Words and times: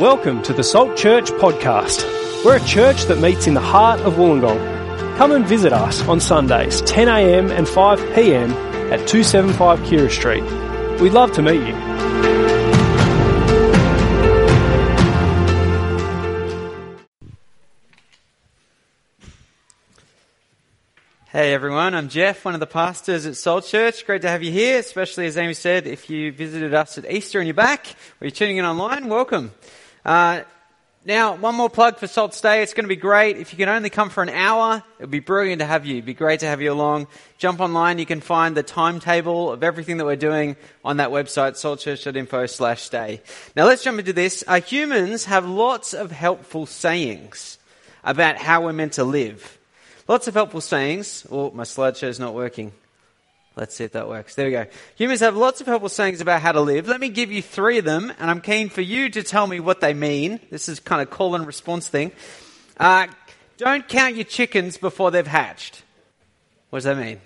Welcome 0.00 0.42
to 0.42 0.52
the 0.52 0.62
Salt 0.62 0.94
Church 0.94 1.30
podcast. 1.30 2.04
We're 2.44 2.58
a 2.58 2.64
church 2.66 3.04
that 3.04 3.18
meets 3.18 3.46
in 3.46 3.54
the 3.54 3.62
heart 3.62 3.98
of 4.00 4.16
Wollongong. 4.16 5.16
Come 5.16 5.32
and 5.32 5.46
visit 5.46 5.72
us 5.72 6.06
on 6.06 6.20
Sundays, 6.20 6.82
10am 6.82 7.50
and 7.50 7.66
5pm 7.66 8.50
at 8.92 9.08
275 9.08 9.78
Keira 9.80 10.10
Street. 10.10 10.42
We'd 11.00 11.14
love 11.14 11.32
to 11.32 11.42
meet 11.42 11.66
you. 11.66 11.74
Hey 21.28 21.54
everyone, 21.54 21.94
I'm 21.94 22.10
Jeff, 22.10 22.44
one 22.44 22.52
of 22.52 22.60
the 22.60 22.66
pastors 22.66 23.24
at 23.24 23.36
Salt 23.36 23.64
Church. 23.64 24.04
Great 24.04 24.20
to 24.22 24.28
have 24.28 24.42
you 24.42 24.52
here, 24.52 24.78
especially 24.78 25.24
as 25.24 25.38
Amy 25.38 25.54
said, 25.54 25.86
if 25.86 26.10
you 26.10 26.32
visited 26.32 26.74
us 26.74 26.98
at 26.98 27.10
Easter 27.10 27.38
and 27.38 27.46
you're 27.46 27.54
back, 27.54 27.86
or 28.20 28.26
you're 28.26 28.30
tuning 28.30 28.58
in 28.58 28.66
online, 28.66 29.08
welcome. 29.08 29.52
Uh, 30.06 30.44
now, 31.04 31.34
one 31.34 31.56
more 31.56 31.68
plug 31.68 31.98
for 31.98 32.06
Salt 32.06 32.32
Stay. 32.32 32.62
It's 32.62 32.74
going 32.74 32.84
to 32.84 32.88
be 32.88 32.94
great. 32.94 33.38
If 33.38 33.52
you 33.52 33.58
can 33.58 33.68
only 33.68 33.90
come 33.90 34.08
for 34.08 34.22
an 34.22 34.28
hour, 34.28 34.84
it 34.98 35.02
would 35.02 35.10
be 35.10 35.18
brilliant 35.18 35.58
to 35.58 35.66
have 35.66 35.84
you. 35.84 35.94
It'd 35.94 36.06
be 36.06 36.14
great 36.14 36.40
to 36.40 36.46
have 36.46 36.62
you 36.62 36.72
along. 36.72 37.08
Jump 37.38 37.58
online. 37.58 37.98
You 37.98 38.06
can 38.06 38.20
find 38.20 38.56
the 38.56 38.62
timetable 38.62 39.50
of 39.50 39.64
everything 39.64 39.96
that 39.96 40.04
we're 40.04 40.14
doing 40.14 40.54
on 40.84 40.98
that 40.98 41.10
website, 41.10 41.54
saltchurch.info 41.54 42.46
slash 42.46 42.82
stay. 42.82 43.20
Now 43.56 43.66
let's 43.66 43.82
jump 43.82 43.98
into 43.98 44.12
this. 44.12 44.44
Uh, 44.46 44.60
humans 44.60 45.24
have 45.24 45.44
lots 45.48 45.92
of 45.92 46.12
helpful 46.12 46.66
sayings 46.66 47.58
about 48.04 48.36
how 48.36 48.64
we're 48.64 48.72
meant 48.72 48.92
to 48.94 49.04
live. 49.04 49.58
Lots 50.06 50.28
of 50.28 50.34
helpful 50.34 50.60
sayings. 50.60 51.26
Oh, 51.32 51.50
my 51.50 51.64
slideshow's 51.64 52.20
not 52.20 52.32
working. 52.32 52.72
Let's 53.56 53.74
see 53.74 53.84
if 53.84 53.92
that 53.92 54.06
works. 54.06 54.34
There 54.34 54.44
we 54.44 54.52
go. 54.52 54.66
Humans 54.96 55.20
have 55.20 55.34
lots 55.34 55.62
of 55.62 55.66
helpful 55.66 55.88
sayings 55.88 56.20
about 56.20 56.42
how 56.42 56.52
to 56.52 56.60
live. 56.60 56.88
Let 56.88 57.00
me 57.00 57.08
give 57.08 57.32
you 57.32 57.40
three 57.40 57.78
of 57.78 57.86
them, 57.86 58.12
and 58.18 58.30
I'm 58.30 58.42
keen 58.42 58.68
for 58.68 58.82
you 58.82 59.08
to 59.08 59.22
tell 59.22 59.46
me 59.46 59.60
what 59.60 59.80
they 59.80 59.94
mean. 59.94 60.40
This 60.50 60.68
is 60.68 60.78
kind 60.78 61.00
of 61.00 61.08
call 61.08 61.34
and 61.34 61.46
response 61.46 61.88
thing. 61.88 62.12
Uh, 62.76 63.06
don't 63.56 63.88
count 63.88 64.14
your 64.14 64.24
chickens 64.24 64.76
before 64.76 65.10
they've 65.10 65.26
hatched. 65.26 65.82
What 66.68 66.78
does 66.78 66.84
that 66.84 66.98
mean? 66.98 67.18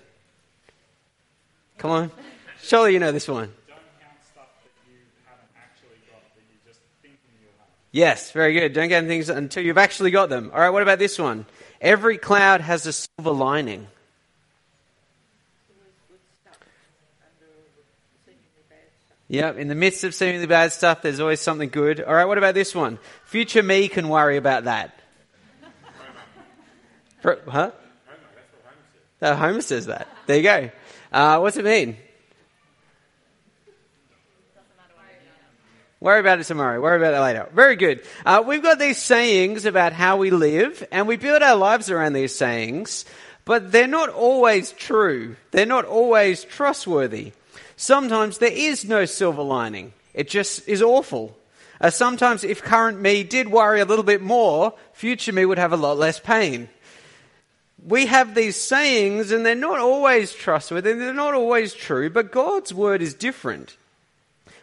Come 1.77 1.91
on. 1.91 2.11
Surely 2.61 2.93
you 2.93 2.99
know 2.99 3.11
this 3.11 3.27
one. 3.27 3.51
Yes, 7.91 8.31
very 8.31 8.53
good. 8.53 8.71
Don't 8.71 8.87
get 8.87 9.05
things 9.05 9.27
until 9.27 9.65
you've 9.65 9.77
actually 9.77 10.11
got 10.11 10.29
them. 10.29 10.49
All 10.53 10.61
right, 10.61 10.69
what 10.69 10.81
about 10.81 10.97
this 10.97 11.19
one? 11.19 11.45
Every 11.81 12.17
cloud 12.17 12.61
has 12.61 12.85
a 12.85 12.93
silver 12.93 13.31
lining. 13.31 13.87
Yep, 19.31 19.59
in 19.59 19.69
the 19.69 19.75
midst 19.75 20.03
of 20.03 20.13
seemingly 20.13 20.45
bad 20.45 20.73
stuff, 20.73 21.01
there's 21.01 21.21
always 21.21 21.39
something 21.39 21.69
good. 21.69 22.01
All 22.01 22.13
right, 22.13 22.25
what 22.25 22.37
about 22.37 22.53
this 22.53 22.75
one? 22.75 22.99
Future 23.23 23.63
me 23.63 23.87
can 23.87 24.09
worry 24.09 24.35
about 24.35 24.65
that. 24.65 24.93
For, 27.21 27.39
huh? 27.45 27.71
Homer, 27.71 27.73
that's 29.21 29.31
what 29.31 29.39
Homer 29.39 29.61
says 29.61 29.85
that. 29.85 30.09
There 30.27 30.35
you 30.35 30.43
go. 30.43 30.69
Uh, 31.13 31.39
what's 31.39 31.55
it 31.55 31.63
mean? 31.63 31.95
Worry 36.01 36.19
about 36.19 36.41
it 36.41 36.43
tomorrow. 36.43 36.81
Worry 36.81 36.97
about 36.97 37.13
it 37.13 37.21
later. 37.21 37.47
Very 37.53 37.77
good. 37.77 38.01
Uh, 38.25 38.43
we've 38.45 38.61
got 38.61 38.79
these 38.79 38.97
sayings 38.97 39.63
about 39.65 39.93
how 39.93 40.17
we 40.17 40.29
live, 40.29 40.85
and 40.91 41.07
we 41.07 41.15
build 41.15 41.41
our 41.41 41.55
lives 41.55 41.89
around 41.89 42.11
these 42.11 42.35
sayings, 42.35 43.05
but 43.45 43.71
they're 43.71 43.87
not 43.87 44.09
always 44.09 44.73
true. 44.73 45.37
They're 45.51 45.65
not 45.65 45.85
always 45.85 46.43
trustworthy. 46.43 47.31
Sometimes 47.81 48.37
there 48.37 48.51
is 48.51 48.85
no 48.85 49.05
silver 49.05 49.41
lining. 49.41 49.91
It 50.13 50.29
just 50.29 50.67
is 50.69 50.83
awful. 50.83 51.35
Uh, 51.81 51.89
sometimes, 51.89 52.43
if 52.43 52.61
current 52.61 53.01
me 53.01 53.23
did 53.23 53.49
worry 53.49 53.81
a 53.81 53.85
little 53.85 54.03
bit 54.03 54.21
more, 54.21 54.75
future 54.93 55.33
me 55.33 55.45
would 55.45 55.57
have 55.57 55.73
a 55.73 55.77
lot 55.77 55.97
less 55.97 56.19
pain. 56.19 56.69
We 57.83 58.05
have 58.05 58.35
these 58.35 58.55
sayings, 58.55 59.31
and 59.31 59.43
they're 59.43 59.55
not 59.55 59.79
always 59.79 60.31
trustworthy, 60.31 60.93
they're 60.93 61.11
not 61.11 61.33
always 61.33 61.73
true, 61.73 62.11
but 62.11 62.31
God's 62.31 62.71
word 62.71 63.01
is 63.01 63.15
different. 63.15 63.77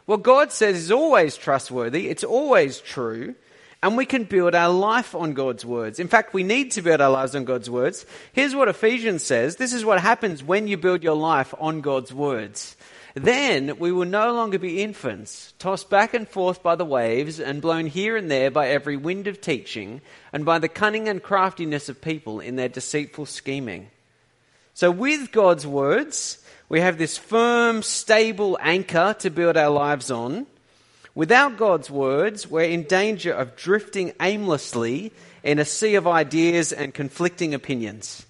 What 0.06 0.22
God 0.22 0.52
says 0.52 0.76
is 0.76 0.92
always 0.92 1.36
trustworthy, 1.36 2.10
it's 2.10 2.22
always 2.22 2.78
true, 2.80 3.34
and 3.82 3.96
we 3.96 4.06
can 4.06 4.24
build 4.24 4.54
our 4.54 4.72
life 4.72 5.16
on 5.16 5.34
God's 5.34 5.64
words. 5.64 5.98
In 5.98 6.06
fact, 6.06 6.34
we 6.34 6.44
need 6.44 6.70
to 6.72 6.82
build 6.82 7.00
our 7.00 7.10
lives 7.10 7.34
on 7.34 7.44
God's 7.44 7.68
words. 7.68 8.06
Here's 8.32 8.54
what 8.54 8.68
Ephesians 8.68 9.24
says 9.24 9.56
this 9.56 9.72
is 9.72 9.84
what 9.84 10.00
happens 10.00 10.40
when 10.40 10.68
you 10.68 10.76
build 10.76 11.02
your 11.02 11.16
life 11.16 11.52
on 11.58 11.80
God's 11.80 12.14
words. 12.14 12.76
Then 13.18 13.78
we 13.78 13.90
will 13.90 14.06
no 14.06 14.32
longer 14.32 14.58
be 14.58 14.82
infants, 14.82 15.52
tossed 15.58 15.90
back 15.90 16.14
and 16.14 16.28
forth 16.28 16.62
by 16.62 16.76
the 16.76 16.84
waves 16.84 17.40
and 17.40 17.60
blown 17.60 17.86
here 17.86 18.16
and 18.16 18.30
there 18.30 18.50
by 18.50 18.68
every 18.68 18.96
wind 18.96 19.26
of 19.26 19.40
teaching 19.40 20.00
and 20.32 20.44
by 20.44 20.58
the 20.58 20.68
cunning 20.68 21.08
and 21.08 21.22
craftiness 21.22 21.88
of 21.88 22.00
people 22.00 22.38
in 22.38 22.56
their 22.56 22.68
deceitful 22.68 23.26
scheming. 23.26 23.88
So, 24.74 24.90
with 24.92 25.32
God's 25.32 25.66
words, 25.66 26.44
we 26.68 26.80
have 26.80 26.98
this 26.98 27.18
firm, 27.18 27.82
stable 27.82 28.56
anchor 28.60 29.16
to 29.18 29.30
build 29.30 29.56
our 29.56 29.70
lives 29.70 30.10
on. 30.10 30.46
Without 31.14 31.56
God's 31.56 31.90
words, 31.90 32.48
we're 32.48 32.62
in 32.62 32.84
danger 32.84 33.32
of 33.32 33.56
drifting 33.56 34.12
aimlessly 34.20 35.10
in 35.42 35.58
a 35.58 35.64
sea 35.64 35.96
of 35.96 36.06
ideas 36.06 36.72
and 36.72 36.94
conflicting 36.94 37.54
opinions. 37.54 38.24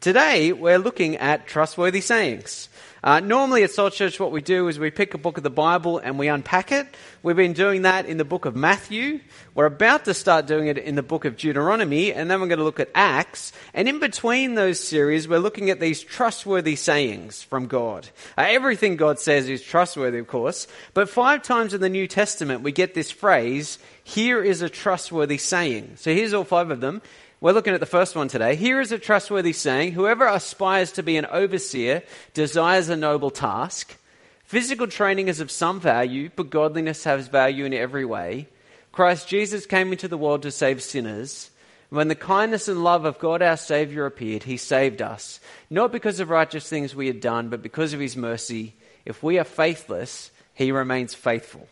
Today, 0.00 0.52
we're 0.52 0.78
looking 0.78 1.16
at 1.16 1.48
trustworthy 1.48 2.00
sayings. 2.00 2.68
Uh, 3.04 3.18
normally 3.18 3.64
at 3.64 3.70
Salt 3.72 3.92
Church, 3.94 4.20
what 4.20 4.30
we 4.30 4.40
do 4.40 4.68
is 4.68 4.78
we 4.78 4.92
pick 4.92 5.12
a 5.12 5.18
book 5.18 5.36
of 5.36 5.42
the 5.42 5.50
Bible 5.50 5.98
and 5.98 6.20
we 6.20 6.28
unpack 6.28 6.70
it. 6.70 6.86
We've 7.24 7.34
been 7.34 7.52
doing 7.52 7.82
that 7.82 8.06
in 8.06 8.16
the 8.16 8.24
book 8.24 8.44
of 8.44 8.54
Matthew. 8.54 9.18
We're 9.56 9.66
about 9.66 10.04
to 10.04 10.14
start 10.14 10.46
doing 10.46 10.68
it 10.68 10.78
in 10.78 10.94
the 10.94 11.02
book 11.02 11.24
of 11.24 11.36
Deuteronomy, 11.36 12.12
and 12.12 12.30
then 12.30 12.40
we're 12.40 12.46
going 12.46 12.60
to 12.60 12.64
look 12.64 12.78
at 12.78 12.90
Acts. 12.94 13.52
And 13.74 13.88
in 13.88 13.98
between 13.98 14.54
those 14.54 14.78
series, 14.78 15.26
we're 15.26 15.40
looking 15.40 15.68
at 15.68 15.80
these 15.80 16.00
trustworthy 16.00 16.76
sayings 16.76 17.42
from 17.42 17.66
God. 17.66 18.08
Uh, 18.38 18.44
everything 18.46 18.94
God 18.94 19.18
says 19.18 19.48
is 19.48 19.62
trustworthy, 19.62 20.18
of 20.18 20.28
course, 20.28 20.68
but 20.94 21.08
five 21.08 21.42
times 21.42 21.74
in 21.74 21.80
the 21.80 21.88
New 21.88 22.06
Testament, 22.06 22.62
we 22.62 22.70
get 22.70 22.94
this 22.94 23.10
phrase, 23.10 23.80
here 24.04 24.44
is 24.44 24.62
a 24.62 24.68
trustworthy 24.68 25.38
saying. 25.38 25.94
So 25.96 26.14
here's 26.14 26.34
all 26.34 26.44
five 26.44 26.70
of 26.70 26.80
them. 26.80 27.02
We're 27.42 27.54
looking 27.54 27.74
at 27.74 27.80
the 27.80 27.86
first 27.86 28.14
one 28.14 28.28
today. 28.28 28.54
Here 28.54 28.80
is 28.80 28.92
a 28.92 29.00
trustworthy 29.00 29.52
saying 29.52 29.94
Whoever 29.94 30.28
aspires 30.28 30.92
to 30.92 31.02
be 31.02 31.16
an 31.16 31.26
overseer 31.26 32.04
desires 32.34 32.88
a 32.88 32.94
noble 32.94 33.32
task. 33.32 33.98
Physical 34.44 34.86
training 34.86 35.26
is 35.26 35.40
of 35.40 35.50
some 35.50 35.80
value, 35.80 36.30
but 36.36 36.50
godliness 36.50 37.02
has 37.02 37.26
value 37.26 37.64
in 37.64 37.74
every 37.74 38.04
way. 38.04 38.46
Christ 38.92 39.26
Jesus 39.26 39.66
came 39.66 39.90
into 39.90 40.06
the 40.06 40.16
world 40.16 40.42
to 40.42 40.52
save 40.52 40.84
sinners. 40.84 41.50
When 41.90 42.06
the 42.06 42.14
kindness 42.14 42.68
and 42.68 42.84
love 42.84 43.04
of 43.04 43.18
God 43.18 43.42
our 43.42 43.56
Saviour 43.56 44.06
appeared, 44.06 44.44
He 44.44 44.56
saved 44.56 45.02
us, 45.02 45.40
not 45.68 45.90
because 45.90 46.20
of 46.20 46.30
righteous 46.30 46.68
things 46.68 46.94
we 46.94 47.08
had 47.08 47.20
done, 47.20 47.48
but 47.48 47.60
because 47.60 47.92
of 47.92 47.98
His 47.98 48.16
mercy. 48.16 48.76
If 49.04 49.20
we 49.20 49.40
are 49.40 49.44
faithless, 49.44 50.30
He 50.54 50.70
remains 50.70 51.12
faithful. 51.12 51.66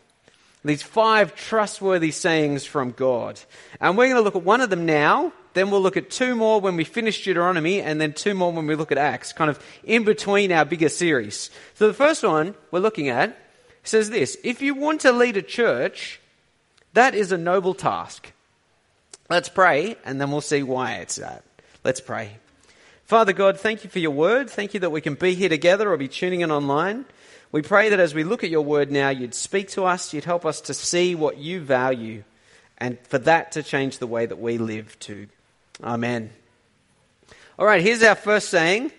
These 0.65 0.83
five 0.83 1.33
trustworthy 1.33 2.11
sayings 2.11 2.65
from 2.65 2.91
God. 2.91 3.39
And 3.79 3.97
we're 3.97 4.09
going 4.09 4.17
to 4.17 4.21
look 4.21 4.35
at 4.35 4.43
one 4.43 4.59
of 4.59 4.69
them 4.69 4.85
now, 4.85 5.31
then 5.53 5.71
we'll 5.71 5.81
look 5.81 5.97
at 5.97 6.09
two 6.09 6.35
more 6.35 6.61
when 6.61 6.75
we 6.75 6.83
finish 6.83 7.23
Deuteronomy, 7.23 7.81
and 7.81 7.99
then 7.99 8.13
two 8.13 8.33
more 8.33 8.51
when 8.51 8.67
we 8.67 8.75
look 8.75 8.91
at 8.91 8.97
Acts, 8.97 9.33
kind 9.33 9.49
of 9.49 9.59
in 9.83 10.03
between 10.03 10.51
our 10.51 10.65
bigger 10.65 10.89
series. 10.89 11.49
So 11.75 11.87
the 11.87 11.93
first 11.93 12.23
one 12.23 12.55
we're 12.71 12.79
looking 12.79 13.09
at 13.09 13.37
says 13.83 14.09
this 14.09 14.37
If 14.43 14.61
you 14.61 14.75
want 14.75 15.01
to 15.01 15.11
lead 15.11 15.37
a 15.37 15.41
church, 15.41 16.19
that 16.93 17.15
is 17.15 17.31
a 17.31 17.37
noble 17.37 17.73
task. 17.73 18.31
Let's 19.29 19.49
pray, 19.49 19.95
and 20.03 20.19
then 20.19 20.31
we'll 20.31 20.41
see 20.41 20.61
why 20.63 20.95
it's 20.95 21.15
that. 21.15 21.43
Let's 21.83 22.01
pray. 22.01 22.37
Father 23.05 23.33
God, 23.33 23.59
thank 23.59 23.83
you 23.83 23.89
for 23.89 23.99
your 23.99 24.11
word. 24.11 24.49
Thank 24.49 24.73
you 24.73 24.81
that 24.81 24.89
we 24.89 25.01
can 25.01 25.15
be 25.15 25.35
here 25.35 25.49
together 25.49 25.91
or 25.91 25.97
be 25.97 26.07
tuning 26.07 26.41
in 26.41 26.51
online. 26.51 27.05
We 27.51 27.61
pray 27.61 27.89
that 27.89 27.99
as 27.99 28.13
we 28.13 28.23
look 28.23 28.43
at 28.43 28.49
your 28.49 28.61
word 28.61 28.91
now, 28.91 29.09
you'd 29.09 29.35
speak 29.35 29.69
to 29.69 29.83
us, 29.83 30.13
you'd 30.13 30.23
help 30.23 30.45
us 30.45 30.61
to 30.61 30.73
see 30.73 31.15
what 31.15 31.37
you 31.37 31.59
value, 31.59 32.23
and 32.77 32.97
for 33.07 33.17
that 33.19 33.51
to 33.53 33.63
change 33.63 33.97
the 33.97 34.07
way 34.07 34.25
that 34.25 34.39
we 34.39 34.57
live 34.57 34.97
too. 34.99 35.27
Amen. 35.83 36.29
All 37.57 37.65
right, 37.65 37.81
here's 37.81 38.03
our 38.03 38.15
first 38.15 38.49
saying. 38.49 38.91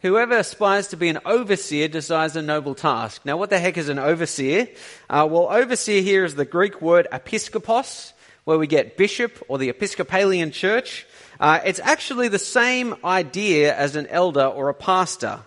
Whoever 0.00 0.36
aspires 0.36 0.88
to 0.88 0.96
be 0.96 1.08
an 1.08 1.20
overseer 1.24 1.86
desires 1.86 2.34
a 2.34 2.42
noble 2.42 2.74
task. 2.74 3.22
Now, 3.24 3.36
what 3.36 3.50
the 3.50 3.60
heck 3.60 3.78
is 3.78 3.88
an 3.88 4.00
overseer? 4.00 4.68
Uh, 5.08 5.28
well, 5.30 5.46
overseer 5.48 6.02
here 6.02 6.24
is 6.24 6.34
the 6.34 6.44
Greek 6.44 6.82
word 6.82 7.06
episkopos, 7.12 8.12
where 8.42 8.58
we 8.58 8.66
get 8.66 8.96
bishop 8.96 9.44
or 9.46 9.58
the 9.58 9.68
Episcopalian 9.68 10.50
church. 10.50 11.06
Uh, 11.38 11.60
it's 11.64 11.78
actually 11.78 12.26
the 12.26 12.38
same 12.38 12.96
idea 13.04 13.72
as 13.76 13.94
an 13.94 14.08
elder 14.08 14.44
or 14.44 14.70
a 14.70 14.74
pastor. 14.74 15.38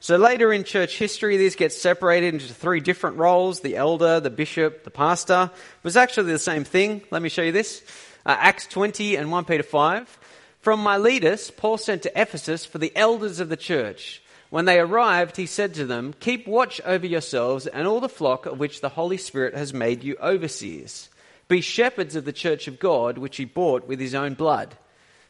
So 0.00 0.16
later 0.16 0.52
in 0.52 0.64
church 0.64 0.98
history, 0.98 1.38
these 1.38 1.56
get 1.56 1.72
separated 1.72 2.34
into 2.34 2.52
three 2.52 2.80
different 2.80 3.16
roles 3.16 3.60
the 3.60 3.76
elder, 3.76 4.20
the 4.20 4.30
bishop, 4.30 4.84
the 4.84 4.90
pastor. 4.90 5.50
It 5.54 5.84
was 5.84 5.96
actually 5.96 6.32
the 6.32 6.38
same 6.38 6.64
thing. 6.64 7.00
Let 7.10 7.22
me 7.22 7.30
show 7.30 7.42
you 7.42 7.52
this 7.52 7.82
uh, 8.24 8.36
Acts 8.38 8.66
20 8.66 9.16
and 9.16 9.30
1 9.30 9.44
Peter 9.44 9.62
5. 9.62 10.18
From 10.60 10.82
Miletus, 10.82 11.50
Paul 11.50 11.78
sent 11.78 12.02
to 12.02 12.20
Ephesus 12.20 12.64
for 12.64 12.78
the 12.78 12.94
elders 12.96 13.40
of 13.40 13.48
the 13.48 13.56
church. 13.56 14.22
When 14.50 14.66
they 14.66 14.78
arrived, 14.78 15.36
he 15.36 15.46
said 15.46 15.74
to 15.74 15.86
them, 15.86 16.14
Keep 16.20 16.46
watch 16.46 16.80
over 16.84 17.06
yourselves 17.06 17.66
and 17.66 17.86
all 17.86 18.00
the 18.00 18.08
flock 18.08 18.46
of 18.46 18.60
which 18.60 18.80
the 18.80 18.90
Holy 18.90 19.16
Spirit 19.16 19.54
has 19.54 19.72
made 19.72 20.04
you 20.04 20.16
overseers. 20.22 21.08
Be 21.48 21.60
shepherds 21.60 22.16
of 22.16 22.24
the 22.24 22.32
church 22.32 22.68
of 22.68 22.78
God, 22.78 23.18
which 23.18 23.38
he 23.38 23.44
bought 23.44 23.88
with 23.88 23.98
his 23.98 24.14
own 24.14 24.34
blood. 24.34 24.76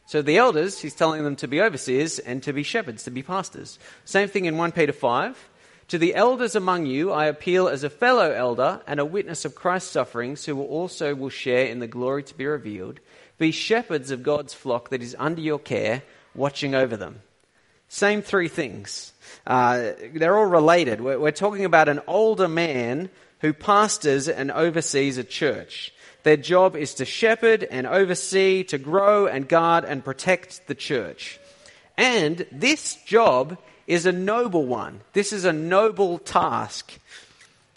So 0.05 0.21
the 0.21 0.37
elders, 0.37 0.79
he's 0.79 0.93
telling 0.93 1.23
them 1.23 1.35
to 1.37 1.47
be 1.47 1.61
overseers 1.61 2.19
and 2.19 2.43
to 2.43 2.53
be 2.53 2.63
shepherds, 2.63 3.03
to 3.03 3.11
be 3.11 3.23
pastors. 3.23 3.79
Same 4.05 4.27
thing 4.27 4.45
in 4.45 4.57
1 4.57 4.73
Peter 4.73 4.91
5. 4.91 5.49
To 5.89 5.97
the 5.97 6.15
elders 6.15 6.55
among 6.55 6.85
you, 6.85 7.11
I 7.11 7.25
appeal 7.25 7.67
as 7.67 7.83
a 7.83 7.89
fellow 7.89 8.31
elder 8.31 8.81
and 8.87 8.99
a 8.99 9.05
witness 9.05 9.45
of 9.45 9.55
Christ's 9.55 9.91
sufferings, 9.91 10.45
who 10.45 10.61
also 10.61 11.13
will 11.13 11.29
share 11.29 11.67
in 11.67 11.79
the 11.79 11.87
glory 11.87 12.23
to 12.23 12.35
be 12.35 12.45
revealed. 12.45 12.99
Be 13.37 13.51
shepherds 13.51 14.11
of 14.11 14.23
God's 14.23 14.53
flock 14.53 14.89
that 14.89 15.01
is 15.01 15.15
under 15.19 15.41
your 15.41 15.59
care, 15.59 16.03
watching 16.33 16.73
over 16.73 16.95
them. 16.95 17.21
Same 17.89 18.21
three 18.21 18.47
things. 18.47 19.13
Uh, 19.45 19.91
they're 20.13 20.37
all 20.37 20.45
related. 20.45 21.01
We're, 21.01 21.19
we're 21.19 21.31
talking 21.31 21.65
about 21.65 21.89
an 21.89 22.01
older 22.07 22.47
man 22.47 23.09
who 23.41 23.53
pastors 23.53 24.27
and 24.29 24.51
oversees 24.51 25.17
a 25.17 25.23
church. 25.23 25.93
Their 26.23 26.37
job 26.37 26.75
is 26.75 26.95
to 26.95 27.05
shepherd 27.05 27.63
and 27.63 27.85
oversee, 27.85 28.63
to 28.65 28.77
grow 28.77 29.27
and 29.27 29.47
guard 29.47 29.83
and 29.83 30.03
protect 30.03 30.67
the 30.67 30.75
church. 30.75 31.39
And 31.97 32.47
this 32.51 32.95
job 33.03 33.57
is 33.87 34.05
a 34.05 34.11
noble 34.11 34.65
one. 34.65 35.01
This 35.13 35.33
is 35.33 35.45
a 35.45 35.53
noble 35.53 36.19
task. 36.19 36.93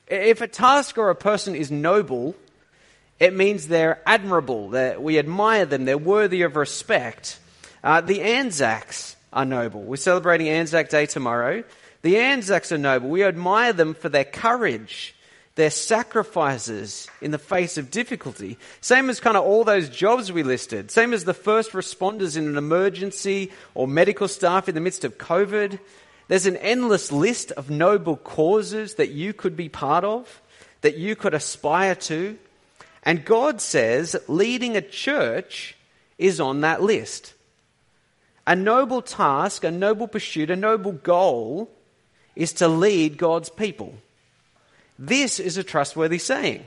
If 0.08 0.40
a 0.40 0.48
task 0.48 0.98
or 0.98 1.10
a 1.10 1.16
person 1.16 1.54
is 1.56 1.70
noble, 1.70 2.36
it 3.18 3.34
means 3.34 3.66
they're 3.66 4.00
admirable, 4.06 4.70
that 4.70 5.02
we 5.02 5.18
admire 5.18 5.66
them, 5.66 5.84
they're 5.84 5.98
worthy 5.98 6.42
of 6.42 6.54
respect. 6.54 7.40
Uh, 7.82 8.00
the 8.00 8.22
Anzacs 8.22 9.16
are 9.32 9.44
noble. 9.44 9.82
We're 9.82 9.96
celebrating 9.96 10.48
Anzac 10.48 10.90
Day 10.90 11.06
tomorrow. 11.06 11.64
The 12.02 12.18
Anzacs 12.18 12.70
are 12.70 12.78
noble. 12.78 13.08
We 13.08 13.24
admire 13.24 13.72
them 13.72 13.94
for 13.94 14.08
their 14.08 14.24
courage 14.24 15.14
their 15.56 15.70
sacrifices 15.70 17.08
in 17.22 17.30
the 17.30 17.38
face 17.38 17.78
of 17.78 17.90
difficulty. 17.90 18.58
Same 18.82 19.08
as 19.08 19.20
kind 19.20 19.38
of 19.38 19.44
all 19.44 19.64
those 19.64 19.88
jobs 19.88 20.30
we 20.30 20.42
listed. 20.42 20.90
Same 20.90 21.14
as 21.14 21.24
the 21.24 21.34
first 21.34 21.72
responders 21.72 22.36
in 22.36 22.46
an 22.46 22.58
emergency 22.58 23.50
or 23.74 23.88
medical 23.88 24.28
staff 24.28 24.68
in 24.68 24.74
the 24.74 24.82
midst 24.82 25.04
of 25.04 25.16
COVID. 25.16 25.78
There's 26.28 26.44
an 26.44 26.58
endless 26.58 27.10
list 27.10 27.52
of 27.52 27.70
noble 27.70 28.18
causes 28.18 28.94
that 28.96 29.10
you 29.10 29.32
could 29.32 29.56
be 29.56 29.70
part 29.70 30.04
of, 30.04 30.42
that 30.82 30.98
you 30.98 31.16
could 31.16 31.32
aspire 31.32 31.94
to. 31.94 32.38
And 33.02 33.24
God 33.24 33.62
says 33.62 34.14
leading 34.28 34.76
a 34.76 34.82
church 34.82 35.74
is 36.18 36.38
on 36.38 36.60
that 36.60 36.82
list. 36.82 37.32
A 38.46 38.54
noble 38.54 39.00
task, 39.00 39.64
a 39.64 39.70
noble 39.70 40.06
pursuit, 40.06 40.50
a 40.50 40.56
noble 40.56 40.92
goal 40.92 41.70
is 42.34 42.52
to 42.54 42.68
lead 42.68 43.16
God's 43.16 43.48
people. 43.48 43.94
This 44.98 45.38
is 45.38 45.56
a 45.56 45.64
trustworthy 45.64 46.19
saying. 46.19 46.64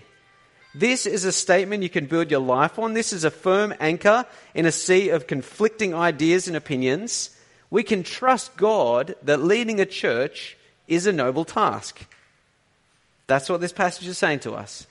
This 0.75 1.05
is 1.05 1.25
a 1.25 1.31
statement 1.31 1.83
you 1.83 1.89
can 1.89 2.05
build 2.05 2.29
your 2.29 2.41
life 2.41 2.77
on. 2.77 2.93
This 2.93 3.11
is 3.11 3.23
a 3.23 3.31
firm 3.31 3.73
anchor 3.79 4.25
in 4.53 4.65
a 4.65 4.71
sea 4.71 5.09
of 5.09 5.25
conflicting 5.25 5.95
ideas 5.95 6.47
and 6.47 6.55
opinions. 6.55 7.31
We 7.71 7.83
can 7.83 8.03
trust 8.03 8.55
God 8.55 9.15
that 9.23 9.41
leading 9.41 9.79
a 9.79 9.85
church 9.85 10.57
is 10.87 11.07
a 11.07 11.11
noble 11.11 11.45
task. 11.45 12.05
That's 13.27 13.49
what 13.49 13.61
this 13.61 13.73
passage 13.73 14.07
is 14.07 14.17
saying 14.17 14.39
to 14.41 14.53
us. 14.53 14.87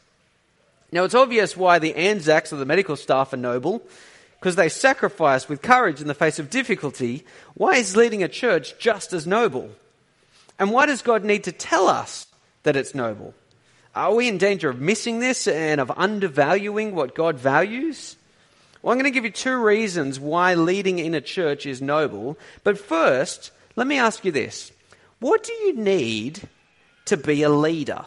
Now, 0.91 1.05
it's 1.05 1.15
obvious 1.15 1.57
why 1.57 1.79
the 1.79 1.95
Anzacs 1.97 2.53
or 2.53 2.57
the 2.57 2.65
medical 2.65 2.97
staff 2.97 3.33
are 3.33 3.37
noble, 3.37 3.83
because 4.39 4.57
they 4.57 4.69
sacrifice 4.69 5.49
with 5.49 5.61
courage 5.61 6.01
in 6.01 6.07
the 6.07 6.15
face 6.15 6.39
of 6.39 6.49
difficulty. 6.49 7.27
Why 7.55 7.75
is 7.75 7.97
leading 7.97 8.23
a 8.23 8.29
church 8.29 8.79
just 8.79 9.13
as 9.13 9.27
noble? 9.27 9.71
And 10.59 10.71
why 10.71 10.87
does 10.87 11.03
God 11.03 11.25
need 11.25 11.45
to 11.45 11.53
tell 11.53 11.89
us 11.89 12.28
that 12.63 12.77
it's 12.77 12.95
noble? 12.95 13.35
Are 13.95 14.15
we 14.15 14.29
in 14.29 14.39
danger 14.39 14.69
of 14.69 14.81
missing 14.81 15.19
this 15.19 15.49
and 15.49 15.81
of 15.81 15.91
undervaluing 15.97 16.95
what 16.95 17.15
God 17.15 17.37
values? 17.37 18.17
Well, 18.83 18.93
I'm 18.93 18.99
going 18.99 19.11
to 19.13 19.15
give 19.15 19.25
you 19.25 19.31
two 19.31 19.57
reasons 19.57 20.21
why 20.21 20.55
leading 20.55 20.99
in 20.99 21.15
a 21.15 21.21
church 21.21 21.67
is 21.67 21.83
noble. 21.83 22.39
But 22.63 22.79
first, 22.79 23.51
let 23.75 23.87
me 23.87 23.99
ask 23.99 24.25
you 24.25 24.33
this 24.33 24.71
What 25.19 25.43
do 25.43 25.53
you 25.53 25.77
need 25.77 26.41
to 27.07 27.17
be 27.17 27.43
a 27.43 27.51
leader? 27.51 28.05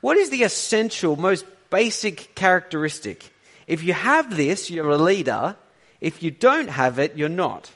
What 0.00 0.16
is 0.16 0.30
the 0.30 0.44
essential, 0.44 1.16
most 1.16 1.44
basic 1.70 2.34
characteristic? 2.34 3.32
If 3.66 3.82
you 3.82 3.92
have 3.92 4.36
this, 4.36 4.70
you're 4.70 4.90
a 4.90 4.98
leader. 4.98 5.56
If 6.00 6.22
you 6.22 6.30
don't 6.30 6.68
have 6.68 6.98
it, 6.98 7.16
you're 7.16 7.28
not. 7.28 7.70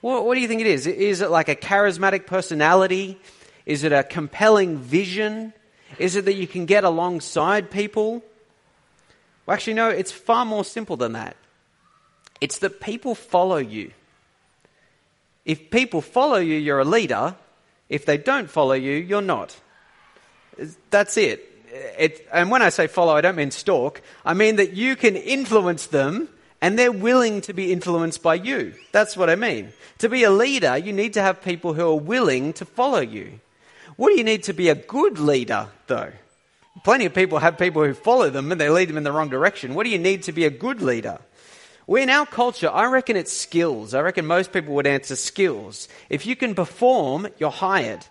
What, 0.00 0.26
what 0.26 0.34
do 0.34 0.40
you 0.40 0.48
think 0.48 0.60
it 0.60 0.66
is? 0.66 0.86
Is 0.86 1.20
it 1.20 1.30
like 1.30 1.48
a 1.48 1.56
charismatic 1.56 2.26
personality? 2.26 3.18
Is 3.66 3.84
it 3.84 3.92
a 3.92 4.02
compelling 4.02 4.78
vision? 4.78 5.52
Is 5.98 6.16
it 6.16 6.24
that 6.24 6.34
you 6.34 6.46
can 6.46 6.66
get 6.66 6.84
alongside 6.84 7.70
people? 7.70 8.22
Well, 9.46 9.54
actually, 9.54 9.74
no, 9.74 9.88
it's 9.88 10.12
far 10.12 10.44
more 10.44 10.64
simple 10.64 10.96
than 10.96 11.12
that. 11.12 11.36
It's 12.40 12.58
that 12.58 12.80
people 12.80 13.14
follow 13.14 13.56
you. 13.56 13.92
If 15.44 15.70
people 15.70 16.00
follow 16.00 16.38
you, 16.38 16.56
you're 16.56 16.80
a 16.80 16.84
leader. 16.84 17.34
If 17.88 18.06
they 18.06 18.16
don't 18.16 18.48
follow 18.48 18.74
you, 18.74 18.92
you're 18.92 19.22
not. 19.22 19.58
That's 20.90 21.16
it. 21.16 21.46
it. 21.98 22.26
And 22.32 22.50
when 22.50 22.62
I 22.62 22.68
say 22.68 22.86
follow, 22.86 23.14
I 23.14 23.20
don't 23.20 23.36
mean 23.36 23.50
stalk. 23.50 24.00
I 24.24 24.34
mean 24.34 24.56
that 24.56 24.74
you 24.74 24.96
can 24.96 25.16
influence 25.16 25.86
them 25.86 26.28
and 26.60 26.78
they're 26.78 26.92
willing 26.92 27.40
to 27.42 27.52
be 27.52 27.72
influenced 27.72 28.22
by 28.22 28.34
you. 28.34 28.74
That's 28.92 29.16
what 29.16 29.30
I 29.30 29.34
mean. 29.34 29.72
To 29.98 30.08
be 30.08 30.24
a 30.24 30.30
leader, 30.30 30.76
you 30.76 30.92
need 30.92 31.14
to 31.14 31.22
have 31.22 31.42
people 31.42 31.74
who 31.74 31.88
are 31.88 31.98
willing 31.98 32.52
to 32.54 32.64
follow 32.64 33.00
you. 33.00 33.40
What 34.00 34.12
do 34.12 34.16
you 34.16 34.24
need 34.24 34.44
to 34.44 34.54
be 34.54 34.70
a 34.70 34.74
good 34.74 35.18
leader, 35.18 35.68
though? 35.86 36.10
Plenty 36.84 37.04
of 37.04 37.12
people 37.12 37.38
have 37.38 37.58
people 37.58 37.84
who 37.84 37.92
follow 37.92 38.30
them 38.30 38.50
and 38.50 38.58
they 38.58 38.70
lead 38.70 38.88
them 38.88 38.96
in 38.96 39.02
the 39.02 39.12
wrong 39.12 39.28
direction. 39.28 39.74
What 39.74 39.84
do 39.84 39.90
you 39.90 39.98
need 39.98 40.22
to 40.22 40.32
be 40.32 40.46
a 40.46 40.50
good 40.50 40.80
leader? 40.80 41.18
Well, 41.86 42.02
in 42.02 42.08
our 42.08 42.24
culture, 42.24 42.70
I 42.70 42.86
reckon 42.86 43.18
it's 43.18 43.30
skills. 43.30 43.92
I 43.92 44.00
reckon 44.00 44.24
most 44.24 44.54
people 44.54 44.74
would 44.76 44.86
answer 44.86 45.16
skills. 45.16 45.86
If 46.08 46.24
you 46.24 46.34
can 46.34 46.54
perform, 46.54 47.28
you're 47.36 47.50
hired. 47.50 48.06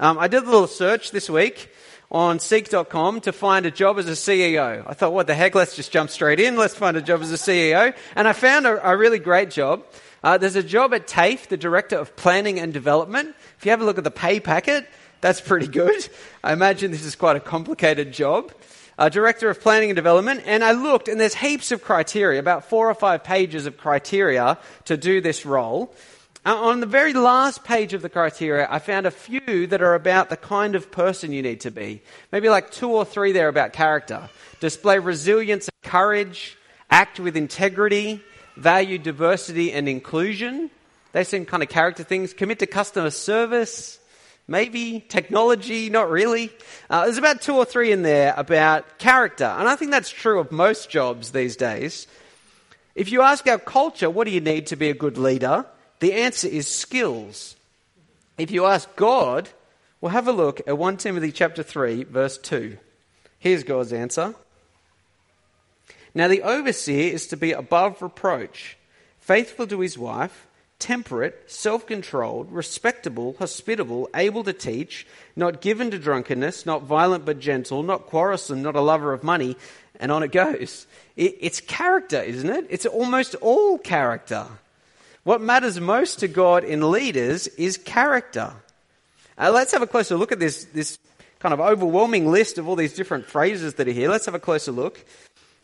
Um, 0.00 0.18
I 0.18 0.26
did 0.26 0.42
a 0.42 0.46
little 0.46 0.66
search 0.66 1.10
this 1.10 1.28
week 1.28 1.70
on 2.10 2.38
seek.com 2.38 3.20
to 3.20 3.30
find 3.30 3.66
a 3.66 3.70
job 3.70 3.98
as 3.98 4.08
a 4.08 4.12
CEO. 4.12 4.84
I 4.86 4.94
thought, 4.94 5.12
what 5.12 5.26
the 5.26 5.34
heck, 5.34 5.54
let's 5.54 5.76
just 5.76 5.92
jump 5.92 6.08
straight 6.08 6.40
in. 6.40 6.56
Let's 6.56 6.74
find 6.74 6.96
a 6.96 7.02
job 7.02 7.20
as 7.20 7.30
a 7.30 7.34
CEO. 7.34 7.94
And 8.14 8.26
I 8.26 8.32
found 8.32 8.66
a, 8.66 8.88
a 8.88 8.96
really 8.96 9.18
great 9.18 9.50
job. 9.50 9.84
Uh, 10.24 10.38
there's 10.38 10.56
a 10.56 10.62
job 10.62 10.94
at 10.94 11.06
TAFE, 11.06 11.48
the 11.48 11.58
Director 11.58 11.96
of 11.98 12.16
Planning 12.16 12.58
and 12.58 12.72
Development. 12.72 13.36
If 13.58 13.66
you 13.66 13.70
have 13.70 13.82
a 13.82 13.84
look 13.84 13.98
at 13.98 14.04
the 14.04 14.10
pay 14.10 14.40
packet, 14.40 14.88
that's 15.20 15.40
pretty 15.40 15.66
good. 15.66 16.08
I 16.44 16.52
imagine 16.52 16.90
this 16.90 17.04
is 17.04 17.16
quite 17.16 17.36
a 17.36 17.40
complicated 17.40 18.12
job. 18.12 18.52
Uh, 18.98 19.08
Director 19.10 19.50
of 19.50 19.60
Planning 19.60 19.90
and 19.90 19.96
Development, 19.96 20.42
and 20.46 20.64
I 20.64 20.72
looked, 20.72 21.08
and 21.08 21.20
there's 21.20 21.34
heaps 21.34 21.70
of 21.70 21.82
criteria, 21.82 22.40
about 22.40 22.64
four 22.64 22.88
or 22.88 22.94
five 22.94 23.22
pages 23.22 23.66
of 23.66 23.76
criteria 23.76 24.58
to 24.86 24.96
do 24.96 25.20
this 25.20 25.44
role. 25.44 25.94
Uh, 26.46 26.54
on 26.54 26.80
the 26.80 26.86
very 26.86 27.12
last 27.12 27.64
page 27.64 27.92
of 27.92 28.02
the 28.02 28.08
criteria, 28.08 28.66
I 28.70 28.78
found 28.78 29.04
a 29.04 29.10
few 29.10 29.66
that 29.66 29.82
are 29.82 29.94
about 29.94 30.30
the 30.30 30.36
kind 30.36 30.74
of 30.74 30.90
person 30.90 31.32
you 31.32 31.42
need 31.42 31.60
to 31.62 31.70
be. 31.70 32.00
Maybe 32.32 32.48
like 32.48 32.70
two 32.70 32.88
or 32.88 33.04
three 33.04 33.32
there 33.32 33.48
about 33.48 33.72
character. 33.72 34.30
Display 34.60 34.98
resilience 34.98 35.68
and 35.68 35.90
courage, 35.90 36.56
act 36.88 37.20
with 37.20 37.36
integrity, 37.36 38.22
value 38.56 38.96
diversity 38.96 39.72
and 39.72 39.88
inclusion. 39.88 40.70
They 41.12 41.24
seem 41.24 41.44
kind 41.46 41.62
of 41.62 41.68
character 41.68 42.02
things. 42.04 42.32
Commit 42.32 42.60
to 42.60 42.66
customer 42.66 43.10
service, 43.10 43.98
Maybe 44.48 45.04
technology, 45.08 45.90
not 45.90 46.08
really. 46.08 46.50
Uh, 46.88 47.04
there's 47.04 47.18
about 47.18 47.42
two 47.42 47.56
or 47.56 47.64
three 47.64 47.90
in 47.90 48.02
there 48.02 48.32
about 48.36 48.98
character, 48.98 49.44
and 49.44 49.68
I 49.68 49.74
think 49.74 49.90
that's 49.90 50.10
true 50.10 50.38
of 50.38 50.52
most 50.52 50.88
jobs 50.88 51.32
these 51.32 51.56
days. 51.56 52.06
If 52.94 53.10
you 53.10 53.22
ask 53.22 53.46
our 53.48 53.58
culture, 53.58 54.08
what 54.08 54.24
do 54.26 54.30
you 54.30 54.40
need 54.40 54.68
to 54.68 54.76
be 54.76 54.88
a 54.88 54.94
good 54.94 55.18
leader? 55.18 55.66
The 55.98 56.12
answer 56.12 56.48
is 56.48 56.68
skills. 56.68 57.56
If 58.38 58.50
you 58.50 58.66
ask 58.66 58.94
God, 58.96 59.48
we'll 60.00 60.12
have 60.12 60.28
a 60.28 60.32
look 60.32 60.60
at 60.66 60.78
1 60.78 60.96
Timothy 60.98 61.32
chapter 61.32 61.62
3 61.62 62.04
verse 62.04 62.38
2. 62.38 62.78
Here's 63.38 63.64
God's 63.64 63.92
answer. 63.92 64.34
Now 66.14 66.28
the 66.28 66.42
overseer 66.42 67.12
is 67.12 67.26
to 67.28 67.36
be 67.36 67.52
above 67.52 68.00
reproach, 68.00 68.78
faithful 69.20 69.66
to 69.66 69.80
his 69.80 69.98
wife, 69.98 70.45
temperate, 70.78 71.50
self 71.50 71.86
controlled, 71.86 72.52
respectable, 72.52 73.36
hospitable, 73.38 74.08
able 74.14 74.44
to 74.44 74.52
teach, 74.52 75.06
not 75.34 75.60
given 75.60 75.90
to 75.90 75.98
drunkenness, 75.98 76.66
not 76.66 76.82
violent 76.82 77.24
but 77.24 77.40
gentle, 77.40 77.82
not 77.82 78.06
quarrelsome, 78.06 78.62
not 78.62 78.76
a 78.76 78.80
lover 78.80 79.12
of 79.12 79.24
money, 79.24 79.56
and 79.98 80.12
on 80.12 80.22
it 80.22 80.32
goes. 80.32 80.86
It, 81.16 81.36
it's 81.40 81.60
character, 81.60 82.20
isn't 82.20 82.48
it? 82.48 82.66
It's 82.70 82.86
almost 82.86 83.34
all 83.36 83.78
character. 83.78 84.46
What 85.24 85.40
matters 85.40 85.80
most 85.80 86.20
to 86.20 86.28
God 86.28 86.62
in 86.62 86.90
leaders 86.90 87.48
is 87.48 87.78
character. 87.78 88.52
Uh, 89.38 89.50
let's 89.52 89.72
have 89.72 89.82
a 89.82 89.86
closer 89.86 90.16
look 90.16 90.32
at 90.32 90.38
this, 90.38 90.64
this 90.66 90.98
kind 91.40 91.52
of 91.52 91.60
overwhelming 91.60 92.30
list 92.30 92.58
of 92.58 92.68
all 92.68 92.76
these 92.76 92.94
different 92.94 93.26
phrases 93.26 93.74
that 93.74 93.88
are 93.88 93.92
here. 93.92 94.08
Let's 94.08 94.26
have 94.26 94.34
a 94.34 94.40
closer 94.40 94.72
look. 94.72 95.04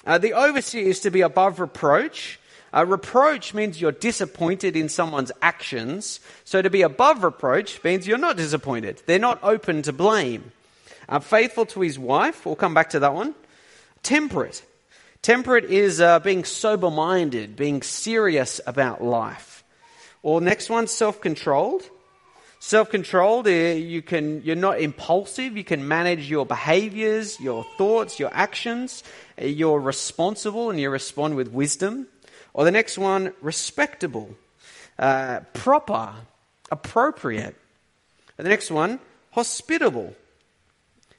Uh, 0.04 0.18
the 0.18 0.32
overseer 0.32 0.84
is 0.84 1.00
to 1.00 1.10
be 1.10 1.20
above 1.20 1.60
reproach. 1.60 2.40
Uh, 2.74 2.86
reproach 2.86 3.52
means 3.52 3.80
you're 3.80 3.92
disappointed 3.92 4.76
in 4.76 4.88
someone's 4.88 5.32
actions. 5.42 6.20
So 6.44 6.62
to 6.62 6.70
be 6.70 6.82
above 6.82 7.22
reproach 7.22 7.82
means 7.84 8.06
you're 8.06 8.18
not 8.18 8.36
disappointed. 8.36 9.02
They're 9.06 9.18
not 9.18 9.40
open 9.42 9.82
to 9.82 9.92
blame. 9.92 10.52
Uh, 11.08 11.18
faithful 11.18 11.66
to 11.66 11.80
his 11.80 11.98
wife, 11.98 12.46
we'll 12.46 12.56
come 12.56 12.74
back 12.74 12.90
to 12.90 13.00
that 13.00 13.14
one. 13.14 13.34
Temperate. 14.02 14.64
Temperate 15.20 15.66
is 15.66 16.00
uh, 16.00 16.18
being 16.20 16.44
sober 16.44 16.90
minded, 16.90 17.56
being 17.56 17.82
serious 17.82 18.60
about 18.66 19.02
life. 19.02 19.62
Or 20.22 20.40
next 20.40 20.70
one, 20.70 20.86
self 20.86 21.20
controlled. 21.20 21.82
Self 22.58 22.90
controlled, 22.90 23.48
eh, 23.48 23.72
you 23.74 24.02
can, 24.02 24.40
you're 24.44 24.54
not 24.54 24.80
impulsive, 24.80 25.56
you 25.56 25.64
can 25.64 25.88
manage 25.88 26.30
your 26.30 26.46
behaviors, 26.46 27.40
your 27.40 27.64
thoughts, 27.76 28.20
your 28.20 28.30
actions. 28.32 29.02
Eh, 29.36 29.46
you're 29.46 29.80
responsible 29.80 30.70
and 30.70 30.78
you 30.78 30.88
respond 30.88 31.34
with 31.34 31.48
wisdom. 31.48 32.06
Or 32.54 32.64
the 32.64 32.70
next 32.70 32.98
one, 32.98 33.32
respectable, 33.40 34.34
uh, 34.98 35.40
proper, 35.52 36.12
appropriate. 36.70 37.56
The 38.36 38.48
next 38.48 38.70
one, 38.70 39.00
hospitable. 39.30 40.14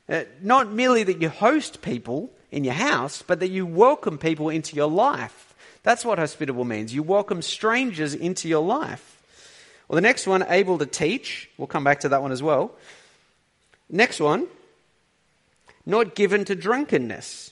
Uh, 0.08 0.24
not 0.42 0.72
merely 0.72 1.04
that 1.04 1.22
you 1.22 1.30
host 1.30 1.82
people 1.82 2.30
in 2.52 2.64
your 2.64 2.74
house, 2.74 3.24
but 3.26 3.40
that 3.40 3.50
you 3.50 3.66
welcome 3.66 4.18
people 4.18 4.50
into 4.50 4.76
your 4.76 4.90
life. 4.90 5.56
That's 5.84 6.06
what 6.06 6.20
hospitable 6.20 6.66
means. 6.66 6.94
You 6.94 7.04
welcome 7.04 7.42
strangers 7.42 8.14
into 8.14 8.48
your 8.48 8.64
life. 8.64 9.22
Well, 9.88 9.96
the 9.96 10.02
next 10.02 10.28
one, 10.28 10.46
able 10.48 10.78
to 10.78 10.86
teach. 10.86 11.50
We'll 11.58 11.68
come 11.68 11.84
back 11.84 12.02
to 12.02 12.10
that 12.10 12.22
one 12.22 12.32
as 12.32 12.44
well. 12.44 12.72
Next 13.90 14.20
one, 14.20 14.48
not 15.86 16.16
given 16.16 16.46
to 16.46 16.56
drunkenness. 16.56 17.52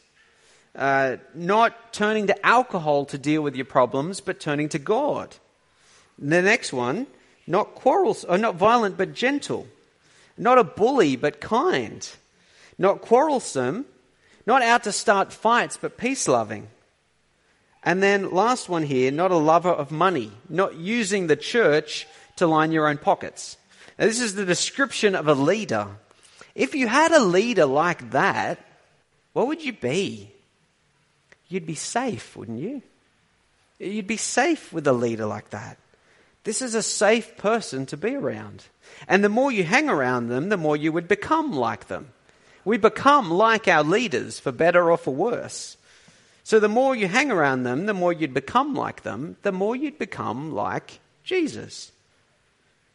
Uh, 0.75 1.17
not 1.33 1.91
turning 1.91 2.27
to 2.27 2.45
alcohol 2.45 3.05
to 3.05 3.17
deal 3.17 3.41
with 3.41 3.55
your 3.55 3.65
problems, 3.65 4.21
but 4.21 4.39
turning 4.39 4.69
to 4.69 4.79
God. 4.79 5.35
The 6.17 6.41
next 6.41 6.71
one, 6.71 7.07
not 7.45 7.75
quarrels, 7.75 8.23
or 8.23 8.37
not 8.37 8.55
violent 8.55 8.97
but 8.97 9.13
gentle. 9.13 9.67
Not 10.37 10.57
a 10.57 10.63
bully 10.63 11.15
but 11.15 11.41
kind. 11.41 12.07
Not 12.77 13.01
quarrelsome. 13.01 13.85
Not 14.45 14.61
out 14.61 14.83
to 14.83 14.91
start 14.91 15.33
fights 15.33 15.77
but 15.77 15.97
peace 15.97 16.27
loving. 16.27 16.67
And 17.83 18.01
then 18.01 18.31
last 18.31 18.69
one 18.69 18.83
here, 18.83 19.11
not 19.11 19.31
a 19.31 19.37
lover 19.37 19.69
of 19.69 19.91
money. 19.91 20.31
Not 20.47 20.75
using 20.75 21.27
the 21.27 21.35
church 21.35 22.07
to 22.37 22.47
line 22.47 22.71
your 22.71 22.87
own 22.87 22.97
pockets. 22.97 23.57
Now, 23.99 24.05
this 24.05 24.21
is 24.21 24.35
the 24.35 24.45
description 24.45 25.15
of 25.15 25.27
a 25.27 25.33
leader. 25.33 25.87
If 26.55 26.75
you 26.75 26.87
had 26.87 27.11
a 27.11 27.19
leader 27.19 27.65
like 27.65 28.11
that, 28.11 28.59
what 29.33 29.47
would 29.47 29.63
you 29.63 29.73
be? 29.73 30.31
You'd 31.51 31.65
be 31.65 31.75
safe, 31.75 32.35
wouldn't 32.37 32.59
you? 32.59 32.81
You'd 33.77 34.07
be 34.07 34.17
safe 34.17 34.71
with 34.71 34.87
a 34.87 34.93
leader 34.93 35.25
like 35.25 35.49
that. 35.49 35.77
This 36.43 36.61
is 36.61 36.75
a 36.75 36.81
safe 36.81 37.37
person 37.37 37.85
to 37.87 37.97
be 37.97 38.15
around. 38.15 38.63
And 39.07 39.23
the 39.23 39.29
more 39.29 39.51
you 39.51 39.63
hang 39.63 39.89
around 39.89 40.29
them, 40.29 40.49
the 40.49 40.57
more 40.57 40.77
you 40.77 40.91
would 40.91 41.07
become 41.07 41.51
like 41.51 41.87
them. 41.87 42.09
We 42.63 42.77
become 42.77 43.31
like 43.31 43.67
our 43.67 43.83
leaders, 43.83 44.39
for 44.39 44.51
better 44.51 44.91
or 44.91 44.97
for 44.97 45.13
worse. 45.13 45.77
So 46.43 46.59
the 46.59 46.69
more 46.69 46.95
you 46.95 47.07
hang 47.07 47.31
around 47.31 47.63
them, 47.63 47.85
the 47.85 47.93
more 47.93 48.13
you'd 48.13 48.33
become 48.33 48.73
like 48.73 49.03
them, 49.03 49.37
the 49.41 49.51
more 49.51 49.75
you'd 49.75 49.99
become 49.99 50.53
like 50.53 50.99
Jesus. 51.23 51.91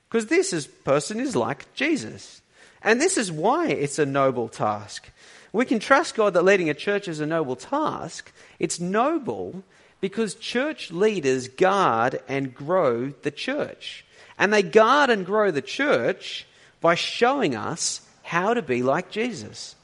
Because 0.09 0.27
this 0.27 0.53
is, 0.53 0.67
person 0.67 1.21
is 1.21 1.37
like 1.37 1.73
Jesus. 1.75 2.41
And 2.83 3.01
this 3.01 3.17
is 3.19 3.31
why 3.31 3.69
it's 3.69 3.99
a 3.99 4.07
noble 4.07 4.49
task. 4.49 5.11
We 5.57 5.65
can 5.65 5.79
trust 5.79 6.17
God 6.17 6.35
that 6.35 6.45
leading 6.45 6.69
a 6.69 6.75
church 6.75 7.09
is 7.09 7.19
a 7.19 7.25
noble 7.25 7.57
task. 7.57 8.31
It's 8.59 8.79
noble 8.79 9.65
because 10.03 10.35
church 10.35 10.91
leaders 10.91 11.49
guard 11.49 12.21
and 12.29 12.55
grow 12.55 13.15
the 13.23 13.31
church. 13.31 14.05
And 14.39 14.53
they 14.53 14.61
guard 14.61 15.09
and 15.09 15.25
grow 15.25 15.51
the 15.51 15.63
church 15.63 16.47
by 16.83 16.95
showing 16.95 17.57
us 17.57 18.03
how 18.23 18.53
to 18.53 18.61
be 18.61 18.83
like 18.83 19.11
Jesus. 19.11 19.77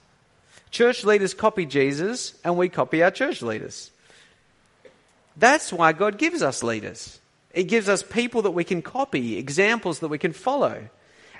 Church 0.70 1.04
leaders 1.04 1.32
copy 1.32 1.64
Jesus, 1.64 2.34
and 2.44 2.58
we 2.58 2.68
copy 2.68 3.02
our 3.02 3.10
church 3.10 3.40
leaders. 3.40 3.90
That's 5.38 5.72
why 5.72 5.94
God 5.94 6.18
gives 6.18 6.42
us 6.42 6.62
leaders. 6.62 7.18
It 7.54 7.64
gives 7.64 7.88
us 7.88 8.02
people 8.02 8.42
that 8.42 8.50
we 8.50 8.64
can 8.64 8.82
copy, 8.82 9.38
examples 9.38 10.00
that 10.00 10.08
we 10.08 10.18
can 10.18 10.34
follow. 10.34 10.90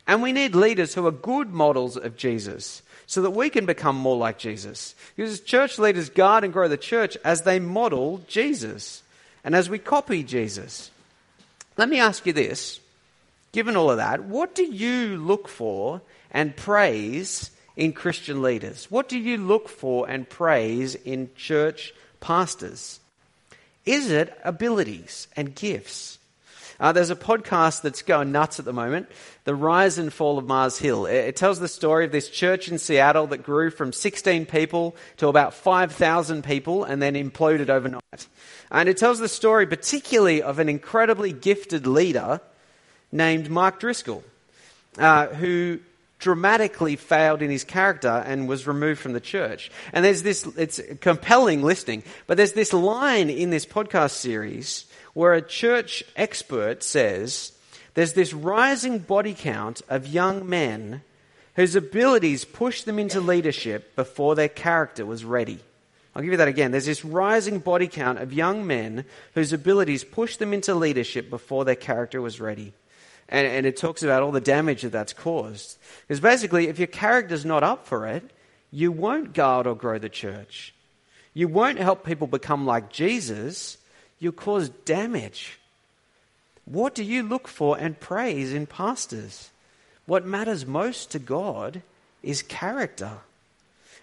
And 0.07 0.23
we 0.23 0.33
need 0.33 0.55
leaders 0.55 0.95
who 0.95 1.07
are 1.07 1.13
good 1.13 1.51
models 1.51 1.99
of 1.99 2.17
Jesus 2.17 2.81
so 3.07 3.23
that 3.23 3.31
we 3.31 3.51
can 3.51 3.67
become 3.67 3.97
more 3.97 4.17
like 4.17 4.39
Jesus. 4.39 4.95
Because 5.17 5.41
church 5.41 5.79
leaders 5.79 6.11
guard 6.11 6.45
and 6.45 6.53
grow 6.53 6.69
the 6.69 6.77
church 6.77 7.17
as 7.25 7.43
they 7.43 7.59
model 7.59 8.23
Jesus 8.29 9.03
and 9.45 9.55
as 9.55 9.69
we 9.69 9.79
copy 9.79 10.23
Jesus. 10.23 10.91
Let 11.77 11.89
me 11.89 12.01
ask 12.01 12.27
you 12.27 12.33
this 12.33 12.81
given 13.53 13.77
all 13.77 13.91
of 13.91 13.99
that, 13.99 14.25
what 14.25 14.55
do 14.55 14.65
you 14.65 15.19
look 15.19 15.47
for 15.47 16.01
and 16.31 16.57
praise 16.57 17.51
in 17.77 17.93
Christian 17.93 18.43
leaders? 18.43 18.91
What 18.91 19.09
do 19.09 19.19
you 19.19 19.37
look 19.37 19.69
for 19.69 20.09
and 20.09 20.29
praise 20.29 20.95
in 20.95 21.31
church 21.37 21.93
pastors? 22.21 23.01
Is 23.85 24.11
it 24.11 24.39
abilities 24.45 25.29
and 25.37 25.55
gifts? 25.55 26.19
Uh, 26.81 26.93
there's 26.93 27.11
a 27.11 27.17
podcast 27.17 27.83
that's 27.83 28.03
going 28.03 28.33
nuts 28.33 28.59
at 28.59 28.65
the 28.65 28.73
moment, 28.73 29.09
The 29.45 29.55
Rise 29.55 29.99
and 29.99 30.13
Fall 30.13 30.39
of 30.39 30.47
Mars 30.47 30.79
Hill. 30.79 31.07
It, 31.07 31.15
it 31.15 31.37
tells 31.37 31.61
the 31.61 31.69
story 31.69 32.05
of 32.05 32.13
this 32.13 32.29
church 32.29 32.69
in 32.69 32.79
Seattle 32.79 33.27
that 33.29 33.43
grew 33.43 33.71
from 33.71 33.93
16 33.93 34.47
people 34.47 34.97
to 35.19 35.29
about 35.29 35.55
5,000 35.55 36.45
people 36.45 36.85
and 36.85 37.01
then 37.01 37.15
imploded 37.15 37.69
overnight. 37.69 38.27
And 38.71 38.89
it 38.89 38.97
tells 38.97 39.19
the 39.19 39.29
story 39.29 39.67
particularly 39.67 40.43
of 40.43 40.59
an 40.59 40.69
incredibly 40.69 41.33
gifted 41.33 41.87
leader 41.87 42.41
named 43.11 43.51
Mark 43.51 43.79
Driscoll, 43.79 44.25
uh, 44.99 45.27
who 45.29 45.81
dramatically 46.23 46.95
failed 46.95 47.43
in 47.43 47.51
his 47.51 47.65
character 47.65 48.23
and 48.25 48.49
was 48.49 48.67
removed 48.67 49.01
from 49.01 49.13
the 49.13 49.21
church. 49.21 49.71
And 49.93 50.05
there's 50.05 50.23
this, 50.23 50.47
it's 50.57 50.81
compelling 51.01 51.63
listening, 51.63 52.05
but 52.29 52.37
there's 52.37 52.53
this 52.53 52.73
line 52.73 53.29
in 53.29 53.51
this 53.51 53.67
podcast 53.67 54.13
series 54.13 54.87
where 55.15 55.35
a 55.35 55.43
church 55.43 56.03
expert 56.17 56.83
says 56.83 57.53
there's 57.95 58.15
this 58.15 58.33
rising 58.33 58.99
body 58.99 59.35
count 59.35 59.83
of 59.89 60.07
young 60.07 60.49
men 60.49 61.03
whose 61.55 61.77
abilities 61.77 62.45
pushed 62.45 62.87
them 62.87 62.99
into 62.99 63.21
leadership 63.21 63.95
before 63.95 64.35
their 64.35 64.49
character 64.49 65.05
was 65.05 65.25
ready. 65.25 65.61
I'll 66.15 66.23
give 66.23 66.33
you 66.33 66.39
that 66.39 66.49
again. 66.49 66.73
There's 66.73 66.87
this 66.87 67.05
rising 67.05 67.59
body 67.59 67.89
count 67.89 68.19
of 68.19 68.33
young 68.33 68.67
men 68.67 69.05
whose 69.35 69.53
abilities 69.53 70.05
pushed 70.05 70.39
them 70.39 70.53
into 70.53 70.75
leadership 70.75 71.31
before 71.31 71.65
their 71.65 71.75
character 71.75 72.21
was 72.21 72.41
ready. 72.41 72.73
And, 73.29 73.47
and 73.47 73.67
it 73.67 73.79
talks 73.79 74.03
about 74.03 74.23
all 74.23 74.33
the 74.33 74.41
damage 74.41 74.83
that 74.83 74.93
that's 74.93 75.15
caused. 75.15 75.79
Because 76.03 76.21
basically, 76.21 76.69
if 76.69 76.79
your 76.79 76.87
character's 76.87 77.47
not 77.47 77.63
up 77.63 77.87
for 77.87 78.07
it, 78.07 78.31
you 78.71 78.93
won't 78.93 79.33
guard 79.33 79.67
or 79.67 79.75
grow 79.75 79.99
the 79.99 80.11
church. 80.11 80.75
You 81.33 81.49
won't 81.49 81.79
help 81.79 82.05
people 82.05 82.27
become 82.27 82.67
like 82.67 82.91
Jesus. 82.91 83.79
You'll 84.23 84.33
cause 84.33 84.69
damage. 84.85 85.59
What 86.65 86.95
do 86.95 87.03
you 87.03 87.23
look 87.23 87.49
for 87.49 87.77
and 87.77 87.99
praise 87.99 88.53
in 88.53 88.67
pastors? 88.67 89.51
What 90.07 90.25
matters 90.25 90.65
most 90.65 91.11
to 91.11 91.19
God 91.19 91.83
is 92.23 92.43
character. 92.43 93.19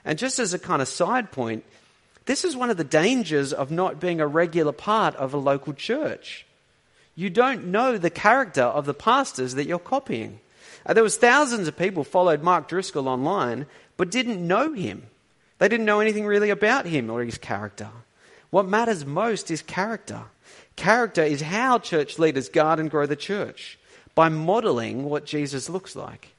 And 0.04 0.20
just 0.20 0.40
as 0.40 0.54
a 0.54 0.60
kind 0.60 0.82
of 0.82 0.88
side 0.88 1.32
point, 1.32 1.64
this 2.26 2.44
is 2.44 2.56
one 2.56 2.70
of 2.70 2.78
the 2.78 2.84
dangers 2.84 3.54
of 3.54 3.72
not 3.72 4.00
being 4.00 4.20
a 4.20 4.28
regular 4.28 4.74
part 4.74 5.16
of 5.16 5.34
a 5.34 5.38
local 5.38 5.74
church 5.74 6.46
you 7.20 7.30
don't 7.30 7.66
know 7.66 7.98
the 7.98 8.10
character 8.10 8.64
of 8.64 8.86
the 8.86 8.94
pastors 8.94 9.56
that 9.56 9.68
you're 9.68 9.78
copying. 9.78 10.40
Uh, 10.86 10.94
there 10.94 11.04
was 11.04 11.18
thousands 11.18 11.68
of 11.68 11.76
people 11.76 12.06
followed 12.06 12.42
Mark 12.42 12.70
Driscoll 12.70 13.10
online, 13.10 13.66
but 13.98 14.10
didn't 14.10 14.48
know 14.48 14.72
him. 14.72 15.04
They 15.58 15.68
didn't 15.68 15.86
know 15.86 16.00
anything 16.00 16.26
really 16.26 16.50
about 16.50 16.86
him 16.86 17.10
or 17.10 17.22
his 17.22 17.38
character. 17.38 17.90
What 18.50 18.68
matters 18.68 19.06
most 19.06 19.51
is 19.51 19.62
character. 19.62 20.24
Character 20.75 21.24
is 21.24 21.41
how 21.41 21.79
church 21.79 22.18
leaders 22.18 22.50
guard 22.50 22.79
and 22.79 22.89
grow 22.89 23.06
the 23.06 23.15
church 23.15 23.77
by 24.15 24.29
modeling 24.29 25.06
what 25.06 25.25
Jesus 25.25 25.70
looks 25.70 25.96
like 25.96 26.29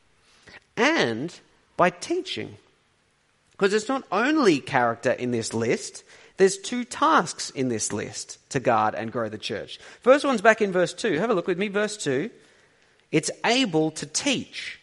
and 0.76 1.38
by 1.76 1.90
teaching. 1.90 2.56
Because 3.52 3.74
it's 3.74 3.88
not 3.88 4.04
only 4.10 4.58
character 4.58 5.12
in 5.12 5.30
this 5.30 5.52
list, 5.52 6.02
there's 6.38 6.56
two 6.56 6.84
tasks 6.84 7.50
in 7.50 7.68
this 7.68 7.92
list 7.92 8.38
to 8.48 8.60
guard 8.60 8.94
and 8.94 9.12
grow 9.12 9.28
the 9.28 9.38
church. 9.38 9.78
First 10.00 10.24
one's 10.24 10.40
back 10.40 10.62
in 10.62 10.72
verse 10.72 10.94
2. 10.94 11.18
Have 11.18 11.28
a 11.30 11.34
look 11.34 11.46
with 11.46 11.58
me, 11.58 11.68
verse 11.68 11.98
2. 11.98 12.30
It's 13.12 13.30
able 13.44 13.90
to 13.92 14.06
teach. 14.06 14.80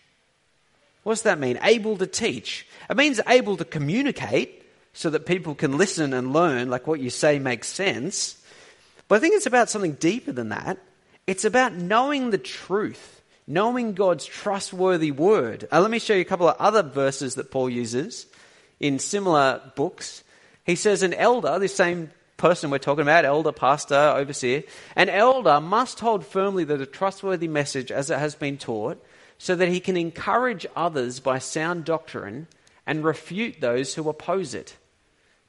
What 1.01 1.13
does 1.13 1.22
that 1.24 1.39
mean? 1.39 1.57
Able 1.63 1.98
to 1.98 2.05
teach. 2.05 2.67
It 2.89 2.96
means 2.96 3.19
able 3.27 3.57
to 3.57 3.65
communicate 3.65 4.63
so 4.98 5.12
that 5.12 5.27
people 5.27 5.54
can 5.54 5.77
listen 5.77 6.12
and 6.12 6.34
learn, 6.34 6.72
like 6.72 6.88
what 6.88 7.00
you 7.00 7.12
say 7.12 7.38
makes 7.38 7.68
sense. 7.68 8.36
But 9.08 9.18
I 9.18 9.20
think 9.20 9.36
it's 9.36 9.46
about 9.46 9.70
something 9.70 9.94
deeper 9.94 10.32
than 10.32 10.50
that. 10.50 10.80
It's 11.27 11.46
about 11.46 11.75
knowing 11.75 12.32
the 12.32 12.39
truth, 12.39 13.22
knowing 13.46 13.94
God's 13.94 14.25
trustworthy 14.25 15.12
word. 15.12 15.68
Uh, 15.72 15.82
let 15.82 15.92
me 15.92 16.00
show 16.00 16.16
you 16.16 16.22
a 16.22 16.25
couple 16.25 16.50
of 16.50 16.58
other 16.58 16.82
verses 16.82 17.36
that 17.36 17.51
Paul 17.51 17.70
uses 17.70 18.25
in 18.80 18.98
similar 18.98 19.62
books. 19.75 20.24
He 20.66 20.74
says 20.74 21.04
an 21.04 21.13
elder, 21.13 21.60
this 21.60 21.75
same 21.75 22.10
person 22.38 22.72
we're 22.72 22.80
talking 22.80 23.04
about, 23.04 23.24
elder, 23.24 23.51
pastor, 23.51 24.13
overseer, 24.16 24.63
an 24.96 25.10
elder 25.10 25.62
must 25.62 26.00
hold 26.00 26.25
firmly 26.25 26.63
the 26.63 26.88
trustworthy 26.88 27.48
message 27.48 27.92
as 27.92 28.10
it 28.10 28.18
has 28.18 28.34
been 28.34 28.58
taught, 28.58 28.98
so 29.38 29.56
that 29.56 29.70
he 29.70 29.80
can 29.80 29.96
encourage 29.96 30.66
others 30.75 31.20
by 31.20 31.38
sound 31.38 31.86
doctrine 31.86 32.48
and 32.88 33.04
refute 33.04 33.62
those 33.62 33.94
who 33.94 34.10
oppose 34.10 34.56
it. 34.56 34.75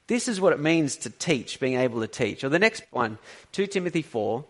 This 0.09 0.27
is 0.27 0.41
what 0.41 0.55
it 0.55 0.61
means 0.61 0.97
to 0.97 1.11
teach, 1.11 1.61
being 1.61 1.79
able 1.79 2.01
to 2.01 2.09
teach. 2.09 2.43
Or 2.43 2.49
the 2.49 2.59
next 2.59 2.83
one, 2.91 3.19
2 3.53 3.67
Timothy 3.67 4.03
4. 4.03 4.45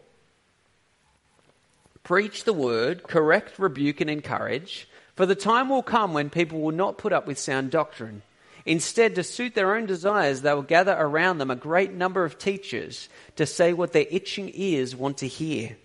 Preach 2.05 2.45
the 2.45 2.53
word, 2.53 3.03
correct, 3.03 3.59
rebuke, 3.59 4.01
and 4.01 4.09
encourage, 4.09 4.89
for 5.15 5.27
the 5.27 5.35
time 5.35 5.69
will 5.69 5.83
come 5.83 6.15
when 6.15 6.31
people 6.31 6.61
will 6.61 6.73
not 6.73 6.97
put 6.97 7.13
up 7.13 7.27
with 7.27 7.39
sound 7.39 7.73
doctrine. 7.73 8.23
Instead, 8.65 9.17
to 9.17 9.25
suit 9.25 9.55
their 9.55 9.75
own 9.75 9.87
desires, 9.87 10.43
they 10.43 10.55
will 10.55 10.63
gather 10.63 10.97
around 10.97 11.39
them 11.39 11.51
a 11.51 11.57
great 11.57 11.93
number 11.93 12.25
of 12.25 12.39
teachers 12.39 13.09
to 13.35 13.45
say 13.45 13.73
what 13.73 13.93
their 13.93 14.07
itching 14.11 14.51
ears 14.55 14.95
want 14.95 15.19
to 15.19 15.27
hear. 15.27 15.77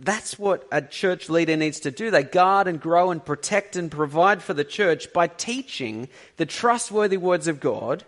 That's 0.00 0.38
what 0.38 0.66
a 0.72 0.82
church 0.82 1.28
leader 1.28 1.56
needs 1.56 1.80
to 1.80 1.90
do. 1.90 2.10
They 2.10 2.22
guard 2.24 2.66
and 2.66 2.80
grow 2.80 3.10
and 3.10 3.24
protect 3.24 3.76
and 3.76 3.90
provide 3.90 4.42
for 4.42 4.54
the 4.54 4.64
church 4.64 5.12
by 5.12 5.28
teaching 5.28 6.08
the 6.36 6.46
trustworthy 6.46 7.16
words 7.16 7.46
of 7.46 7.60
God 7.60 8.04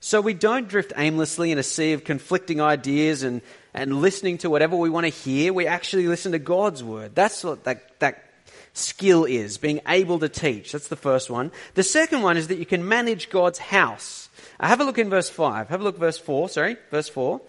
so 0.00 0.22
we 0.22 0.32
don't 0.32 0.66
drift 0.66 0.94
aimlessly 0.96 1.52
in 1.52 1.58
a 1.58 1.62
sea 1.62 1.92
of 1.92 2.04
conflicting 2.04 2.60
ideas 2.60 3.22
and, 3.22 3.42
and 3.74 4.00
listening 4.00 4.38
to 4.38 4.48
whatever 4.48 4.74
we 4.74 4.88
want 4.88 5.04
to 5.04 5.10
hear. 5.10 5.52
We 5.52 5.66
actually 5.66 6.08
listen 6.08 6.32
to 6.32 6.38
God's 6.38 6.82
word. 6.82 7.14
That's 7.14 7.44
what 7.44 7.64
that, 7.64 8.00
that 8.00 8.24
skill 8.72 9.26
is, 9.26 9.58
being 9.58 9.80
able 9.86 10.18
to 10.20 10.28
teach. 10.30 10.72
That's 10.72 10.88
the 10.88 10.96
first 10.96 11.28
one. 11.28 11.52
The 11.74 11.82
second 11.82 12.22
one 12.22 12.38
is 12.38 12.48
that 12.48 12.58
you 12.58 12.64
can 12.64 12.88
manage 12.88 13.28
God's 13.28 13.58
house. 13.58 14.30
Uh, 14.58 14.68
have 14.68 14.80
a 14.80 14.84
look 14.84 14.98
in 14.98 15.10
verse 15.10 15.28
5. 15.28 15.68
Have 15.68 15.82
a 15.82 15.84
look 15.84 15.98
verse 15.98 16.18
4, 16.18 16.48
sorry, 16.48 16.76
verse 16.90 17.10
4. 17.10 17.40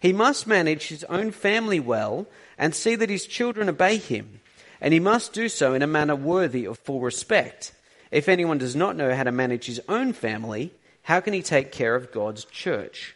He 0.00 0.14
must 0.14 0.46
manage 0.46 0.88
his 0.88 1.04
own 1.04 1.32
family 1.32 1.80
well 1.80 2.26
and 2.56 2.74
see 2.74 2.94
that 2.94 3.10
his 3.10 3.26
children 3.26 3.68
obey 3.68 3.98
him, 3.98 4.40
and 4.80 4.94
he 4.94 5.00
must 5.00 5.32
do 5.32 5.48
so 5.48 5.74
in 5.74 5.82
a 5.82 5.86
manner 5.86 6.16
worthy 6.16 6.66
of 6.66 6.78
full 6.78 7.00
respect. 7.00 7.72
If 8.10 8.28
anyone 8.28 8.58
does 8.58 8.76
not 8.76 8.96
know 8.96 9.14
how 9.14 9.24
to 9.24 9.32
manage 9.32 9.66
his 9.66 9.80
own 9.88 10.12
family, 10.12 10.72
how 11.04 11.20
can 11.20 11.32
he 11.32 11.42
take 11.42 11.70
care 11.70 11.94
of 11.94 12.12
God's 12.12 12.44
church? 12.46 13.14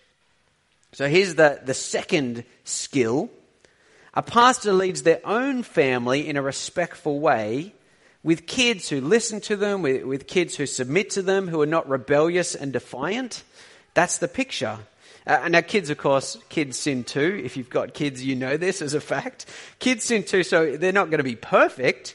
So 0.93 1.09
here's 1.09 1.35
the, 1.35 1.61
the 1.65 1.75
second 1.75 2.45
skill. 2.65 3.31
A 4.15 4.23
pastor 4.23 4.73
leads 4.73 5.03
their 5.03 5.21
own 5.25 5.63
family 5.63 6.29
in 6.29 6.37
a 6.37 6.43
respectful 6.43 7.19
way 7.19 7.75
with 8.23 8.47
kids 8.47 8.89
who 8.89 9.01
listen 9.01 9.41
to 9.43 9.57
them, 9.57 9.83
with, 9.83 10.05
with 10.05 10.27
kids 10.27 10.57
who 10.57 10.67
submit 10.67 11.11
to 11.11 11.23
them, 11.23 11.49
who 11.49 11.61
are 11.63 11.67
not 11.67 11.89
rebellious 11.89 12.55
and 12.55 12.73
defiant. 12.73 13.43
That's 13.95 14.19
the 14.19 14.29
picture. 14.29 14.79
Uh, 15.27 15.49
now, 15.49 15.61
kids, 15.61 15.91
of 15.91 15.99
course, 15.99 16.37
kids 16.49 16.79
sin 16.79 17.05
too. 17.05 17.41
If 17.45 17.57
you've 17.57 17.71
got 17.71 17.95
kids, 17.95 18.25
you 18.25 18.35
know 18.35 18.57
this 18.57 18.83
as 18.83 18.95
a 18.95 19.01
fact. 19.01 19.47
Kids 19.79 20.05
sin 20.05 20.25
too, 20.25 20.43
so 20.43 20.77
they're 20.77 20.93
not 20.93 21.11
going 21.11 21.19
to 21.19 21.25
be 21.25 21.37
perfect. 21.37 22.15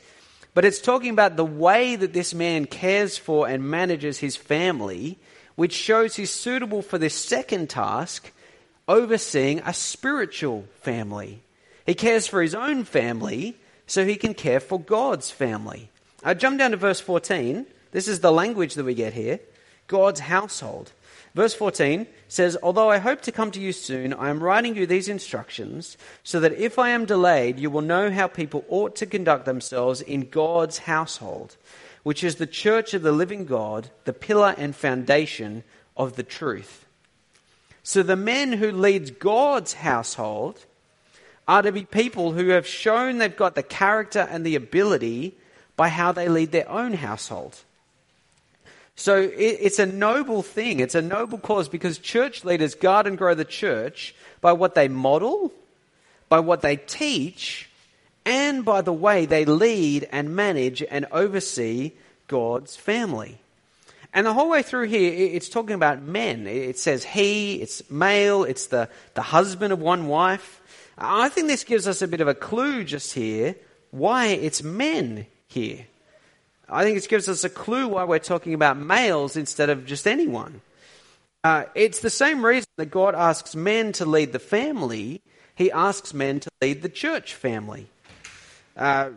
But 0.53 0.65
it's 0.65 0.81
talking 0.81 1.11
about 1.11 1.35
the 1.35 1.45
way 1.45 1.95
that 1.95 2.13
this 2.13 2.33
man 2.33 2.65
cares 2.65 3.17
for 3.17 3.47
and 3.47 3.63
manages 3.63 4.19
his 4.19 4.35
family, 4.35 5.17
which 5.55 5.73
shows 5.73 6.15
he's 6.15 6.31
suitable 6.31 6.81
for 6.81 6.97
this 6.97 7.15
second 7.15 7.69
task, 7.69 8.31
overseeing 8.87 9.59
a 9.59 9.73
spiritual 9.73 10.65
family. 10.81 11.41
He 11.85 11.93
cares 11.93 12.27
for 12.27 12.41
his 12.41 12.55
own 12.55 12.83
family 12.83 13.57
so 13.87 14.05
he 14.05 14.15
can 14.15 14.33
care 14.33 14.59
for 14.59 14.79
God's 14.79 15.31
family. 15.31 15.89
I 16.23 16.33
jump 16.33 16.59
down 16.59 16.71
to 16.71 16.77
verse 16.77 16.99
14. 16.99 17.65
This 17.91 18.07
is 18.07 18.21
the 18.21 18.31
language 18.31 18.75
that 18.75 18.85
we 18.85 18.93
get 18.93 19.13
here 19.13 19.39
God's 19.87 20.21
household. 20.21 20.91
Verse 21.35 21.53
14 21.55 22.05
says, 22.27 22.57
Although 22.61 22.89
I 22.89 22.99
hope 22.99 23.21
to 23.21 23.31
come 23.31 23.49
to 23.51 23.59
you 23.59 23.73
soon, 23.73 24.13
I 24.13 24.29
am 24.29 24.43
writing 24.43 24.75
you 24.75 24.85
these 24.85 25.09
instructions 25.09 25.97
so 26.23 26.39
that 26.39 26.53
if 26.53 26.77
I 26.77 26.89
am 26.89 27.05
delayed, 27.05 27.59
you 27.59 27.69
will 27.69 27.81
know 27.81 28.11
how 28.11 28.27
people 28.27 28.63
ought 28.69 28.95
to 28.97 29.05
conduct 29.05 29.45
themselves 29.45 30.01
in 30.01 30.29
God's 30.29 30.77
household, 30.79 31.57
which 32.03 32.23
is 32.23 32.35
the 32.35 32.47
church 32.47 32.93
of 32.93 33.01
the 33.01 33.11
living 33.11 33.45
God, 33.45 33.89
the 34.05 34.13
pillar 34.13 34.53
and 34.57 34.75
foundation 34.75 35.63
of 35.97 36.15
the 36.15 36.23
truth. 36.23 36.85
So 37.81 38.03
the 38.03 38.15
men 38.15 38.53
who 38.53 38.71
lead 38.71 39.19
God's 39.19 39.73
household 39.73 40.65
are 41.47 41.61
to 41.61 41.71
be 41.71 41.83
people 41.83 42.31
who 42.31 42.49
have 42.49 42.67
shown 42.67 43.17
they've 43.17 43.35
got 43.35 43.55
the 43.55 43.63
character 43.63 44.27
and 44.29 44.45
the 44.45 44.55
ability 44.55 45.35
by 45.75 45.89
how 45.89 46.11
they 46.11 46.29
lead 46.29 46.51
their 46.51 46.69
own 46.69 46.93
household. 46.93 47.57
So 48.95 49.29
it's 49.35 49.79
a 49.79 49.85
noble 49.85 50.43
thing. 50.43 50.79
It's 50.79 50.95
a 50.95 51.01
noble 51.01 51.39
cause 51.39 51.67
because 51.67 51.97
church 51.97 52.45
leaders 52.45 52.75
guard 52.75 53.07
and 53.07 53.17
grow 53.17 53.33
the 53.33 53.43
church 53.43 54.13
by 54.39 54.53
what 54.53 54.75
they 54.75 54.87
model, 54.87 55.51
by 56.29 56.39
what 56.39 56.61
they 56.61 56.77
teach, 56.77 57.69
and 58.25 58.63
by 58.63 58.81
the 58.81 58.93
way 58.93 59.25
they 59.25 59.45
lead 59.45 60.07
and 60.11 60.35
manage 60.35 60.83
and 60.83 61.05
oversee 61.11 61.91
God's 62.27 62.75
family. 62.75 63.39
And 64.13 64.27
the 64.27 64.33
whole 64.33 64.49
way 64.49 64.61
through 64.61 64.87
here, 64.87 65.11
it's 65.11 65.49
talking 65.49 65.73
about 65.73 66.03
men. 66.03 66.45
It 66.45 66.77
says 66.77 67.03
he, 67.03 67.55
it's 67.55 67.89
male, 67.89 68.43
it's 68.43 68.67
the, 68.67 68.87
the 69.15 69.23
husband 69.23 69.73
of 69.73 69.79
one 69.79 70.07
wife. 70.07 70.61
I 70.97 71.29
think 71.29 71.47
this 71.47 71.63
gives 71.63 71.87
us 71.87 72.03
a 72.03 72.07
bit 72.07 72.21
of 72.21 72.27
a 72.27 72.35
clue 72.35 72.83
just 72.83 73.13
here 73.13 73.55
why 73.89 74.27
it's 74.27 74.63
men 74.63 75.25
here. 75.47 75.85
I 76.69 76.83
think 76.83 76.97
it 76.97 77.07
gives 77.07 77.29
us 77.29 77.43
a 77.43 77.49
clue 77.49 77.87
why 77.87 78.03
we're 78.03 78.19
talking 78.19 78.53
about 78.53 78.77
males 78.77 79.35
instead 79.35 79.69
of 79.69 79.85
just 79.85 80.07
anyone. 80.07 80.61
Uh, 81.43 81.65
it's 81.75 81.99
the 81.99 82.09
same 82.09 82.43
reason 82.43 82.67
that 82.77 82.87
God 82.87 83.15
asks 83.15 83.55
men 83.55 83.91
to 83.93 84.05
lead 84.05 84.31
the 84.31 84.39
family, 84.39 85.21
He 85.55 85.71
asks 85.71 86.13
men 86.13 86.39
to 86.39 86.49
lead 86.61 86.81
the 86.81 86.89
church 86.89 87.35
family. 87.35 87.87
Uh, 88.75 89.11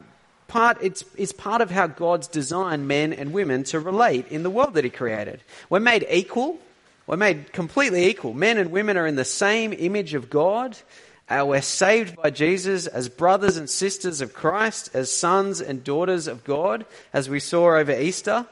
part, 0.49 0.79
it's, 0.83 1.05
it's 1.17 1.33
part 1.33 1.61
of 1.61 1.71
how 1.71 1.87
God's 1.87 2.29
designed 2.29 2.87
men 2.89 3.13
and 3.13 3.33
women 3.33 3.65
to 3.65 3.81
relate 3.81 4.29
in 4.29 4.43
the 4.43 4.51
world 4.51 4.75
that 4.75 4.85
He 4.85 4.91
created. 4.91 5.43
We're 5.71 5.81
made 5.81 6.07
equal, 6.11 6.59
we're 7.07 7.17
made 7.17 7.53
completely 7.53 8.07
equal. 8.07 8.35
Men 8.35 8.59
and 8.59 8.71
women 8.71 8.97
are 8.97 9.07
in 9.07 9.17
the 9.17 9.25
same 9.25 9.73
image 9.73 10.15
of 10.15 10.29
God. 10.29 10.77
Uh, 11.29 11.45
we're 11.47 11.63
saved 11.63 12.15
by 12.17 12.31
Jesus 12.31 12.87
as 12.87 13.09
brothers 13.09 13.57
and 13.57 13.69
sisters 13.69 14.21
of 14.21 14.33
Christ, 14.33 14.91
as 14.95 15.11
sons 15.11 15.61
and 15.61 15.83
daughters 15.83 16.29
of 16.29 16.45
God, 16.45 16.87
as 17.13 17.29
we 17.29 17.41
saw 17.41 17.77
over 17.77 17.93
Easter. 17.93 18.47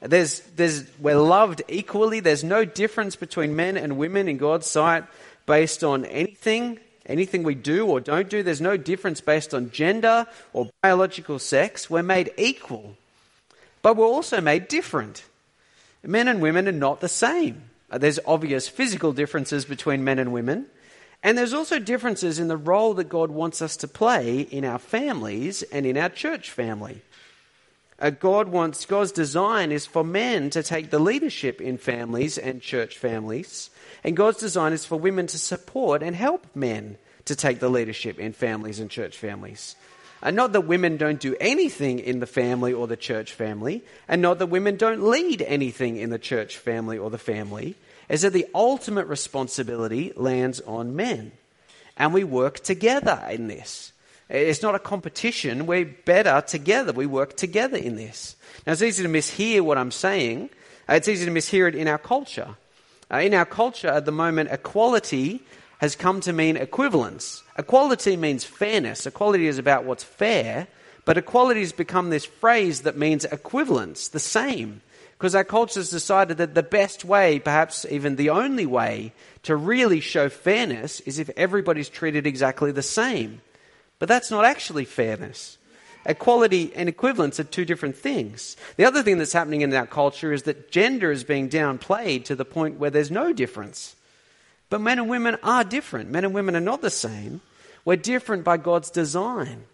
There's, 0.00 0.40
there's, 0.56 0.84
we're 0.98 1.18
loved 1.18 1.62
equally. 1.68 2.20
There's 2.20 2.44
no 2.44 2.64
difference 2.64 3.16
between 3.16 3.56
men 3.56 3.76
and 3.76 3.98
women 3.98 4.28
in 4.28 4.38
God's 4.38 4.66
sight 4.66 5.04
based 5.44 5.84
on 5.84 6.04
anything, 6.04 6.78
anything 7.06 7.42
we 7.42 7.54
do 7.54 7.86
or 7.86 8.00
don't 8.00 8.28
do. 8.28 8.42
There's 8.42 8.60
no 8.60 8.76
difference 8.76 9.20
based 9.20 9.54
on 9.54 9.70
gender 9.70 10.26
or 10.52 10.70
biological 10.82 11.38
sex. 11.38 11.88
We're 11.88 12.02
made 12.02 12.32
equal. 12.36 12.96
But 13.82 13.96
we're 13.96 14.06
also 14.06 14.40
made 14.40 14.68
different. 14.68 15.24
Men 16.02 16.28
and 16.28 16.40
women 16.40 16.68
are 16.68 16.72
not 16.72 17.00
the 17.00 17.08
same. 17.08 17.62
Uh, 17.90 17.98
there's 17.98 18.18
obvious 18.26 18.68
physical 18.68 19.12
differences 19.12 19.64
between 19.64 20.04
men 20.04 20.18
and 20.18 20.32
women. 20.32 20.66
And 21.22 21.36
there's 21.36 21.52
also 21.52 21.78
differences 21.78 22.38
in 22.38 22.48
the 22.48 22.56
role 22.56 22.94
that 22.94 23.08
God 23.08 23.30
wants 23.30 23.60
us 23.60 23.76
to 23.78 23.88
play 23.88 24.40
in 24.40 24.64
our 24.64 24.78
families 24.78 25.62
and 25.62 25.84
in 25.84 25.98
our 25.98 26.08
church 26.08 26.50
family. 26.50 27.02
Uh, 27.98 28.08
God 28.08 28.48
wants, 28.48 28.86
God's 28.86 29.12
design 29.12 29.72
is 29.72 29.84
for 29.84 30.02
men 30.02 30.48
to 30.50 30.62
take 30.62 30.88
the 30.88 30.98
leadership 30.98 31.60
in 31.60 31.76
families 31.76 32.38
and 32.38 32.62
church 32.62 32.96
families. 32.96 33.68
And 34.02 34.16
God's 34.16 34.38
design 34.38 34.72
is 34.72 34.84
for 34.84 34.98
women 34.98 35.26
to 35.28 35.38
support 35.38 36.02
and 36.02 36.16
help 36.16 36.46
men 36.54 36.96
to 37.26 37.36
take 37.36 37.60
the 37.60 37.68
leadership 37.68 38.18
in 38.18 38.32
families 38.32 38.80
and 38.80 38.90
church 38.90 39.16
families. 39.16 39.76
And 40.22 40.36
not 40.36 40.52
that 40.52 40.62
women 40.62 40.96
don't 40.96 41.20
do 41.20 41.36
anything 41.40 41.98
in 41.98 42.20
the 42.20 42.26
family 42.26 42.72
or 42.72 42.86
the 42.86 42.96
church 42.96 43.32
family, 43.32 43.82
and 44.06 44.20
not 44.20 44.38
that 44.38 44.46
women 44.46 44.76
don't 44.76 45.08
lead 45.08 45.40
anything 45.42 45.96
in 45.96 46.10
the 46.10 46.18
church 46.18 46.58
family 46.58 46.98
or 46.98 47.10
the 47.10 47.18
family, 47.18 47.74
is 48.08 48.22
that 48.22 48.32
the 48.32 48.46
ultimate 48.54 49.06
responsibility 49.06 50.12
lands 50.16 50.60
on 50.60 50.96
men. 50.96 51.32
And 51.96 52.12
we 52.12 52.24
work 52.24 52.60
together 52.60 53.22
in 53.30 53.48
this. 53.48 53.92
It's 54.28 54.62
not 54.62 54.74
a 54.74 54.78
competition. 54.78 55.66
We're 55.66 55.84
better 55.84 56.42
together. 56.46 56.92
We 56.92 57.06
work 57.06 57.36
together 57.36 57.76
in 57.76 57.96
this. 57.96 58.36
Now, 58.66 58.72
it's 58.72 58.82
easy 58.82 59.02
to 59.02 59.08
mishear 59.08 59.62
what 59.62 59.78
I'm 59.78 59.90
saying. 59.90 60.50
It's 60.88 61.08
easy 61.08 61.24
to 61.24 61.30
mishear 61.30 61.68
it 61.68 61.74
in 61.74 61.88
our 61.88 61.98
culture. 61.98 62.56
Uh, 63.12 63.18
in 63.18 63.34
our 63.34 63.44
culture 63.44 63.88
at 63.88 64.04
the 64.04 64.12
moment, 64.12 64.50
equality 64.52 65.42
has 65.78 65.96
come 65.96 66.20
to 66.20 66.32
mean 66.32 66.56
equivalence. 66.56 67.42
Equality 67.58 68.16
means 68.16 68.44
fairness. 68.44 69.06
Equality 69.06 69.46
is 69.46 69.58
about 69.58 69.84
what's 69.84 70.04
fair, 70.04 70.68
but 71.04 71.18
equality 71.18 71.60
has 71.60 71.72
become 71.72 72.10
this 72.10 72.24
phrase 72.24 72.82
that 72.82 72.96
means 72.96 73.24
equivalence, 73.24 74.08
the 74.08 74.20
same. 74.20 74.82
Because 75.18 75.34
our 75.34 75.44
culture 75.44 75.80
has 75.80 75.90
decided 75.90 76.38
that 76.38 76.54
the 76.54 76.62
best 76.62 77.04
way, 77.04 77.40
perhaps 77.40 77.84
even 77.90 78.16
the 78.16 78.30
only 78.30 78.66
way, 78.66 79.12
to 79.42 79.56
really 79.56 80.00
show 80.00 80.28
fairness 80.28 81.00
is 81.00 81.18
if 81.18 81.30
everybody's 81.36 81.88
treated 81.88 82.26
exactly 82.26 82.72
the 82.72 82.82
same. 82.82 83.40
But 83.98 84.08
that's 84.08 84.30
not 84.30 84.44
actually 84.44 84.84
fairness. 84.86 85.58
Equality 86.06 86.72
and 86.74 86.88
equivalence 86.88 87.38
are 87.38 87.44
two 87.44 87.64
different 87.64 87.96
things. 87.96 88.56
The 88.76 88.84
other 88.84 89.02
thing 89.02 89.18
that's 89.18 89.32
happening 89.32 89.60
in 89.60 89.74
our 89.74 89.86
culture 89.86 90.32
is 90.32 90.44
that 90.44 90.70
gender 90.70 91.12
is 91.12 91.24
being 91.24 91.48
downplayed 91.48 92.24
to 92.24 92.34
the 92.34 92.44
point 92.44 92.78
where 92.78 92.90
there's 92.90 93.10
no 93.10 93.32
difference. 93.32 93.96
But 94.70 94.80
men 94.80 94.98
and 94.98 95.10
women 95.10 95.36
are 95.42 95.64
different. 95.64 96.10
Men 96.10 96.24
and 96.24 96.32
women 96.32 96.56
are 96.56 96.60
not 96.60 96.80
the 96.80 96.90
same. 96.90 97.40
We're 97.84 97.96
different 97.96 98.44
by 98.44 98.56
God's 98.56 98.90
design. 98.90 99.64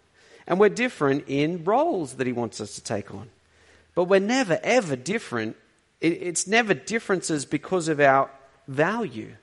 And 0.47 0.59
we're 0.59 0.69
different 0.69 1.25
in 1.27 1.63
roles 1.63 2.15
that 2.15 2.27
He 2.27 2.33
wants 2.33 2.59
us 2.59 2.75
to 2.75 2.83
take 2.83 3.13
on. 3.13 3.29
But 3.95 4.05
we're 4.05 4.19
never, 4.19 4.59
ever 4.63 4.95
different 4.95 5.55
it's 5.99 6.45
never 6.45 6.73
differences 6.73 7.45
because 7.45 7.87
of 7.87 7.99
our 7.99 8.29
value. 8.67 9.33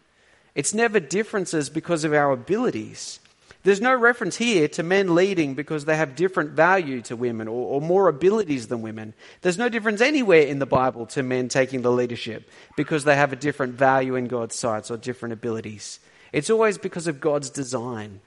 It's 0.54 0.72
never 0.72 1.00
differences 1.00 1.68
because 1.68 2.04
of 2.04 2.12
our 2.12 2.30
abilities. 2.30 3.18
There's 3.64 3.81
no 3.81 3.94
reference 3.94 4.37
here 4.37 4.68
to 4.68 4.83
men 4.83 5.14
leading 5.14 5.55
because 5.55 5.87
they 5.87 5.96
have 5.96 6.16
different 6.16 6.50
value 6.50 7.00
to 7.03 7.16
women 7.16 7.48
or, 7.48 7.74
or, 7.74 7.81
more 7.81 8.09
abilities 8.09 8.68
than 8.68 8.83
women. 8.83 9.14
There's 9.40 9.57
no 9.57 9.70
difference 9.70 10.03
anywhere 10.03 10.42
in 10.42 10.59
the 10.59 10.66
Bible 10.66 11.07
to 11.07 11.22
men 11.22 11.48
taking 11.48 11.81
the 11.81 11.90
leadership 11.90 12.48
because 12.77 13.05
they 13.05 13.16
have 13.16 13.33
a 13.33 13.37
different 13.37 13.74
value 13.74 14.16
in 14.16 14.27
God's 14.27 14.55
sight 14.55 14.90
or 14.90 14.98
different 14.98 15.33
abilities. 15.33 15.98
It's 16.31 16.50
always 16.50 16.77
because 16.77 17.07
of 17.07 17.22
God's 17.22 17.48
design. 17.48 18.20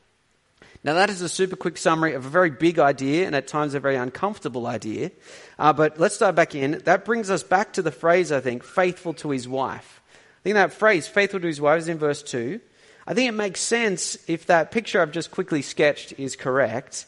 Now, 0.84 0.96
that 0.96 1.12
is 1.12 1.22
a 1.22 1.30
super 1.30 1.56
quick 1.56 1.78
summary 1.78 2.14
of 2.14 2.26
a 2.26 2.30
very 2.30 2.50
big 2.50 2.80
idea 2.80 3.28
and 3.28 3.36
at 3.36 3.48
times 3.48 3.76
a 3.76 3.80
very 3.80 3.96
uncomfortable 3.96 4.66
idea. 4.66 5.12
Uh, 5.60 5.72
but 5.72 6.00
let's 6.00 6.18
dive 6.18 6.36
back 6.36 6.56
in. 6.56 6.82
That 6.86 7.06
brings 7.06 7.30
us 7.30 7.44
back 7.44 7.74
to 7.74 7.84
the 7.84 7.92
phrase, 7.92 8.32
I 8.32 8.40
think, 8.40 8.64
faithful 8.64 9.14
to 9.16 9.30
his 9.30 9.48
wife. 9.48 10.02
I 10.14 10.44
think 10.44 10.54
that 10.56 10.74
phrase, 10.74 11.08
faithful 11.08 11.42
to 11.42 11.48
his 11.48 11.62
wife, 11.62 11.80
is 11.80 11.88
in 11.90 12.00
verse 12.00 12.24
2. 12.24 12.60
I 13.10 13.14
think 13.14 13.30
it 13.30 13.36
makes 13.36 13.62
sense 13.62 14.18
if 14.28 14.48
that 14.48 14.72
picture 14.72 15.02
I've 15.02 15.14
just 15.14 15.32
quickly 15.32 15.62
sketched 15.62 16.14
is 16.20 16.36
correct. 16.36 17.06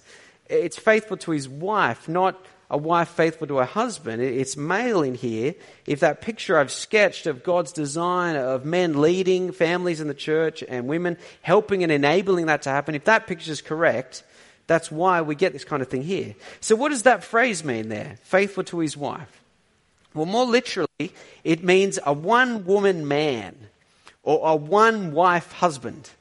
It's 0.47 0.79
faithful 0.79 1.17
to 1.17 1.31
his 1.31 1.49
wife, 1.49 2.07
not 2.07 2.41
a 2.71 2.77
wife 2.77 3.09
faithful 3.09 3.47
to 3.47 3.57
her 3.57 3.65
husband. 3.65 4.21
It's 4.21 4.55
male 4.55 5.01
in 5.03 5.13
here. 5.13 5.55
If 5.85 5.99
that 5.99 6.21
picture 6.21 6.57
I've 6.57 6.71
sketched 6.71 7.27
of 7.27 7.43
God's 7.43 7.73
design 7.73 8.37
of 8.37 8.63
men 8.63 9.01
leading 9.01 9.51
families 9.51 9.99
in 9.99 10.07
the 10.07 10.13
church 10.13 10.63
and 10.65 10.87
women 10.87 11.17
helping 11.41 11.83
and 11.83 11.91
enabling 11.91 12.45
that 12.45 12.61
to 12.61 12.69
happen, 12.69 12.95
if 12.95 13.03
that 13.03 13.27
picture 13.27 13.51
is 13.51 13.61
correct, 13.61 14.23
that's 14.67 14.89
why 14.89 15.21
we 15.21 15.35
get 15.35 15.51
this 15.51 15.65
kind 15.65 15.81
of 15.81 15.89
thing 15.89 16.03
here. 16.03 16.33
So, 16.61 16.77
what 16.77 16.89
does 16.89 17.03
that 17.03 17.25
phrase 17.25 17.65
mean 17.65 17.89
there? 17.89 18.17
Faithful 18.23 18.63
to 18.65 18.79
his 18.79 18.95
wife. 18.95 19.43
Well, 20.13 20.27
more 20.27 20.45
literally, 20.45 21.13
it 21.43 21.61
means 21.61 21.99
a 22.05 22.13
one 22.13 22.65
woman 22.65 23.05
man 23.05 23.68
or 24.29 24.51
a 24.51 24.55
one 24.55 25.11
wife 25.11 25.51
husband. 25.53 26.11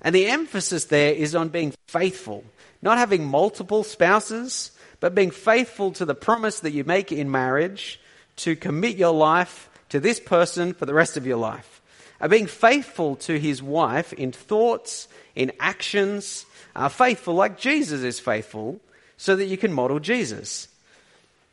And 0.00 0.14
the 0.14 0.26
emphasis 0.26 0.84
there 0.84 1.12
is 1.12 1.34
on 1.34 1.48
being 1.48 1.74
faithful, 1.88 2.44
not 2.80 2.96
having 2.96 3.26
multiple 3.26 3.82
spouses, 3.82 4.70
but 5.00 5.16
being 5.16 5.32
faithful 5.32 5.90
to 5.92 6.04
the 6.04 6.14
promise 6.14 6.60
that 6.60 6.70
you 6.70 6.84
make 6.84 7.10
in 7.10 7.28
marriage 7.28 8.00
to 8.36 8.54
commit 8.54 8.96
your 8.96 9.12
life 9.12 9.68
to 9.88 9.98
this 9.98 10.20
person 10.20 10.74
for 10.74 10.86
the 10.86 10.94
rest 10.94 11.16
of 11.16 11.26
your 11.26 11.38
life. 11.38 11.82
And 12.20 12.30
being 12.30 12.46
faithful 12.46 13.16
to 13.16 13.36
his 13.36 13.60
wife 13.60 14.12
in 14.12 14.30
thoughts, 14.30 15.08
in 15.34 15.50
actions, 15.58 16.46
uh, 16.76 16.88
faithful 16.88 17.34
like 17.34 17.58
Jesus 17.58 18.02
is 18.02 18.20
faithful, 18.20 18.78
so 19.16 19.34
that 19.34 19.46
you 19.46 19.56
can 19.56 19.72
model 19.72 19.98
Jesus. 19.98 20.68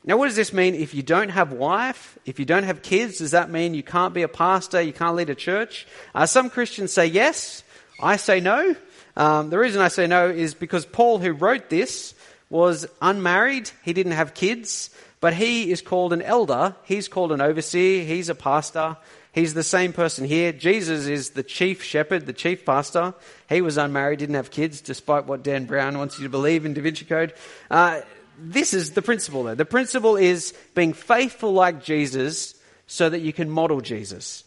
Now, 0.08 0.16
what 0.16 0.28
does 0.28 0.38
this 0.38 0.54
mean 0.54 0.74
if 0.74 0.94
you 0.94 1.04
don't 1.04 1.28
have 1.28 1.52
wife, 1.52 2.18
if 2.26 2.40
you 2.40 2.46
don't 2.46 2.64
have 2.64 2.82
kids? 2.82 3.18
Does 3.18 3.32
that 3.32 3.52
mean 3.52 3.74
you 3.74 3.84
can't 3.84 4.14
be 4.14 4.22
a 4.22 4.30
pastor, 4.30 4.82
you 4.82 4.94
can't 4.94 5.18
lead 5.18 5.30
a 5.30 5.36
church? 5.36 5.86
Uh, 6.16 6.26
some 6.26 6.50
Christians 6.50 6.94
say 6.94 7.08
yes. 7.08 7.62
I 8.02 8.16
say 8.16 8.40
no. 8.40 8.74
Um, 9.18 9.50
the 9.50 9.60
reason 9.60 9.82
I 9.82 9.90
say 9.90 10.08
no 10.08 10.30
is 10.30 10.54
because 10.54 10.86
Paul, 10.86 11.20
who 11.20 11.34
wrote 11.34 11.70
this, 11.70 12.16
was 12.50 12.88
unmarried. 13.02 13.70
He 13.84 13.92
didn't 13.92 14.14
have 14.14 14.34
kids, 14.34 14.92
but 15.20 15.34
he 15.34 15.72
is 15.72 15.82
called 15.82 16.14
an 16.14 16.22
elder. 16.22 16.74
He's 16.86 17.10
called 17.10 17.34
an 17.34 17.42
overseer. 17.42 18.06
He's 18.06 18.30
a 18.30 18.36
pastor. 18.36 18.96
He's 19.34 19.56
the 19.56 19.64
same 19.64 19.92
person 19.92 20.24
here. 20.24 20.54
Jesus 20.54 21.08
is 21.08 21.32
the 21.32 21.44
chief 21.44 21.84
shepherd, 21.84 22.26
the 22.26 22.34
chief 22.34 22.64
pastor. 22.66 23.14
He 23.50 23.60
was 23.60 23.78
unmarried, 23.78 24.20
didn't 24.20 24.36
have 24.36 24.52
kids, 24.52 24.80
despite 24.80 25.26
what 25.26 25.44
Dan 25.44 25.66
Brown 25.66 25.98
wants 25.98 26.18
you 26.18 26.24
to 26.24 26.30
believe 26.30 26.66
in 26.66 26.74
Da 26.74 26.82
Vinci 26.82 27.04
Code. 27.04 27.34
Uh, 27.70 28.02
this 28.38 28.74
is 28.74 28.92
the 28.92 29.02
principle, 29.02 29.44
though. 29.44 29.56
The 29.56 29.66
principle 29.66 30.16
is 30.16 30.54
being 30.76 30.94
faithful 30.94 31.54
like 31.54 31.84
Jesus 31.84 32.56
so 32.86 33.10
that 33.10 33.20
you 33.20 33.34
can 33.34 33.50
model 33.50 33.82
Jesus. 33.82 34.44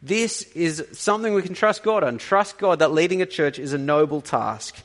This 0.00 0.42
is 0.52 0.84
something 0.92 1.34
we 1.34 1.42
can 1.42 1.54
trust 1.54 1.82
God 1.82 2.04
on. 2.04 2.18
Trust 2.18 2.58
God 2.58 2.78
that 2.78 2.92
leading 2.92 3.22
a 3.22 3.26
church 3.26 3.58
is 3.58 3.72
a 3.72 3.78
noble 3.78 4.20
task. 4.20 4.76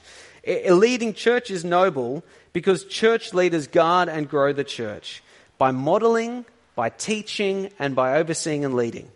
A 0.46 0.72
leading 0.72 1.14
church 1.14 1.52
is 1.52 1.64
noble 1.64 2.24
because 2.52 2.86
church 2.86 3.34
leaders 3.34 3.68
guard 3.68 4.10
and 4.10 4.30
grow 4.30 4.54
the 4.54 4.64
church 4.64 5.24
by 5.58 5.72
modeling, 5.72 6.46
by 6.76 6.90
teaching, 6.90 7.70
and 7.80 7.96
by 7.96 8.18
overseeing 8.18 8.66
and 8.66 8.74
leading. 8.74 9.10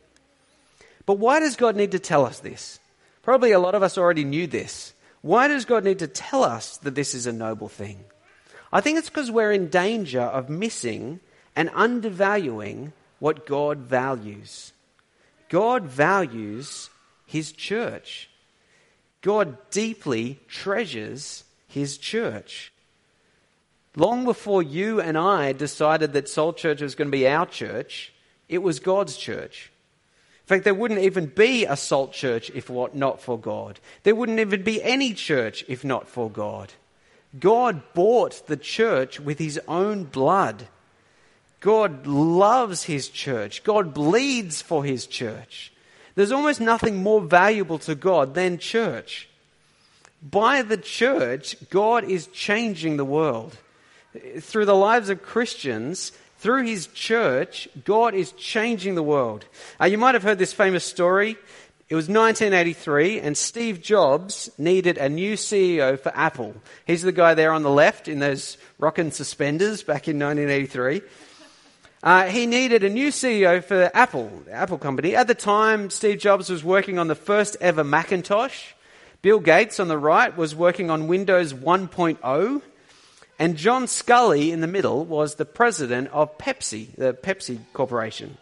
But 1.05 1.17
why 1.17 1.39
does 1.39 1.55
God 1.55 1.75
need 1.75 1.91
to 1.91 1.99
tell 1.99 2.25
us 2.25 2.39
this? 2.39 2.79
Probably 3.23 3.51
a 3.51 3.59
lot 3.59 3.75
of 3.75 3.83
us 3.83 3.97
already 3.97 4.23
knew 4.23 4.47
this. 4.47 4.93
Why 5.21 5.47
does 5.47 5.65
God 5.65 5.83
need 5.83 5.99
to 5.99 6.07
tell 6.07 6.43
us 6.43 6.77
that 6.77 6.95
this 6.95 7.13
is 7.13 7.27
a 7.27 7.33
noble 7.33 7.67
thing? 7.67 7.99
I 8.71 8.81
think 8.81 8.97
it's 8.97 9.09
because 9.09 9.31
we're 9.31 9.51
in 9.51 9.69
danger 9.69 10.21
of 10.21 10.49
missing 10.49 11.19
and 11.55 11.69
undervaluing 11.73 12.93
what 13.19 13.47
God 13.47 13.79
values. 13.79 14.73
God 15.49 15.83
values 15.83 16.89
His 17.25 17.51
church. 17.51 18.29
God 19.21 19.57
deeply 19.71 20.39
treasures 20.47 21.43
His 21.67 21.97
church. 21.97 22.71
Long 23.95 24.25
before 24.25 24.61
you 24.61 25.01
and 25.01 25.17
I 25.17 25.53
decided 25.53 26.13
that 26.13 26.29
Salt 26.29 26.57
Church 26.57 26.81
was 26.81 26.93
going 26.93 27.07
to 27.07 27.17
be 27.17 27.27
our 27.27 27.47
church, 27.47 28.13
it 28.47 28.59
was 28.59 28.79
God's 28.79 29.17
church. 29.17 29.71
In 30.43 30.47
fact, 30.47 30.63
there 30.63 30.75
wouldn't 30.75 31.01
even 31.01 31.25
be 31.25 31.65
a 31.65 31.75
Salt 31.75 32.13
Church 32.13 32.51
if 32.51 32.69
not 32.69 33.21
for 33.21 33.39
God. 33.39 33.79
There 34.03 34.15
wouldn't 34.15 34.39
even 34.39 34.63
be 34.63 34.83
any 34.83 35.13
church 35.13 35.65
if 35.67 35.83
not 35.83 36.07
for 36.07 36.29
God. 36.29 36.71
God 37.39 37.81
bought 37.93 38.47
the 38.47 38.57
church 38.57 39.19
with 39.19 39.39
his 39.39 39.59
own 39.67 40.05
blood. 40.05 40.67
God 41.59 42.07
loves 42.07 42.83
his 42.83 43.09
church. 43.09 43.63
God 43.63 43.93
bleeds 43.93 44.61
for 44.61 44.83
his 44.83 45.07
church. 45.07 45.71
There's 46.15 46.31
almost 46.31 46.61
nothing 46.61 47.03
more 47.03 47.21
valuable 47.21 47.79
to 47.79 47.95
God 47.95 48.33
than 48.33 48.57
church. 48.57 49.27
By 50.21 50.61
the 50.61 50.77
church, 50.77 51.55
God 51.69 52.03
is 52.03 52.27
changing 52.27 52.97
the 52.97 53.05
world. 53.05 53.57
Through 54.39 54.65
the 54.65 54.75
lives 54.75 55.09
of 55.09 55.21
Christians, 55.21 56.11
through 56.39 56.65
his 56.65 56.87
church, 56.87 57.67
God 57.83 58.13
is 58.13 58.31
changing 58.33 58.95
the 58.95 59.03
world. 59.03 59.45
Uh, 59.79 59.85
you 59.85 59.97
might 59.97 60.15
have 60.15 60.23
heard 60.23 60.39
this 60.39 60.53
famous 60.53 60.83
story. 60.83 61.37
It 61.89 61.95
was 61.95 62.09
1983, 62.09 63.21
and 63.21 63.37
Steve 63.37 63.81
Jobs 63.81 64.49
needed 64.57 64.97
a 64.97 65.07
new 65.07 65.35
CEO 65.35 65.97
for 65.97 66.11
Apple. 66.13 66.53
He's 66.85 67.01
the 67.01 67.13
guy 67.13 67.33
there 67.33 67.53
on 67.53 67.63
the 67.63 67.69
left 67.69 68.09
in 68.09 68.19
those 68.19 68.57
rockin' 68.77 69.11
suspenders 69.11 69.83
back 69.83 70.09
in 70.09 70.19
1983. 70.19 71.01
Uh, 72.03 72.25
he 72.25 72.45
needed 72.45 72.83
a 72.83 72.89
new 72.89 73.07
CEO 73.07 73.63
for 73.63 73.89
Apple, 73.93 74.29
the 74.45 74.51
Apple 74.51 74.77
company. 74.77 75.15
At 75.15 75.27
the 75.27 75.33
time, 75.33 75.89
Steve 75.89 76.19
Jobs 76.19 76.49
was 76.49 76.61
working 76.61 76.99
on 76.99 77.07
the 77.07 77.15
first 77.15 77.55
ever 77.61 77.85
Macintosh. 77.85 78.73
Bill 79.21 79.39
Gates 79.39 79.79
on 79.79 79.87
the 79.87 79.97
right 79.97 80.35
was 80.35 80.53
working 80.53 80.91
on 80.91 81.07
Windows 81.07 81.53
1.0. 81.53 82.61
And 83.39 83.55
John 83.55 83.85
Sculley 83.85 84.51
in 84.51 84.59
the 84.59 84.67
middle 84.67 85.05
was 85.05 85.35
the 85.35 85.45
president 85.45 86.09
of 86.09 86.37
Pepsi, 86.37 86.93
the 86.97 87.13
Pepsi 87.13 87.59
Corporation. 87.71 88.37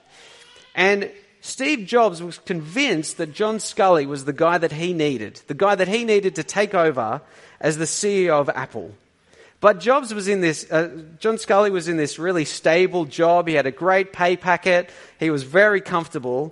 And 0.73 1.11
Steve 1.45 1.85
Jobs 1.85 2.23
was 2.23 2.39
convinced 2.39 3.17
that 3.17 3.31
John 3.31 3.57
Sculley 3.59 4.07
was 4.07 4.25
the 4.25 4.33
guy 4.33 4.57
that 4.57 4.71
he 4.71 4.93
needed, 4.93 5.39
the 5.45 5.53
guy 5.53 5.75
that 5.75 5.87
he 5.87 6.03
needed 6.03 6.33
to 6.35 6.43
take 6.43 6.73
over 6.73 7.21
as 7.61 7.77
the 7.77 7.85
CEO 7.85 8.41
of 8.41 8.49
Apple. 8.49 8.91
But 9.61 9.79
Jobs 9.79 10.11
was 10.11 10.27
in 10.27 10.41
this, 10.41 10.69
uh, 10.71 11.03
John 11.19 11.35
Sculley 11.35 11.71
was 11.71 11.87
in 11.87 11.97
this 11.97 12.17
really 12.17 12.45
stable 12.45 13.05
job. 13.05 13.47
He 13.47 13.53
had 13.53 13.67
a 13.67 13.71
great 13.71 14.11
pay 14.11 14.35
packet. 14.35 14.89
He 15.19 15.29
was 15.29 15.43
very 15.43 15.81
comfortable. 15.81 16.51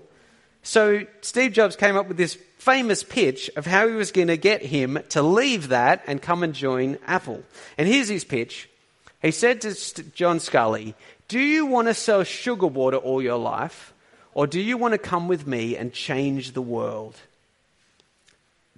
So 0.61 1.07
Steve 1.21 1.53
Jobs 1.53 1.75
came 1.75 1.97
up 1.97 2.07
with 2.07 2.17
this 2.17 2.37
famous 2.59 3.01
pitch 3.01 3.49
of 3.55 3.65
how 3.65 3.87
he 3.87 3.95
was 3.95 4.11
going 4.11 4.27
to 4.27 4.37
get 4.37 4.61
him 4.61 4.99
to 5.09 5.23
leave 5.23 5.69
that 5.69 6.03
and 6.05 6.21
come 6.21 6.43
and 6.43 6.53
join 6.53 6.99
Apple. 7.07 7.41
And 7.79 7.87
here's 7.87 8.09
his 8.09 8.25
pitch. 8.25 8.69
He 9.23 9.31
said 9.31 9.61
to 9.61 10.03
John 10.11 10.37
Sculley, 10.37 10.93
Do 11.29 11.39
you 11.39 11.65
want 11.65 11.87
to 11.87 11.95
sell 11.95 12.23
sugar 12.23 12.67
water 12.67 12.97
all 12.97 13.23
your 13.23 13.39
life? 13.39 13.92
Or 14.33 14.47
do 14.47 14.59
you 14.59 14.77
want 14.77 14.93
to 14.93 14.97
come 14.97 15.27
with 15.27 15.45
me 15.45 15.77
and 15.77 15.93
change 15.93 16.51
the 16.51 16.61
world? 16.61 17.15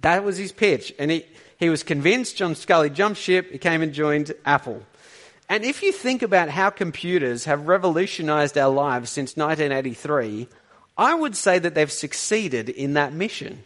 That 0.00 0.24
was 0.24 0.36
his 0.36 0.52
pitch. 0.52 0.92
And 0.98 1.10
he, 1.10 1.24
he 1.58 1.70
was 1.70 1.82
convinced. 1.82 2.36
John 2.36 2.54
Sculley 2.54 2.92
jumped 2.92 3.18
ship. 3.18 3.50
He 3.50 3.58
came 3.58 3.82
and 3.82 3.92
joined 3.92 4.32
Apple. 4.44 4.82
And 5.48 5.64
if 5.64 5.82
you 5.82 5.92
think 5.92 6.22
about 6.22 6.48
how 6.48 6.70
computers 6.70 7.44
have 7.44 7.68
revolutionized 7.68 8.58
our 8.58 8.72
lives 8.72 9.10
since 9.10 9.36
1983, 9.36 10.48
I 10.98 11.14
would 11.14 11.36
say 11.36 11.58
that 11.58 11.74
they've 11.74 11.90
succeeded 11.90 12.68
in 12.68 12.94
that 12.94 13.12
mission. 13.12 13.64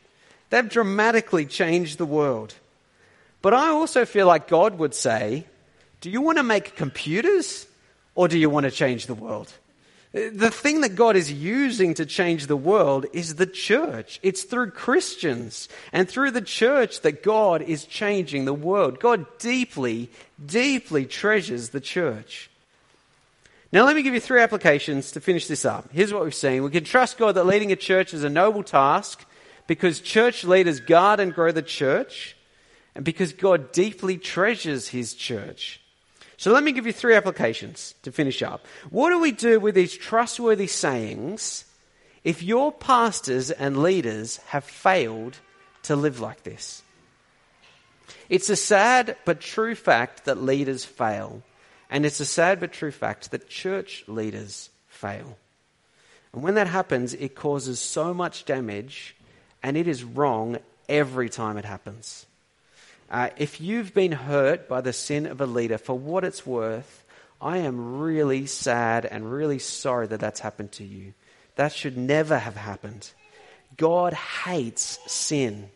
They've 0.50 0.68
dramatically 0.68 1.46
changed 1.46 1.98
the 1.98 2.06
world. 2.06 2.54
But 3.40 3.54
I 3.54 3.68
also 3.68 4.04
feel 4.04 4.26
like 4.26 4.48
God 4.48 4.78
would 4.78 4.94
say, 4.94 5.46
Do 6.00 6.10
you 6.10 6.20
want 6.20 6.38
to 6.38 6.44
make 6.44 6.76
computers 6.76 7.66
or 8.14 8.28
do 8.28 8.38
you 8.38 8.50
want 8.50 8.64
to 8.64 8.70
change 8.70 9.06
the 9.06 9.14
world? 9.14 9.52
The 10.12 10.50
thing 10.50 10.80
that 10.80 10.96
God 10.96 11.14
is 11.14 11.32
using 11.32 11.94
to 11.94 12.04
change 12.04 12.46
the 12.46 12.56
world 12.56 13.06
is 13.12 13.36
the 13.36 13.46
church. 13.46 14.18
It's 14.24 14.42
through 14.42 14.72
Christians 14.72 15.68
and 15.92 16.08
through 16.08 16.32
the 16.32 16.42
church 16.42 17.02
that 17.02 17.22
God 17.22 17.62
is 17.62 17.84
changing 17.84 18.44
the 18.44 18.52
world. 18.54 18.98
God 18.98 19.24
deeply, 19.38 20.10
deeply 20.44 21.06
treasures 21.06 21.68
the 21.68 21.80
church. 21.80 22.50
Now, 23.72 23.84
let 23.86 23.94
me 23.94 24.02
give 24.02 24.14
you 24.14 24.20
three 24.20 24.40
applications 24.40 25.12
to 25.12 25.20
finish 25.20 25.46
this 25.46 25.64
up. 25.64 25.88
Here's 25.92 26.12
what 26.12 26.24
we've 26.24 26.34
seen. 26.34 26.64
We 26.64 26.70
can 26.70 26.82
trust 26.82 27.16
God 27.16 27.36
that 27.36 27.46
leading 27.46 27.70
a 27.70 27.76
church 27.76 28.12
is 28.12 28.24
a 28.24 28.28
noble 28.28 28.64
task 28.64 29.24
because 29.68 30.00
church 30.00 30.42
leaders 30.42 30.80
guard 30.80 31.20
and 31.20 31.32
grow 31.32 31.52
the 31.52 31.62
church, 31.62 32.36
and 32.96 33.04
because 33.04 33.32
God 33.32 33.70
deeply 33.70 34.18
treasures 34.18 34.88
his 34.88 35.14
church. 35.14 35.80
So, 36.40 36.52
let 36.52 36.64
me 36.64 36.72
give 36.72 36.86
you 36.86 36.92
three 36.94 37.16
applications 37.16 37.94
to 38.02 38.10
finish 38.10 38.42
up. 38.42 38.64
What 38.88 39.10
do 39.10 39.18
we 39.18 39.30
do 39.30 39.60
with 39.60 39.74
these 39.74 39.94
trustworthy 39.94 40.68
sayings 40.68 41.66
if 42.24 42.42
your 42.42 42.72
pastors 42.72 43.50
and 43.50 43.82
leaders 43.82 44.38
have 44.46 44.64
failed 44.64 45.36
to 45.82 45.96
live 45.96 46.18
like 46.18 46.42
this? 46.42 46.80
It's 48.30 48.48
a 48.48 48.56
sad 48.56 49.18
but 49.26 49.42
true 49.42 49.74
fact 49.74 50.24
that 50.24 50.42
leaders 50.42 50.82
fail. 50.82 51.42
And 51.90 52.06
it's 52.06 52.20
a 52.20 52.24
sad 52.24 52.58
but 52.58 52.72
true 52.72 52.90
fact 52.90 53.32
that 53.32 53.50
church 53.50 54.04
leaders 54.06 54.70
fail. 54.88 55.36
And 56.32 56.42
when 56.42 56.54
that 56.54 56.68
happens, 56.68 57.12
it 57.12 57.34
causes 57.34 57.78
so 57.80 58.14
much 58.14 58.46
damage, 58.46 59.14
and 59.62 59.76
it 59.76 59.86
is 59.86 60.04
wrong 60.04 60.56
every 60.88 61.28
time 61.28 61.58
it 61.58 61.66
happens. 61.66 62.24
Uh, 63.10 63.30
if 63.36 63.60
you've 63.60 63.92
been 63.92 64.12
hurt 64.12 64.68
by 64.68 64.80
the 64.80 64.92
sin 64.92 65.26
of 65.26 65.40
a 65.40 65.46
leader, 65.46 65.78
for 65.78 65.98
what 65.98 66.24
it's 66.24 66.46
worth, 66.46 67.04
I 67.40 67.58
am 67.58 67.98
really 67.98 68.46
sad 68.46 69.04
and 69.04 69.32
really 69.32 69.58
sorry 69.58 70.06
that 70.06 70.20
that's 70.20 70.40
happened 70.40 70.72
to 70.72 70.84
you. 70.84 71.14
That 71.56 71.72
should 71.72 71.96
never 71.96 72.38
have 72.38 72.56
happened. 72.56 73.10
God 73.76 74.12
hates 74.12 74.98
sin, 75.06 75.70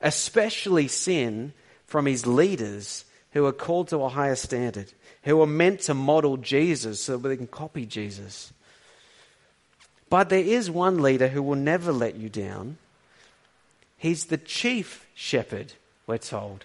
especially 0.00 0.88
sin 0.88 1.52
from 1.86 2.06
his 2.06 2.26
leaders 2.26 3.04
who 3.32 3.46
are 3.46 3.52
called 3.52 3.88
to 3.88 4.02
a 4.02 4.08
higher 4.08 4.36
standard 4.36 4.92
who 5.22 5.40
are 5.40 5.46
meant 5.46 5.80
to 5.80 5.94
model 5.94 6.36
Jesus 6.36 7.00
so 7.00 7.16
that 7.16 7.28
they 7.28 7.36
can 7.36 7.46
copy 7.46 7.84
Jesus. 7.84 8.52
But 10.08 10.28
there 10.28 10.38
is 10.38 10.70
one 10.70 11.02
leader 11.02 11.28
who 11.28 11.42
will 11.42 11.56
never 11.56 11.92
let 11.92 12.16
you 12.16 12.28
down. 12.28 12.78
He's 13.96 14.26
the 14.26 14.38
chief 14.38 15.06
shepherd, 15.14 15.74
we're 16.10 16.18
told. 16.18 16.64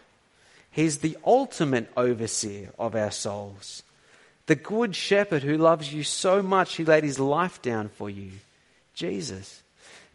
He's 0.72 0.98
the 0.98 1.18
ultimate 1.26 1.90
overseer 1.96 2.72
of 2.78 2.96
our 2.96 3.12
souls. 3.12 3.84
The 4.48 4.56
good 4.56 4.96
shepherd 4.96 5.44
who 5.44 5.58
loves 5.58 5.94
you 5.94 6.04
so 6.04 6.42
much 6.42 6.76
he 6.76 6.84
laid 6.84 7.04
his 7.04 7.20
life 7.20 7.62
down 7.62 7.90
for 7.90 8.10
you. 8.10 8.32
Jesus. 8.94 9.64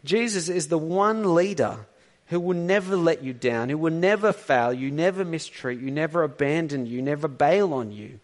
Jesus 0.05 0.49
is 0.49 0.67
the 0.67 0.77
one 0.77 1.33
leader 1.33 1.79
who 2.27 2.39
will 2.39 2.55
never 2.55 2.95
let 2.95 3.23
you 3.23 3.33
down, 3.33 3.69
who 3.69 3.77
will 3.77 3.93
never 3.93 4.31
fail 4.31 4.71
you, 4.71 4.91
never 4.91 5.25
mistreat 5.25 5.79
you, 5.79 5.91
never 5.91 6.23
abandon 6.23 6.85
you, 6.85 7.01
never 7.01 7.27
bail 7.27 7.73
on 7.73 7.91
you. 7.91 8.19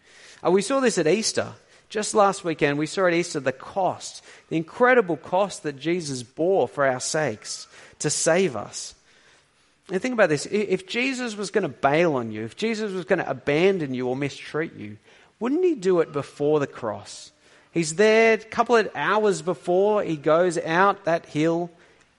Uh, 0.46 0.52
we 0.52 0.62
saw 0.62 0.80
this 0.80 0.98
at 0.98 1.08
Easter. 1.08 1.54
Just 1.90 2.14
last 2.14 2.44
weekend, 2.44 2.78
we 2.78 2.86
saw 2.86 3.08
at 3.08 3.14
Easter 3.14 3.40
the 3.40 3.52
cost, 3.52 4.24
the 4.50 4.58
incredible 4.58 5.18
cost 5.18 5.64
that 5.64 5.80
Jesus 5.80 6.22
bore 6.24 6.68
for 6.68 6.86
our 6.86 7.00
sakes 7.00 7.68
to 8.00 8.10
save 8.10 8.56
us. 8.56 8.94
And 9.90 10.02
think 10.02 10.14
about 10.14 10.30
this 10.30 10.46
if 10.48 10.88
Jesus 10.88 11.36
was 11.36 11.52
going 11.52 11.62
to 11.64 11.70
bail 11.70 12.16
on 12.16 12.32
you, 12.32 12.44
if 12.44 12.56
Jesus 12.56 12.92
was 12.92 13.06
going 13.06 13.20
to 13.20 13.30
abandon 13.30 13.94
you 13.94 14.08
or 14.08 14.16
mistreat 14.16 14.76
you, 14.76 14.98
wouldn't 15.40 15.64
he 15.64 15.76
do 15.76 16.02
it 16.02 16.12
before 16.12 16.60
the 16.60 16.68
cross? 16.68 17.32
He's 17.72 17.96
there 17.96 18.34
a 18.34 18.38
couple 18.38 18.76
of 18.76 18.90
hours 18.96 19.42
before 19.42 20.04
he 20.04 20.18
goes 20.18 20.58
out 20.58 21.06
that 21.06 21.28
hill, 21.28 21.70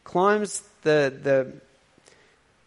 climbs 0.04 0.62
the, 0.82 1.12
the, 1.22 1.52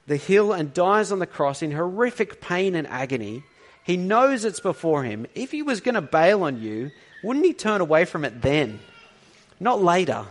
the 0.07 0.17
hill, 0.17 0.51
and 0.51 0.73
dies 0.73 1.11
on 1.11 1.19
the 1.19 1.25
cross 1.25 1.61
in 1.61 1.71
horrific 1.71 2.41
pain 2.41 2.75
and 2.75 2.85
agony. 2.87 3.43
He 3.83 3.97
knows 3.97 4.45
it's 4.45 4.59
before 4.59 5.03
him. 5.03 5.25
If 5.33 5.51
he 5.51 5.63
was 5.63 5.81
going 5.81 5.95
to 5.95 6.01
bail 6.01 6.43
on 6.43 6.61
you, 6.61 6.91
wouldn't 7.23 7.45
he 7.45 7.53
turn 7.53 7.81
away 7.81 8.05
from 8.05 8.25
it 8.25 8.41
then? 8.41 8.79
Not 9.59 9.81
later. 9.81 10.25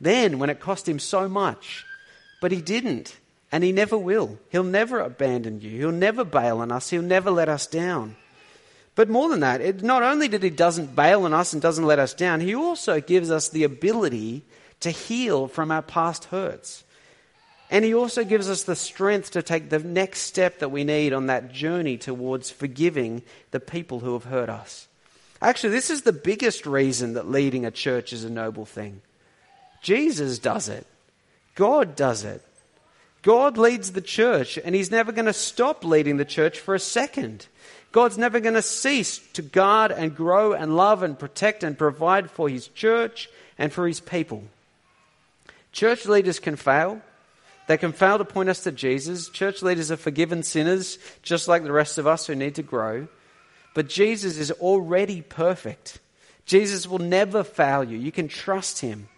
Then, 0.00 0.38
when 0.38 0.50
it 0.50 0.60
cost 0.60 0.88
him 0.88 0.98
so 0.98 1.28
much. 1.28 1.84
But 2.40 2.52
he 2.52 2.62
didn't. 2.62 3.16
And 3.50 3.64
he 3.64 3.72
never 3.72 3.96
will. 3.96 4.38
He'll 4.50 4.62
never 4.62 5.00
abandon 5.00 5.60
you. 5.60 5.70
He'll 5.70 5.92
never 5.92 6.24
bail 6.24 6.58
on 6.58 6.70
us. 6.70 6.90
He'll 6.90 7.02
never 7.02 7.30
let 7.30 7.48
us 7.48 7.66
down. 7.66 8.16
But 8.94 9.08
more 9.08 9.28
than 9.28 9.40
that, 9.40 9.60
it, 9.60 9.82
not 9.82 10.02
only 10.02 10.28
that 10.28 10.42
he 10.42 10.50
doesn't 10.50 10.96
bail 10.96 11.24
on 11.24 11.32
us 11.32 11.52
and 11.52 11.62
doesn't 11.62 11.86
let 11.86 11.98
us 11.98 12.14
down, 12.14 12.40
he 12.40 12.54
also 12.54 13.00
gives 13.00 13.30
us 13.30 13.48
the 13.48 13.64
ability 13.64 14.42
to 14.80 14.90
heal 14.90 15.48
from 15.48 15.70
our 15.70 15.82
past 15.82 16.26
hurts. 16.26 16.84
And 17.70 17.84
He 17.84 17.94
also 17.94 18.24
gives 18.24 18.48
us 18.48 18.62
the 18.64 18.76
strength 18.76 19.32
to 19.32 19.42
take 19.42 19.68
the 19.68 19.78
next 19.78 20.20
step 20.20 20.60
that 20.60 20.70
we 20.70 20.84
need 20.84 21.12
on 21.12 21.26
that 21.26 21.52
journey 21.52 21.98
towards 21.98 22.50
forgiving 22.50 23.22
the 23.50 23.60
people 23.60 24.00
who 24.00 24.14
have 24.14 24.24
hurt 24.24 24.48
us. 24.48 24.88
Actually, 25.40 25.70
this 25.70 25.90
is 25.90 26.02
the 26.02 26.12
biggest 26.12 26.66
reason 26.66 27.14
that 27.14 27.30
leading 27.30 27.64
a 27.64 27.70
church 27.70 28.12
is 28.12 28.24
a 28.24 28.30
noble 28.30 28.64
thing. 28.64 29.02
Jesus 29.82 30.38
does 30.38 30.68
it, 30.68 30.86
God 31.54 31.94
does 31.94 32.24
it. 32.24 32.42
God 33.22 33.58
leads 33.58 33.92
the 33.92 34.00
church, 34.00 34.58
and 34.58 34.74
He's 34.74 34.90
never 34.90 35.12
going 35.12 35.26
to 35.26 35.32
stop 35.32 35.84
leading 35.84 36.16
the 36.16 36.24
church 36.24 36.60
for 36.60 36.74
a 36.74 36.80
second. 36.80 37.46
God's 37.90 38.18
never 38.18 38.40
going 38.40 38.54
to 38.54 38.62
cease 38.62 39.18
to 39.32 39.42
guard 39.42 39.90
and 39.90 40.14
grow 40.14 40.52
and 40.52 40.76
love 40.76 41.02
and 41.02 41.18
protect 41.18 41.62
and 41.64 41.76
provide 41.76 42.30
for 42.30 42.48
His 42.48 42.68
church 42.68 43.28
and 43.58 43.72
for 43.72 43.86
His 43.86 44.00
people. 44.00 44.44
Church 45.72 46.06
leaders 46.06 46.38
can 46.38 46.56
fail. 46.56 47.00
They 47.66 47.76
can 47.76 47.92
fail 47.92 48.18
to 48.18 48.24
point 48.24 48.48
us 48.48 48.62
to 48.62 48.72
Jesus. 48.72 49.28
Church 49.28 49.62
leaders 49.62 49.90
are 49.90 49.96
forgiven 49.96 50.42
sinners, 50.42 50.98
just 51.22 51.48
like 51.48 51.62
the 51.62 51.72
rest 51.72 51.98
of 51.98 52.06
us 52.06 52.26
who 52.26 52.34
need 52.34 52.54
to 52.54 52.62
grow. 52.62 53.08
But 53.74 53.88
Jesus 53.88 54.38
is 54.38 54.50
already 54.50 55.20
perfect. 55.20 55.98
Jesus 56.46 56.86
will 56.86 56.98
never 56.98 57.44
fail 57.44 57.84
you. 57.84 57.98
You 57.98 58.10
can 58.10 58.26
trust 58.26 58.80
him. 58.80 59.08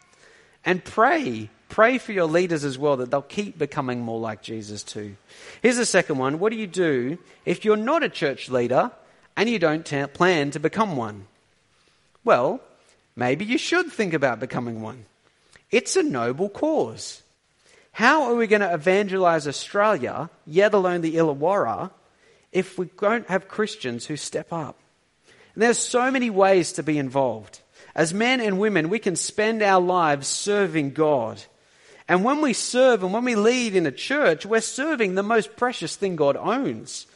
And 0.65 0.85
pray. 0.85 1.49
Pray 1.71 1.99
for 1.99 2.13
your 2.13 2.27
leaders 2.27 2.65
as 2.65 2.77
well 2.77 2.97
that 2.97 3.11
they'll 3.11 3.23
keep 3.23 3.57
becoming 3.57 4.01
more 4.01 4.19
like 4.19 4.43
Jesus 4.43 4.83
too. 4.83 5.17
Here's 5.63 5.77
the 5.77 5.87
second 5.87 6.19
one. 6.19 6.41
What 6.41 6.51
do 6.51 6.59
you 6.59 6.67
do 6.67 7.17
if 7.47 7.65
you're 7.65 7.77
not 7.77 8.03
a 8.03 8.09
church 8.09 8.51
leader 8.51 8.91
and 9.37 9.49
you 9.49 9.59
don't 9.59 9.87
t- 9.87 10.05
plan 10.07 10.51
to 10.51 10.59
become 10.59 10.97
one? 10.97 11.27
Well, 12.25 12.61
maybe 13.15 13.45
you 13.45 13.57
should 13.57 13.91
think 13.93 14.13
about 14.13 14.41
becoming 14.41 14.83
one. 14.83 15.07
It's 15.71 15.95
a 15.95 16.03
noble 16.03 16.49
cause. 16.49 17.23
How 17.93 18.25
are 18.25 18.35
we 18.35 18.49
going 18.49 18.61
to 18.61 18.75
evangelize 18.75 19.47
Australia, 19.47 20.29
yet 20.47 20.75
alone 20.75 21.01
the 21.01 21.15
Illawarra, 21.15 21.93
if 22.51 22.79
we 22.79 22.91
don't 22.99 23.29
have 23.29 23.49
Christians 23.49 24.07
who 24.07 24.17
step 24.17 24.53
up? 24.53 24.77
And 25.55 25.63
there's 25.63 25.79
so 25.79 26.11
many 26.11 26.31
ways 26.31 26.73
to 26.73 26.83
be 26.83 26.99
involved. 26.99 27.61
As 27.95 28.13
men 28.13 28.41
and 28.41 28.59
women, 28.59 28.89
we 28.89 28.99
can 28.99 29.17
spend 29.17 29.63
our 29.63 29.81
lives 29.81 30.27
serving 30.27 30.91
God. 30.91 31.43
And 32.11 32.25
when 32.25 32.41
we 32.41 32.55
serve 32.55 33.05
and 33.05 33.13
when 33.13 33.25
we 33.25 33.37
lead 33.37 33.77
in 33.77 33.87
a 33.87 33.93
church, 33.93 34.45
we're 34.45 34.61
serving 34.61 35.15
the 35.15 35.23
most 35.23 35.55
precious 35.55 35.95
thing 35.95 36.17
God 36.17 36.37
owns. 36.37 37.07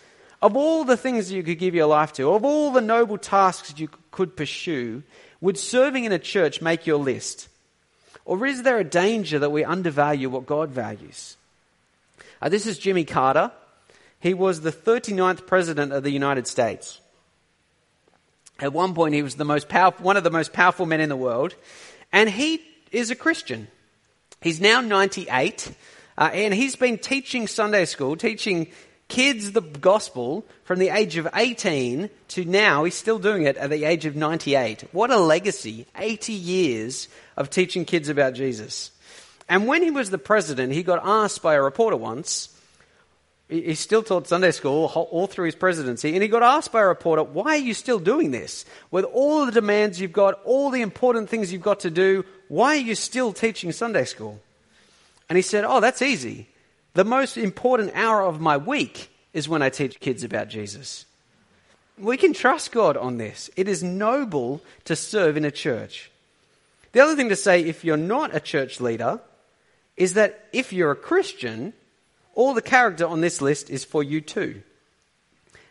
Of 0.40 0.56
all 0.56 0.84
the 0.84 0.96
things 0.96 1.28
that 1.28 1.34
you 1.34 1.42
could 1.42 1.58
give 1.58 1.74
your 1.74 1.88
life 1.88 2.12
to, 2.12 2.30
of 2.30 2.44
all 2.44 2.70
the 2.70 2.80
noble 2.80 3.18
tasks 3.18 3.74
you 3.76 3.88
could 4.12 4.36
pursue, 4.36 5.02
would 5.40 5.58
serving 5.58 6.04
in 6.04 6.12
a 6.12 6.18
church 6.20 6.62
make 6.62 6.86
your 6.86 6.98
list? 6.98 7.48
Or 8.24 8.46
is 8.46 8.62
there 8.62 8.78
a 8.78 8.84
danger 8.84 9.40
that 9.40 9.50
we 9.50 9.64
undervalue 9.64 10.30
what 10.30 10.46
God 10.46 10.70
values? 10.70 11.36
Uh, 12.40 12.48
this 12.48 12.64
is 12.64 12.78
Jimmy 12.78 13.04
Carter. 13.04 13.50
He 14.20 14.32
was 14.32 14.60
the 14.60 14.70
39th 14.70 15.44
president 15.44 15.92
of 15.92 16.04
the 16.04 16.12
United 16.12 16.46
States. 16.46 17.00
At 18.60 18.72
one 18.72 18.94
point, 18.94 19.14
he 19.14 19.24
was 19.24 19.34
the 19.34 19.44
most 19.44 19.68
powerful, 19.68 20.04
one 20.04 20.16
of 20.16 20.22
the 20.22 20.30
most 20.30 20.52
powerful 20.52 20.86
men 20.86 21.00
in 21.00 21.08
the 21.08 21.16
world, 21.16 21.56
and 22.12 22.30
he 22.30 22.62
is 22.92 23.10
a 23.10 23.16
Christian. 23.16 23.66
He's 24.44 24.60
now 24.60 24.82
98, 24.82 25.72
uh, 26.18 26.30
and 26.30 26.52
he's 26.52 26.76
been 26.76 26.98
teaching 26.98 27.48
Sunday 27.48 27.86
school, 27.86 28.14
teaching 28.14 28.66
kids 29.08 29.52
the 29.52 29.62
gospel 29.62 30.44
from 30.64 30.78
the 30.78 30.90
age 30.90 31.16
of 31.16 31.26
18 31.34 32.10
to 32.28 32.44
now. 32.44 32.84
He's 32.84 32.94
still 32.94 33.18
doing 33.18 33.44
it 33.44 33.56
at 33.56 33.70
the 33.70 33.84
age 33.84 34.04
of 34.04 34.16
98. 34.16 34.84
What 34.92 35.10
a 35.10 35.16
legacy! 35.16 35.86
80 35.96 36.34
years 36.34 37.08
of 37.38 37.48
teaching 37.48 37.86
kids 37.86 38.10
about 38.10 38.34
Jesus. 38.34 38.90
And 39.48 39.66
when 39.66 39.82
he 39.82 39.90
was 39.90 40.10
the 40.10 40.18
president, 40.18 40.74
he 40.74 40.82
got 40.82 41.00
asked 41.02 41.40
by 41.40 41.54
a 41.54 41.62
reporter 41.62 41.96
once, 41.96 42.53
he 43.48 43.74
still 43.74 44.02
taught 44.02 44.26
Sunday 44.26 44.52
school 44.52 44.86
all 44.86 45.26
through 45.26 45.46
his 45.46 45.54
presidency, 45.54 46.14
and 46.14 46.22
he 46.22 46.28
got 46.28 46.42
asked 46.42 46.72
by 46.72 46.80
a 46.80 46.86
reporter, 46.86 47.22
Why 47.22 47.52
are 47.52 47.56
you 47.56 47.74
still 47.74 47.98
doing 47.98 48.30
this? 48.30 48.64
With 48.90 49.04
all 49.04 49.44
the 49.44 49.52
demands 49.52 50.00
you've 50.00 50.12
got, 50.12 50.40
all 50.44 50.70
the 50.70 50.80
important 50.80 51.28
things 51.28 51.52
you've 51.52 51.62
got 51.62 51.80
to 51.80 51.90
do, 51.90 52.24
why 52.48 52.76
are 52.76 52.80
you 52.80 52.94
still 52.94 53.32
teaching 53.32 53.70
Sunday 53.72 54.04
school? 54.04 54.40
And 55.28 55.36
he 55.36 55.42
said, 55.42 55.64
Oh, 55.64 55.80
that's 55.80 56.02
easy. 56.02 56.48
The 56.94 57.04
most 57.04 57.36
important 57.36 57.92
hour 57.94 58.22
of 58.22 58.40
my 58.40 58.56
week 58.56 59.10
is 59.32 59.48
when 59.48 59.62
I 59.62 59.68
teach 59.68 60.00
kids 60.00 60.24
about 60.24 60.48
Jesus. 60.48 61.04
We 61.98 62.16
can 62.16 62.32
trust 62.32 62.72
God 62.72 62.96
on 62.96 63.18
this. 63.18 63.50
It 63.56 63.68
is 63.68 63.82
noble 63.82 64.62
to 64.84 64.96
serve 64.96 65.36
in 65.36 65.44
a 65.44 65.50
church. 65.50 66.10
The 66.92 67.00
other 67.00 67.16
thing 67.16 67.28
to 67.28 67.36
say, 67.36 67.60
if 67.60 67.84
you're 67.84 67.96
not 67.96 68.34
a 68.34 68.40
church 68.40 68.80
leader, 68.80 69.20
is 69.96 70.14
that 70.14 70.48
if 70.52 70.72
you're 70.72 70.92
a 70.92 70.96
Christian, 70.96 71.72
all 72.34 72.54
the 72.54 72.62
character 72.62 73.06
on 73.06 73.20
this 73.20 73.40
list 73.40 73.70
is 73.70 73.84
for 73.84 74.02
you 74.02 74.20
too. 74.20 74.62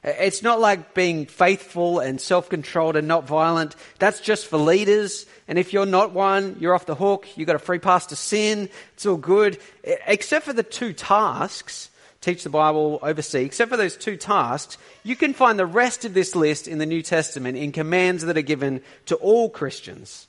It's 0.03 0.43
not 0.43 0.59
like 0.59 0.93
being 0.93 1.27
faithful 1.27 1.99
and 1.99 2.19
self 2.19 2.49
controlled 2.49 2.97
and 2.97 3.07
not 3.07 3.25
violent. 3.25 3.75
That's 3.99 4.19
just 4.19 4.47
for 4.47 4.57
leaders. 4.57 5.25
And 5.47 5.57
if 5.57 5.71
you're 5.71 5.85
not 5.85 6.11
one, 6.11 6.57
you're 6.59 6.75
off 6.75 6.85
the 6.85 6.95
hook. 6.95 7.27
You've 7.37 7.47
got 7.47 7.55
a 7.55 7.59
free 7.59 7.79
pass 7.79 8.07
to 8.07 8.17
sin. 8.17 8.69
It's 8.95 9.05
all 9.05 9.15
good. 9.15 9.59
Except 9.83 10.45
for 10.45 10.53
the 10.53 10.63
two 10.63 10.91
tasks 10.91 11.89
teach 12.23 12.43
the 12.43 12.49
Bible, 12.49 12.99
oversee, 13.01 13.43
except 13.43 13.69
for 13.69 13.75
those 13.75 13.97
two 13.97 14.15
tasks, 14.15 14.77
you 15.03 15.15
can 15.15 15.33
find 15.33 15.59
the 15.59 15.65
rest 15.65 16.05
of 16.05 16.13
this 16.13 16.35
list 16.35 16.69
in 16.69 16.77
the 16.77 16.85
New 16.85 17.01
Testament 17.01 17.57
in 17.57 17.73
commands 17.73 18.23
that 18.23 18.37
are 18.37 18.41
given 18.41 18.81
to 19.07 19.15
all 19.15 19.49
Christians. 19.49 20.25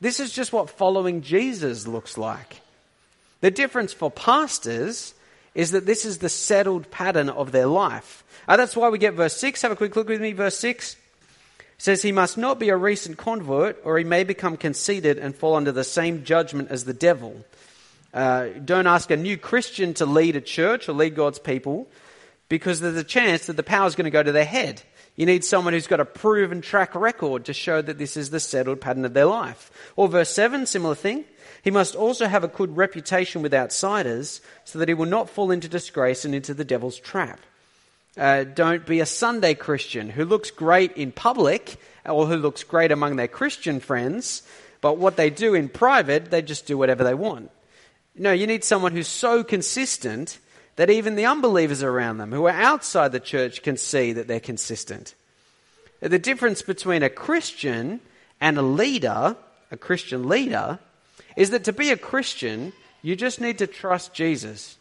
This 0.00 0.20
is 0.20 0.30
just 0.30 0.52
what 0.52 0.70
following 0.70 1.22
Jesus 1.22 1.88
looks 1.88 2.16
like. 2.16 2.60
The 3.40 3.50
difference 3.50 3.92
for 3.92 4.10
pastors 4.10 5.14
is 5.56 5.70
that 5.70 5.86
this 5.86 6.04
is 6.04 6.18
the 6.18 6.28
settled 6.28 6.88
pattern 6.90 7.30
of 7.30 7.50
their 7.50 7.66
life. 7.66 8.22
Uh, 8.46 8.58
that's 8.58 8.76
why 8.76 8.90
we 8.90 8.98
get 8.98 9.14
verse 9.14 9.34
6. 9.38 9.62
Have 9.62 9.72
a 9.72 9.76
quick 9.76 9.96
look 9.96 10.06
with 10.06 10.20
me. 10.20 10.32
Verse 10.32 10.56
6 10.58 10.96
says, 11.78 12.02
He 12.02 12.12
must 12.12 12.36
not 12.36 12.60
be 12.60 12.68
a 12.68 12.76
recent 12.76 13.16
convert, 13.16 13.80
or 13.82 13.96
he 13.96 14.04
may 14.04 14.22
become 14.22 14.58
conceited 14.58 15.18
and 15.18 15.34
fall 15.34 15.56
under 15.56 15.72
the 15.72 15.82
same 15.82 16.24
judgment 16.24 16.70
as 16.70 16.84
the 16.84 16.92
devil. 16.92 17.42
Uh, 18.12 18.48
don't 18.64 18.86
ask 18.86 19.10
a 19.10 19.16
new 19.16 19.38
Christian 19.38 19.94
to 19.94 20.04
lead 20.04 20.36
a 20.36 20.42
church 20.42 20.90
or 20.90 20.92
lead 20.92 21.14
God's 21.14 21.38
people 21.38 21.88
because 22.50 22.80
there's 22.80 22.96
a 22.96 23.04
chance 23.04 23.46
that 23.46 23.56
the 23.56 23.62
power 23.62 23.86
is 23.86 23.94
going 23.94 24.04
to 24.04 24.10
go 24.10 24.22
to 24.22 24.32
their 24.32 24.44
head. 24.44 24.82
You 25.16 25.24
need 25.24 25.42
someone 25.42 25.72
who's 25.72 25.86
got 25.86 26.00
a 26.00 26.04
proven 26.04 26.60
track 26.60 26.94
record 26.94 27.46
to 27.46 27.54
show 27.54 27.80
that 27.80 27.96
this 27.96 28.18
is 28.18 28.28
the 28.28 28.40
settled 28.40 28.82
pattern 28.82 29.06
of 29.06 29.14
their 29.14 29.24
life. 29.24 29.70
Or 29.96 30.06
verse 30.06 30.30
7, 30.30 30.66
similar 30.66 30.94
thing. 30.94 31.24
He 31.66 31.72
must 31.72 31.96
also 31.96 32.28
have 32.28 32.44
a 32.44 32.48
good 32.48 32.76
reputation 32.76 33.42
with 33.42 33.52
outsiders 33.52 34.40
so 34.64 34.78
that 34.78 34.86
he 34.86 34.94
will 34.94 35.04
not 35.04 35.28
fall 35.28 35.50
into 35.50 35.68
disgrace 35.68 36.24
and 36.24 36.32
into 36.32 36.54
the 36.54 36.64
devil's 36.64 36.96
trap. 36.96 37.40
Uh, 38.16 38.44
don't 38.44 38.86
be 38.86 39.00
a 39.00 39.04
Sunday 39.04 39.54
Christian 39.54 40.08
who 40.08 40.24
looks 40.24 40.52
great 40.52 40.92
in 40.92 41.10
public 41.10 41.80
or 42.04 42.28
who 42.28 42.36
looks 42.36 42.62
great 42.62 42.92
among 42.92 43.16
their 43.16 43.26
Christian 43.26 43.80
friends, 43.80 44.44
but 44.80 44.98
what 44.98 45.16
they 45.16 45.28
do 45.28 45.54
in 45.54 45.68
private, 45.68 46.30
they 46.30 46.40
just 46.40 46.66
do 46.66 46.78
whatever 46.78 47.02
they 47.02 47.14
want. 47.14 47.50
No, 48.14 48.30
you 48.30 48.46
need 48.46 48.62
someone 48.62 48.92
who's 48.92 49.08
so 49.08 49.42
consistent 49.42 50.38
that 50.76 50.88
even 50.88 51.16
the 51.16 51.26
unbelievers 51.26 51.82
around 51.82 52.18
them 52.18 52.30
who 52.30 52.46
are 52.46 52.50
outside 52.50 53.10
the 53.10 53.18
church 53.18 53.64
can 53.64 53.76
see 53.76 54.12
that 54.12 54.28
they're 54.28 54.38
consistent. 54.38 55.16
The 55.98 56.20
difference 56.20 56.62
between 56.62 57.02
a 57.02 57.10
Christian 57.10 57.98
and 58.40 58.56
a 58.56 58.62
leader, 58.62 59.36
a 59.72 59.76
Christian 59.76 60.28
leader, 60.28 60.78
is 61.36 61.50
that 61.50 61.64
to 61.64 61.72
be 61.72 61.90
a 61.90 61.96
Christian, 61.96 62.72
you 63.02 63.14
just 63.14 63.40
need 63.40 63.58
to 63.58 63.66
trust 63.66 64.14
Jesus. 64.14 64.76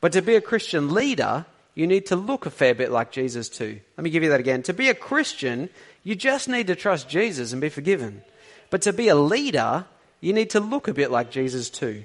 But 0.00 0.12
to 0.12 0.22
be 0.22 0.36
a 0.36 0.40
Christian 0.40 0.92
leader, 0.92 1.46
you 1.74 1.86
need 1.86 2.06
to 2.06 2.16
look 2.16 2.46
a 2.46 2.50
fair 2.50 2.74
bit 2.74 2.90
like 2.90 3.10
Jesus 3.10 3.48
too. 3.48 3.80
Let 3.96 4.04
me 4.04 4.10
give 4.10 4.22
you 4.22 4.30
that 4.30 4.40
again. 4.40 4.62
To 4.64 4.72
be 4.72 4.88
a 4.88 4.94
Christian, 4.94 5.70
you 6.02 6.14
just 6.14 6.48
need 6.48 6.66
to 6.66 6.76
trust 6.76 7.08
Jesus 7.08 7.52
and 7.52 7.60
be 7.60 7.68
forgiven. 7.68 8.22
But 8.70 8.82
to 8.82 8.92
be 8.92 9.08
a 9.08 9.14
leader, 9.14 9.86
you 10.20 10.32
need 10.32 10.50
to 10.50 10.60
look 10.60 10.88
a 10.88 10.94
bit 10.94 11.10
like 11.10 11.30
Jesus 11.30 11.70
too. 11.70 12.04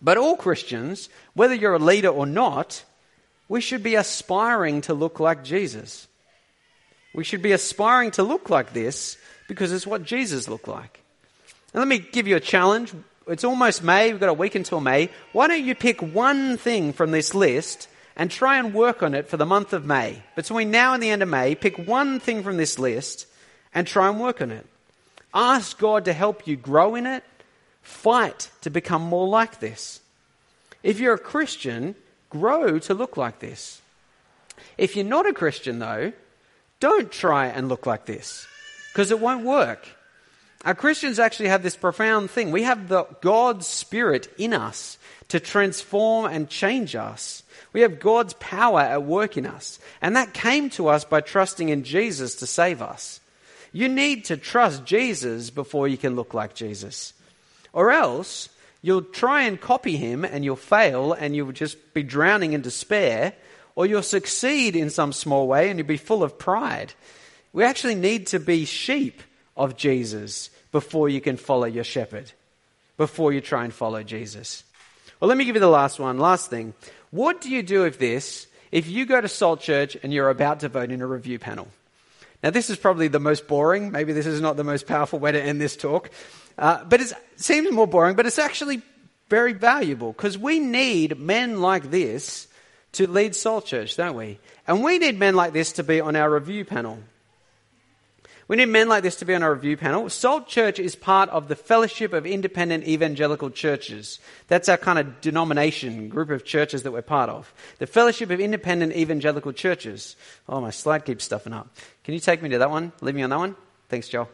But 0.00 0.18
all 0.18 0.36
Christians, 0.36 1.08
whether 1.34 1.54
you're 1.54 1.74
a 1.74 1.78
leader 1.78 2.08
or 2.08 2.26
not, 2.26 2.84
we 3.48 3.60
should 3.60 3.82
be 3.82 3.94
aspiring 3.94 4.82
to 4.82 4.94
look 4.94 5.18
like 5.20 5.44
Jesus. 5.44 6.06
We 7.14 7.24
should 7.24 7.42
be 7.42 7.52
aspiring 7.52 8.12
to 8.12 8.22
look 8.22 8.50
like 8.50 8.72
this 8.72 9.16
because 9.48 9.72
it's 9.72 9.86
what 9.86 10.04
Jesus 10.04 10.48
looked 10.48 10.68
like. 10.68 11.02
And 11.72 11.80
let 11.80 11.88
me 11.88 11.98
give 11.98 12.26
you 12.26 12.36
a 12.36 12.40
challenge. 12.40 12.92
It's 13.26 13.44
almost 13.44 13.82
May, 13.82 14.10
we've 14.10 14.20
got 14.20 14.28
a 14.28 14.34
week 14.34 14.54
until 14.54 14.80
May. 14.80 15.10
Why 15.32 15.48
don't 15.48 15.64
you 15.64 15.74
pick 15.74 16.00
one 16.00 16.56
thing 16.56 16.92
from 16.92 17.10
this 17.10 17.34
list 17.34 17.88
and 18.16 18.30
try 18.30 18.58
and 18.58 18.72
work 18.74 19.02
on 19.02 19.14
it 19.14 19.28
for 19.28 19.36
the 19.36 19.46
month 19.46 19.72
of 19.72 19.84
May? 19.84 20.22
Between 20.34 20.70
now 20.70 20.94
and 20.94 21.02
the 21.02 21.10
end 21.10 21.22
of 21.22 21.28
May, 21.28 21.54
pick 21.54 21.76
one 21.76 22.20
thing 22.20 22.42
from 22.42 22.56
this 22.56 22.78
list 22.78 23.26
and 23.74 23.86
try 23.86 24.08
and 24.08 24.18
work 24.18 24.40
on 24.40 24.50
it. 24.50 24.66
Ask 25.34 25.78
God 25.78 26.06
to 26.06 26.12
help 26.12 26.46
you 26.46 26.56
grow 26.56 26.94
in 26.94 27.06
it 27.06 27.22
Fight 27.88 28.50
to 28.60 28.68
become 28.68 29.00
more 29.00 29.26
like 29.26 29.60
this. 29.60 30.02
If 30.82 31.00
you're 31.00 31.14
a 31.14 31.18
Christian, 31.18 31.94
grow 32.28 32.78
to 32.80 32.92
look 32.92 33.16
like 33.16 33.38
this. 33.38 33.80
If 34.76 34.94
you're 34.94 35.06
not 35.06 35.26
a 35.26 35.32
Christian, 35.32 35.78
though, 35.78 36.12
don't 36.80 37.10
try 37.10 37.46
and 37.46 37.70
look 37.70 37.86
like 37.86 38.04
this 38.04 38.46
because 38.92 39.10
it 39.10 39.20
won't 39.20 39.42
work. 39.42 39.88
Our 40.68 40.74
Christians 40.74 41.18
actually 41.18 41.48
have 41.48 41.62
this 41.62 41.76
profound 41.76 42.30
thing. 42.30 42.50
We 42.50 42.64
have 42.64 42.88
the 42.88 43.04
God's 43.22 43.66
Spirit 43.66 44.30
in 44.36 44.52
us 44.52 44.98
to 45.28 45.40
transform 45.40 46.26
and 46.26 46.46
change 46.46 46.94
us. 46.94 47.42
We 47.72 47.80
have 47.80 47.98
God's 47.98 48.34
power 48.34 48.80
at 48.80 49.02
work 49.02 49.38
in 49.38 49.46
us. 49.46 49.78
And 50.02 50.14
that 50.14 50.34
came 50.34 50.68
to 50.72 50.88
us 50.88 51.06
by 51.06 51.22
trusting 51.22 51.70
in 51.70 51.84
Jesus 51.84 52.34
to 52.34 52.46
save 52.46 52.82
us. 52.82 53.20
You 53.72 53.88
need 53.88 54.26
to 54.26 54.36
trust 54.36 54.84
Jesus 54.84 55.48
before 55.48 55.88
you 55.88 55.96
can 55.96 56.16
look 56.16 56.34
like 56.34 56.54
Jesus. 56.54 57.14
Or 57.72 57.90
else 57.90 58.50
you'll 58.82 59.00
try 59.00 59.44
and 59.44 59.58
copy 59.58 59.96
him 59.96 60.22
and 60.22 60.44
you'll 60.44 60.56
fail 60.56 61.14
and 61.14 61.34
you'll 61.34 61.52
just 61.52 61.94
be 61.94 62.02
drowning 62.02 62.52
in 62.52 62.60
despair, 62.60 63.32
or 63.74 63.86
you'll 63.86 64.02
succeed 64.02 64.76
in 64.76 64.90
some 64.90 65.14
small 65.14 65.48
way 65.48 65.70
and 65.70 65.78
you'll 65.78 65.88
be 65.88 65.96
full 65.96 66.22
of 66.22 66.38
pride. 66.38 66.92
We 67.54 67.64
actually 67.64 67.94
need 67.94 68.26
to 68.26 68.38
be 68.38 68.66
sheep 68.66 69.22
of 69.56 69.74
Jesus 69.74 70.50
before 70.72 71.08
you 71.08 71.20
can 71.20 71.36
follow 71.36 71.66
your 71.66 71.84
shepherd, 71.84 72.32
before 72.96 73.32
you 73.32 73.40
try 73.40 73.64
and 73.64 73.72
follow 73.72 74.02
Jesus. 74.02 74.64
Well, 75.20 75.28
let 75.28 75.36
me 75.36 75.44
give 75.44 75.56
you 75.56 75.60
the 75.60 75.68
last 75.68 75.98
one. 75.98 76.18
Last 76.18 76.50
thing. 76.50 76.74
What 77.10 77.40
do 77.40 77.50
you 77.50 77.62
do 77.62 77.82
with 77.82 77.98
this 77.98 78.46
if 78.70 78.88
you 78.88 79.06
go 79.06 79.20
to 79.20 79.28
Salt 79.28 79.60
Church 79.60 79.96
and 80.02 80.12
you're 80.12 80.30
about 80.30 80.60
to 80.60 80.68
vote 80.68 80.90
in 80.90 81.00
a 81.00 81.06
review 81.06 81.38
panel? 81.38 81.68
Now, 82.42 82.50
this 82.50 82.70
is 82.70 82.76
probably 82.76 83.08
the 83.08 83.18
most 83.18 83.48
boring. 83.48 83.90
Maybe 83.90 84.12
this 84.12 84.26
is 84.26 84.40
not 84.40 84.56
the 84.56 84.64
most 84.64 84.86
powerful 84.86 85.18
way 85.18 85.32
to 85.32 85.42
end 85.42 85.60
this 85.60 85.76
talk. 85.76 86.10
Uh, 86.56 86.84
but 86.84 87.00
it 87.00 87.12
seems 87.36 87.72
more 87.72 87.86
boring, 87.86 88.14
but 88.14 88.26
it's 88.26 88.38
actually 88.38 88.82
very 89.28 89.52
valuable 89.52 90.12
because 90.12 90.38
we 90.38 90.60
need 90.60 91.18
men 91.18 91.60
like 91.60 91.90
this 91.90 92.46
to 92.92 93.08
lead 93.08 93.34
Salt 93.34 93.66
Church, 93.66 93.96
don't 93.96 94.16
we? 94.16 94.38
And 94.66 94.82
we 94.82 94.98
need 94.98 95.18
men 95.18 95.34
like 95.34 95.52
this 95.52 95.72
to 95.72 95.82
be 95.82 96.00
on 96.00 96.14
our 96.14 96.30
review 96.30 96.64
panel. 96.64 96.98
We 98.48 98.56
need 98.56 98.70
men 98.70 98.88
like 98.88 99.02
this 99.02 99.16
to 99.16 99.26
be 99.26 99.34
on 99.34 99.42
our 99.42 99.52
review 99.52 99.76
panel. 99.76 100.08
Salt 100.08 100.48
Church 100.48 100.78
is 100.78 100.96
part 100.96 101.28
of 101.28 101.48
the 101.48 101.54
Fellowship 101.54 102.14
of 102.14 102.24
Independent 102.24 102.88
Evangelical 102.88 103.50
Churches. 103.50 104.20
That's 104.46 104.70
our 104.70 104.78
kind 104.78 104.98
of 104.98 105.20
denomination, 105.20 106.08
group 106.08 106.30
of 106.30 106.46
churches 106.46 106.82
that 106.84 106.90
we're 106.90 107.02
part 107.02 107.28
of. 107.28 107.52
The 107.78 107.86
Fellowship 107.86 108.30
of 108.30 108.40
Independent 108.40 108.96
Evangelical 108.96 109.52
Churches. 109.52 110.16
Oh, 110.48 110.62
my 110.62 110.70
slide 110.70 111.04
keeps 111.04 111.24
stuffing 111.24 111.52
up. 111.52 111.76
Can 112.04 112.14
you 112.14 112.20
take 112.20 112.40
me 112.40 112.48
to 112.48 112.58
that 112.58 112.70
one? 112.70 112.92
Leave 113.02 113.14
me 113.14 113.22
on 113.22 113.28
that 113.28 113.38
one? 113.38 113.54
Thanks, 113.90 114.08
Joel. 114.08 114.30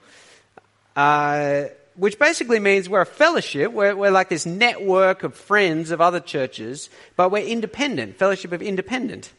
Uh, 0.94 1.64
which 1.96 2.16
basically 2.16 2.61
means 2.61 2.88
we're 2.88 3.00
a 3.00 3.07
fellowship. 3.07 3.72
We're, 3.72 3.96
we're 3.96 4.12
like 4.12 4.29
this 4.29 4.46
network 4.46 5.24
of 5.24 5.35
friends 5.35 5.90
of 5.90 6.00
other 6.00 6.20
churches, 6.20 6.88
but 7.16 7.33
we're 7.33 7.44
independent. 7.44 8.16
Fellowship 8.16 8.53
of 8.53 8.62
independent. 8.62 9.33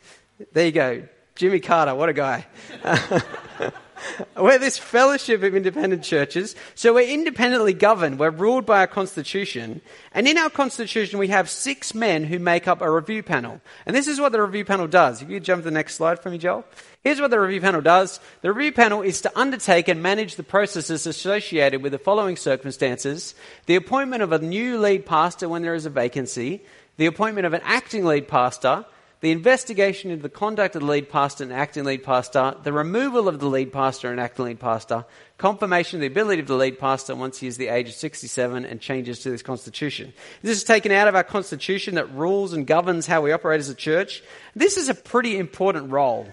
There 0.52 0.66
you 0.66 0.74
go. 0.74 1.04
Jimmy 1.36 1.62
Carter, 1.62 1.96
what 1.96 2.10
a 2.10 2.14
guy. 2.14 2.46
we're 4.38 4.60
this 4.60 4.78
fellowship 4.78 5.44
of 5.44 5.56
independent 5.56 6.04
churches. 6.04 6.56
So 6.76 6.94
we're 6.94 7.10
independently 7.10 7.74
governed. 7.74 8.20
We're 8.20 8.30
ruled 8.30 8.66
by 8.66 8.80
our 8.80 8.88
constitution. 8.88 9.82
And 10.14 10.28
in 10.28 10.38
our 10.38 10.50
constitution, 10.50 11.20
we 11.20 11.30
have 11.30 11.50
six 11.50 11.94
men 11.94 12.24
who 12.24 12.40
make 12.40 12.68
up 12.68 12.82
a 12.82 12.92
review 12.92 13.24
panel. 13.24 13.62
And 13.86 13.96
this 13.96 14.08
is 14.08 14.20
what 14.20 14.32
the 14.32 14.42
review 14.42 14.66
panel 14.66 14.88
does. 14.88 15.22
If 15.22 15.30
you 15.30 15.40
jump 15.40 15.62
to 15.62 15.66
the 15.66 15.72
next 15.72 15.96
slide 15.96 16.20
for 16.20 16.30
me, 16.30 16.38
Joel. 16.38 16.66
Here's 17.04 17.22
what 17.22 17.30
the 17.30 17.40
review 17.40 17.62
panel 17.62 17.82
does. 17.82 18.20
The 18.42 18.52
review 18.52 18.72
panel 18.72 19.04
is 19.04 19.22
to 19.22 19.40
undertake 19.40 19.88
and 19.88 20.02
manage 20.02 20.36
the 20.36 20.44
processes 20.44 21.06
associated 21.06 21.84
with 21.84 21.92
the 21.92 22.00
following 22.00 22.36
circumstances. 22.36 23.36
The 23.68 23.76
appointment 23.76 24.24
of 24.24 24.32
a 24.32 24.40
new 24.40 24.80
lead 24.80 25.06
pastor 25.06 25.48
when 25.48 25.62
there 25.62 25.76
is 25.76 25.86
a 25.86 25.92
vacancy. 25.92 26.64
The 26.98 27.06
appointment 27.06 27.46
of 27.46 27.54
an 27.54 27.62
acting 27.64 28.06
lead 28.06 28.28
pastor. 28.28 28.86
The 29.22 29.32
investigation 29.32 30.12
into 30.12 30.24
the 30.24 30.30
conduct 30.30 30.76
of 30.76 30.82
the 30.82 30.88
lead 30.88 31.10
pastor 31.10 31.44
and 31.46 31.54
acting 31.54 31.86
lead 31.86 32.04
pastor. 32.04 32.56
The 32.62 32.74
removal 32.74 33.28
of 33.28 33.40
the 33.40 33.48
lead 33.48 33.72
pastor 33.72 34.12
and 34.12 34.20
acting 34.20 34.46
lead 34.46 34.60
pastor. 34.60 35.06
Confirmation 35.38 35.98
of 35.98 36.02
the 36.02 36.08
ability 36.08 36.42
of 36.42 36.48
the 36.48 36.56
lead 36.56 36.80
pastor 36.80 37.16
once 37.16 37.40
he 37.40 37.48
is 37.48 37.58
the 37.58 37.70
age 37.70 37.88
of 37.88 37.96
67 37.96 38.66
and 38.66 38.82
changes 38.82 39.20
to 39.20 39.30
this 39.30 39.42
constitution. 39.42 40.14
This 40.42 40.58
is 40.58 40.64
taken 40.64 40.92
out 40.92 41.08
of 41.08 41.16
our 41.16 41.24
constitution 41.24 41.96
that 41.96 42.14
rules 42.14 42.54
and 42.54 42.68
governs 42.68 43.08
how 43.08 43.22
we 43.22 43.32
operate 43.32 43.60
as 43.60 43.70
a 43.70 43.76
church. 43.76 44.22
This 44.56 44.78
is 44.78 44.90
a 44.90 44.94
pretty 44.94 45.38
important 45.38 45.92
role. 45.92 46.28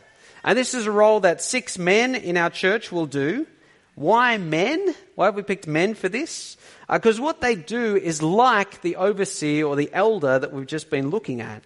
And 0.44 0.58
this 0.58 0.74
is 0.74 0.86
a 0.86 0.92
role 0.92 1.20
that 1.20 1.40
six 1.40 1.78
men 1.78 2.14
in 2.14 2.36
our 2.36 2.50
church 2.50 2.90
will 2.90 3.06
do. 3.06 3.46
Why 3.94 4.38
men? 4.38 4.94
Why 5.14 5.26
have 5.26 5.34
we 5.34 5.42
picked 5.42 5.66
men 5.66 5.94
for 5.94 6.08
this? 6.08 6.56
Because 6.90 7.20
uh, 7.20 7.22
what 7.22 7.40
they 7.40 7.54
do 7.54 7.96
is 7.96 8.22
like 8.22 8.82
the 8.82 8.96
overseer 8.96 9.66
or 9.66 9.76
the 9.76 9.90
elder 9.92 10.38
that 10.38 10.52
we've 10.52 10.66
just 10.66 10.90
been 10.90 11.10
looking 11.10 11.40
at. 11.40 11.62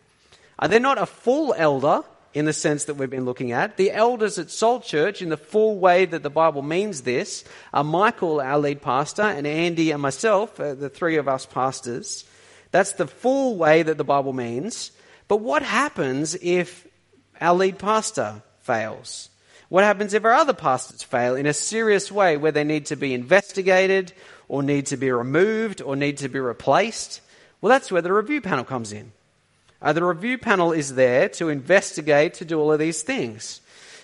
Uh, 0.59 0.67
they're 0.67 0.81
not 0.81 0.99
a 0.99 1.07
full 1.07 1.55
elder 1.57 2.03
in 2.37 2.45
the 2.45 2.53
sense 2.53 2.85
that 2.85 2.95
we've 2.95 3.09
been 3.09 3.25
looking 3.25 3.53
at. 3.53 3.77
The 3.77 3.93
elders 3.93 4.39
at 4.39 4.51
Salt 4.51 4.85
Church, 4.85 5.23
in 5.23 5.31
the 5.31 5.37
full 5.37 5.79
way 5.79 6.05
that 6.05 6.23
the 6.23 6.31
Bible 6.31 6.63
means 6.63 7.03
this, 7.03 7.45
are 7.73 7.83
Michael, 7.85 8.41
our 8.41 8.59
lead 8.59 8.83
pastor, 8.83 9.23
and 9.23 9.47
Andy 9.47 9.91
and 9.91 10.03
myself, 10.03 10.61
uh, 10.61 10.75
the 10.75 10.91
three 10.91 11.17
of 11.17 11.29
us 11.29 11.47
pastors. 11.47 12.25
That's 12.73 12.93
the 12.93 13.07
full 13.07 13.57
way 13.57 13.83
that 13.83 13.97
the 13.97 14.05
Bible 14.05 14.35
means. 14.35 14.93
But 15.29 15.39
what 15.39 15.63
happens 15.63 16.35
if 16.43 16.87
our 17.41 17.55
lead 17.55 17.79
pastor 17.79 18.43
fails? 18.61 19.31
What 19.69 19.85
happens 19.85 20.15
if 20.15 20.25
our 20.25 20.35
other 20.35 20.53
pastors 20.53 21.03
fail 21.03 21.35
in 21.35 21.47
a 21.47 21.55
serious 21.55 22.13
way 22.13 22.37
where 22.37 22.53
they 22.53 22.65
need 22.65 22.87
to 22.87 22.97
be 22.97 23.15
investigated 23.15 24.13
or 24.49 24.63
need 24.63 24.87
to 24.87 24.97
be 24.97 25.11
removed 25.11 25.81
or 25.81 25.97
need 25.97 26.19
to 26.19 26.29
be 26.29 26.39
replaced? 26.39 27.21
Well, 27.61 27.71
that's 27.71 27.91
where 27.91 28.03
the 28.03 28.13
review 28.13 28.41
panel 28.41 28.65
comes 28.65 28.93
in. 28.93 29.13
Uh, 29.81 29.93
the 29.93 30.05
review 30.05 30.39
panel 30.39 30.73
is 30.73 30.95
there 30.95 31.29
to 31.29 31.49
investigate, 31.49 32.35
to 32.35 32.45
do 32.45 32.59
all 32.59 32.73
of 32.73 32.79
these 32.79 33.03
things. 33.03 33.61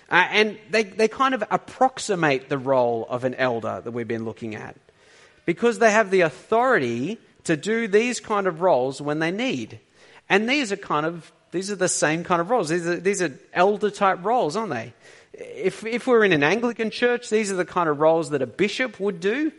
Uh, 0.09 0.27
and 0.29 0.59
they, 0.69 0.83
they 0.83 1.07
kind 1.07 1.33
of 1.33 1.43
approximate 1.49 2.49
the 2.49 2.57
role 2.57 3.07
of 3.09 3.23
an 3.23 3.33
elder 3.35 3.81
that 3.83 3.91
we've 3.91 4.07
been 4.07 4.25
looking 4.25 4.55
at 4.55 4.75
because 5.45 5.79
they 5.79 5.91
have 5.91 6.11
the 6.11 6.21
authority 6.21 7.17
to 7.43 7.57
do 7.57 7.87
these 7.87 8.19
kind 8.19 8.47
of 8.47 8.61
roles 8.61 9.01
when 9.01 9.19
they 9.19 9.31
need. 9.31 9.79
And 10.29 10.47
these 10.47 10.71
are 10.71 10.77
kind 10.77 11.05
of 11.05 11.31
these 11.53 11.69
are 11.69 11.75
the 11.75 11.87
same 11.87 12.23
kind 12.23 12.41
of 12.41 12.49
roles. 12.49 12.69
These 12.69 12.87
are, 12.87 12.95
these 12.95 13.21
are 13.21 13.31
elder 13.53 13.91
type 13.91 14.25
roles, 14.25 14.55
aren't 14.55 14.71
they? 14.71 14.91
If, 15.33 15.85
if 15.85 16.07
we're 16.07 16.23
in 16.23 16.31
an 16.31 16.41
Anglican 16.41 16.89
church, 16.89 17.29
these 17.29 17.51
are 17.51 17.55
the 17.55 17.65
kind 17.65 17.87
of 17.87 17.99
roles 17.99 18.31
that 18.31 18.41
a 18.41 18.47
bishop 18.47 18.99
would 18.99 19.19
do. 19.19 19.51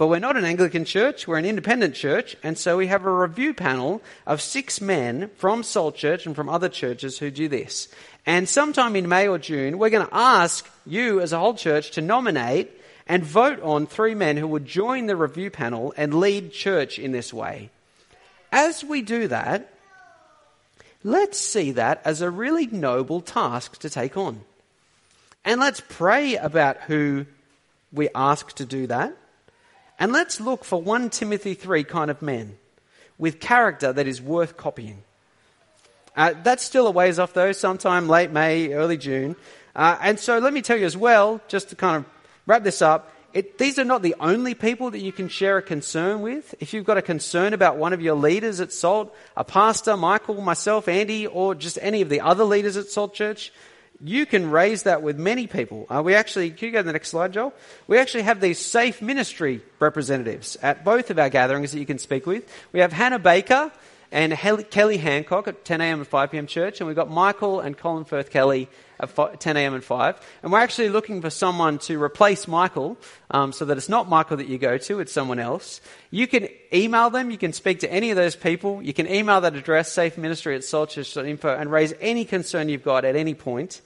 But 0.00 0.06
we're 0.06 0.18
not 0.18 0.38
an 0.38 0.46
Anglican 0.46 0.86
church, 0.86 1.28
we're 1.28 1.36
an 1.36 1.44
independent 1.44 1.94
church, 1.94 2.34
and 2.42 2.56
so 2.56 2.78
we 2.78 2.86
have 2.86 3.04
a 3.04 3.12
review 3.12 3.52
panel 3.52 4.00
of 4.26 4.40
six 4.40 4.80
men 4.80 5.30
from 5.36 5.62
Salt 5.62 5.94
Church 5.94 6.24
and 6.24 6.34
from 6.34 6.48
other 6.48 6.70
churches 6.70 7.18
who 7.18 7.30
do 7.30 7.48
this. 7.48 7.86
And 8.24 8.48
sometime 8.48 8.96
in 8.96 9.10
May 9.10 9.28
or 9.28 9.36
June, 9.36 9.76
we're 9.76 9.90
going 9.90 10.06
to 10.06 10.16
ask 10.16 10.66
you 10.86 11.20
as 11.20 11.34
a 11.34 11.38
whole 11.38 11.52
church 11.52 11.90
to 11.90 12.00
nominate 12.00 12.70
and 13.06 13.22
vote 13.22 13.60
on 13.60 13.86
three 13.86 14.14
men 14.14 14.38
who 14.38 14.46
would 14.46 14.64
join 14.64 15.04
the 15.04 15.16
review 15.16 15.50
panel 15.50 15.92
and 15.98 16.14
lead 16.14 16.50
church 16.50 16.98
in 16.98 17.12
this 17.12 17.30
way. 17.30 17.68
As 18.50 18.82
we 18.82 19.02
do 19.02 19.28
that, 19.28 19.70
let's 21.04 21.36
see 21.36 21.72
that 21.72 22.00
as 22.06 22.22
a 22.22 22.30
really 22.30 22.66
noble 22.68 23.20
task 23.20 23.78
to 23.80 23.90
take 23.90 24.16
on. 24.16 24.40
And 25.44 25.60
let's 25.60 25.82
pray 25.90 26.36
about 26.36 26.78
who 26.86 27.26
we 27.92 28.08
ask 28.14 28.54
to 28.54 28.64
do 28.64 28.86
that. 28.86 29.14
And 30.00 30.12
let's 30.12 30.40
look 30.40 30.64
for 30.64 30.80
1 30.80 31.10
Timothy 31.10 31.52
3 31.52 31.84
kind 31.84 32.10
of 32.10 32.22
men 32.22 32.56
with 33.18 33.38
character 33.38 33.92
that 33.92 34.08
is 34.08 34.20
worth 34.20 34.56
copying. 34.56 35.02
Uh, 36.16 36.32
that's 36.42 36.64
still 36.64 36.86
a 36.86 36.90
ways 36.90 37.18
off, 37.18 37.34
though, 37.34 37.52
sometime 37.52 38.08
late 38.08 38.30
May, 38.30 38.72
early 38.72 38.96
June. 38.96 39.36
Uh, 39.76 39.98
and 40.00 40.18
so 40.18 40.38
let 40.38 40.54
me 40.54 40.62
tell 40.62 40.78
you 40.78 40.86
as 40.86 40.96
well, 40.96 41.40
just 41.48 41.68
to 41.68 41.76
kind 41.76 41.96
of 41.96 42.04
wrap 42.46 42.64
this 42.64 42.80
up, 42.80 43.12
it, 43.32 43.58
these 43.58 43.78
are 43.78 43.84
not 43.84 44.02
the 44.02 44.16
only 44.18 44.54
people 44.54 44.90
that 44.90 44.98
you 44.98 45.12
can 45.12 45.28
share 45.28 45.58
a 45.58 45.62
concern 45.62 46.22
with. 46.22 46.54
If 46.58 46.72
you've 46.72 46.86
got 46.86 46.96
a 46.96 47.02
concern 47.02 47.52
about 47.52 47.76
one 47.76 47.92
of 47.92 48.00
your 48.00 48.16
leaders 48.16 48.60
at 48.60 48.72
Salt, 48.72 49.14
a 49.36 49.44
pastor, 49.44 49.96
Michael, 49.98 50.40
myself, 50.40 50.88
Andy, 50.88 51.26
or 51.26 51.54
just 51.54 51.78
any 51.80 52.00
of 52.00 52.08
the 52.08 52.22
other 52.22 52.44
leaders 52.44 52.76
at 52.76 52.88
Salt 52.88 53.14
Church, 53.14 53.52
you 54.02 54.26
can 54.26 54.50
raise 54.50 54.84
that 54.84 55.02
with 55.02 55.18
many 55.18 55.46
people. 55.46 55.86
Uh, 55.88 56.02
we 56.02 56.14
actually, 56.14 56.50
can 56.50 56.66
you 56.66 56.72
go 56.72 56.78
to 56.78 56.86
the 56.86 56.92
next 56.92 57.08
slide, 57.08 57.32
Joel? 57.32 57.52
We 57.86 57.98
actually 57.98 58.22
have 58.22 58.40
these 58.40 58.58
safe 58.58 59.02
ministry 59.02 59.62
representatives 59.78 60.56
at 60.62 60.84
both 60.84 61.10
of 61.10 61.18
our 61.18 61.28
gatherings 61.28 61.72
that 61.72 61.78
you 61.78 61.86
can 61.86 61.98
speak 61.98 62.26
with. 62.26 62.50
We 62.72 62.80
have 62.80 62.92
Hannah 62.92 63.18
Baker 63.18 63.70
and 64.10 64.36
Kelly 64.70 64.96
Hancock 64.96 65.48
at 65.48 65.64
10 65.64 65.80
a.m. 65.80 65.98
and 65.98 66.08
5 66.08 66.30
p.m. 66.30 66.46
church, 66.46 66.80
and 66.80 66.86
we've 66.86 66.96
got 66.96 67.10
Michael 67.10 67.60
and 67.60 67.76
Colin 67.76 68.04
Firth 68.04 68.30
Kelly 68.30 68.68
at 69.02 69.40
10 69.40 69.56
a.m. 69.56 69.74
and 69.74 69.84
5. 69.84 70.20
And 70.42 70.52
we're 70.52 70.60
actually 70.60 70.88
looking 70.88 71.20
for 71.20 71.30
someone 71.30 71.78
to 71.80 72.02
replace 72.02 72.46
Michael 72.46 72.96
um, 73.30 73.52
so 73.52 73.64
that 73.64 73.76
it's 73.76 73.88
not 73.88 74.08
Michael 74.08 74.36
that 74.38 74.48
you 74.48 74.58
go 74.58 74.78
to, 74.78 75.00
it's 75.00 75.12
someone 75.12 75.38
else. 75.38 75.80
You 76.10 76.26
can 76.26 76.48
email 76.72 77.10
them, 77.10 77.30
you 77.30 77.38
can 77.38 77.52
speak 77.52 77.80
to 77.80 77.92
any 77.92 78.10
of 78.10 78.16
those 78.16 78.36
people. 78.36 78.82
You 78.82 78.92
can 78.92 79.08
email 79.08 79.40
that 79.40 79.54
address, 79.54 79.94
safeministry 79.94 80.54
at 80.54 80.62
saltchurch.info, 80.62 81.54
and 81.54 81.70
raise 81.70 81.94
any 82.00 82.24
concern 82.24 82.68
you've 82.68 82.84
got 82.84 83.04
at 83.04 83.16
any 83.16 83.34
point. 83.34 83.80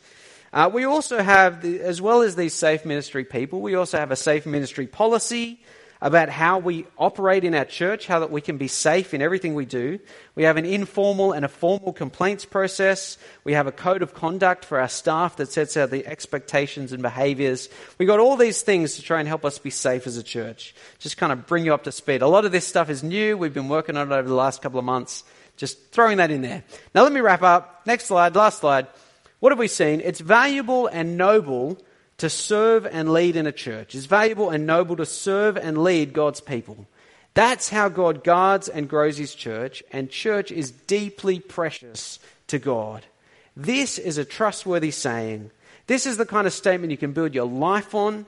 Uh, 0.53 0.71
we 0.73 0.85
also 0.85 1.21
have, 1.21 1.62
the, 1.62 1.81
as 1.81 2.01
well 2.01 2.23
as 2.23 2.37
these 2.37 2.55
safe 2.55 2.85
ministry 2.85 3.25
people, 3.25 3.61
we 3.61 3.75
also 3.75 3.99
have 3.99 4.11
a 4.12 4.17
safe 4.17 4.47
ministry 4.47 4.87
policy 4.87 5.61
about 6.01 6.28
how 6.28 6.59
we 6.59 6.86
operate 6.99 7.45
in 7.45 7.55
our 7.55 7.64
church, 7.64 8.07
how 8.07 8.20
that 8.20 8.30
we 8.30 8.40
can 8.40 8.59
be 8.59 8.68
safe 8.68 9.14
in 9.14 9.22
everything 9.22 9.55
we 9.55 9.64
do. 9.64 9.99
We 10.34 10.42
have 10.42 10.57
an 10.57 10.66
informal 10.66 11.32
and 11.32 11.45
a 11.45 11.49
formal 11.49 11.92
complaints 11.92 12.45
process. 12.45 13.16
We 13.45 13.55
have 13.55 13.66
a 13.66 13.72
code 13.72 14.03
of 14.03 14.14
conduct 14.14 14.64
for 14.64 14.80
our 14.80 14.88
staff 14.88 15.36
that 15.36 15.51
sets 15.51 15.76
out 15.76 15.90
the 15.90 16.07
expectations 16.07 16.92
and 16.92 17.03
behaviors. 17.03 17.68
We've 17.99 18.09
got 18.09 18.20
all 18.20 18.36
these 18.36 18.62
things 18.62 18.97
to 18.97 19.03
try 19.03 19.18
and 19.18 19.28
help 19.28 19.45
us 19.45 19.59
be 19.59 19.70
safe 19.70 20.07
as 20.07 20.16
a 20.16 20.22
church. 20.22 20.74
Just 20.99 21.16
kind 21.16 21.32
of 21.32 21.47
bring 21.47 21.64
you 21.64 21.72
up 21.72 21.84
to 21.84 21.92
speed. 21.92 22.22
A 22.22 22.28
lot 22.28 22.45
of 22.45 22.53
this 22.53 22.66
stuff 22.66 22.90
is 22.90 23.03
new. 23.03 23.36
We've 23.36 23.55
been 23.55 23.68
working 23.68 23.97
on 23.97 24.11
it 24.11 24.14
over 24.14 24.28
the 24.28 24.34
last 24.34 24.62
couple 24.62 24.78
of 24.78 24.84
months. 24.84 25.24
Just 25.57 25.90
throwing 25.92 26.18
that 26.18 26.30
in 26.30 26.42
there. 26.42 26.64
Now 26.95 27.03
let 27.05 27.12
me 27.12 27.20
wrap 27.20 27.42
up. 27.42 27.82
Next 27.86 28.07
slide, 28.07 28.34
last 28.34 28.59
slide. 28.59 28.88
What 29.40 29.53
have 29.53 29.59
we 29.59 29.68
seen? 29.68 30.01
It's 30.01 30.20
valuable 30.20 30.86
and 30.86 31.16
noble 31.16 31.78
to 32.25 32.31
serve 32.31 32.87
and 32.87 33.12
lead 33.12 33.37
in 33.37 33.47
a 33.47 33.53
church. 33.53 33.95
It's 33.95 34.07
valuable 34.07 34.49
and 34.49 34.66
noble 34.66 34.97
to 34.97 35.05
serve 35.05 35.59
and 35.59 35.77
lead 35.77 36.14
God's 36.14 36.41
people. 36.41 36.87
That's 37.35 37.68
how 37.68 37.91
God 37.91 38.25
guards 38.25 38.66
and 38.66 38.89
grows 38.89 39.18
his 39.18 39.35
church, 39.35 39.83
and 39.93 40.09
church 40.09 40.51
is 40.51 40.70
deeply 40.70 41.39
precious 41.39 42.18
to 42.47 42.59
God. 42.59 43.05
This 43.55 43.99
is 43.99 44.16
a 44.16 44.25
trustworthy 44.25 44.91
saying. 44.91 45.51
This 45.87 46.07
is 46.07 46.16
the 46.16 46.25
kind 46.25 46.47
of 46.47 46.55
statement 46.55 46.93
you 46.93 46.97
can 46.97 47.12
build 47.12 47.35
your 47.35 47.45
life 47.45 47.95
on. 47.95 48.25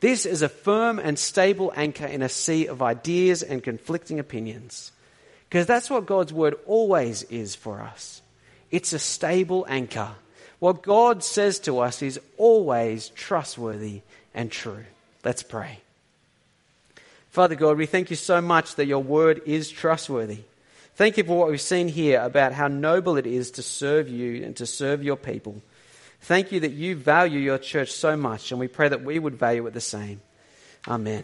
This 0.00 0.26
is 0.26 0.42
a 0.42 0.48
firm 0.48 0.98
and 0.98 1.16
stable 1.16 1.72
anchor 1.76 2.06
in 2.06 2.22
a 2.22 2.28
sea 2.28 2.66
of 2.66 2.82
ideas 2.82 3.44
and 3.44 3.62
conflicting 3.62 4.18
opinions. 4.18 4.90
Because 5.48 5.66
that's 5.66 5.88
what 5.88 6.06
God's 6.06 6.32
word 6.32 6.56
always 6.66 7.22
is 7.24 7.54
for 7.54 7.80
us. 7.80 8.22
It's 8.72 8.92
a 8.92 8.98
stable 8.98 9.64
anchor 9.68 10.10
what 10.66 10.82
God 10.82 11.22
says 11.22 11.60
to 11.60 11.78
us 11.78 12.02
is 12.02 12.18
always 12.38 13.10
trustworthy 13.10 14.00
and 14.34 14.50
true. 14.50 14.82
Let's 15.24 15.44
pray. 15.44 15.78
Father 17.30 17.54
God, 17.54 17.76
we 17.76 17.86
thank 17.86 18.10
you 18.10 18.16
so 18.16 18.40
much 18.40 18.74
that 18.74 18.86
your 18.86 19.00
word 19.00 19.42
is 19.46 19.70
trustworthy. 19.70 20.40
Thank 20.96 21.18
you 21.18 21.22
for 21.22 21.38
what 21.38 21.50
we've 21.50 21.60
seen 21.60 21.86
here 21.86 22.20
about 22.20 22.52
how 22.52 22.66
noble 22.66 23.16
it 23.16 23.28
is 23.28 23.52
to 23.52 23.62
serve 23.62 24.08
you 24.08 24.42
and 24.44 24.56
to 24.56 24.66
serve 24.66 25.04
your 25.04 25.14
people. 25.14 25.62
Thank 26.22 26.50
you 26.50 26.58
that 26.58 26.72
you 26.72 26.96
value 26.96 27.38
your 27.38 27.58
church 27.58 27.92
so 27.92 28.16
much, 28.16 28.50
and 28.50 28.58
we 28.58 28.66
pray 28.66 28.88
that 28.88 29.04
we 29.04 29.20
would 29.20 29.36
value 29.36 29.64
it 29.68 29.72
the 29.72 29.80
same. 29.80 30.20
Amen. 30.88 31.22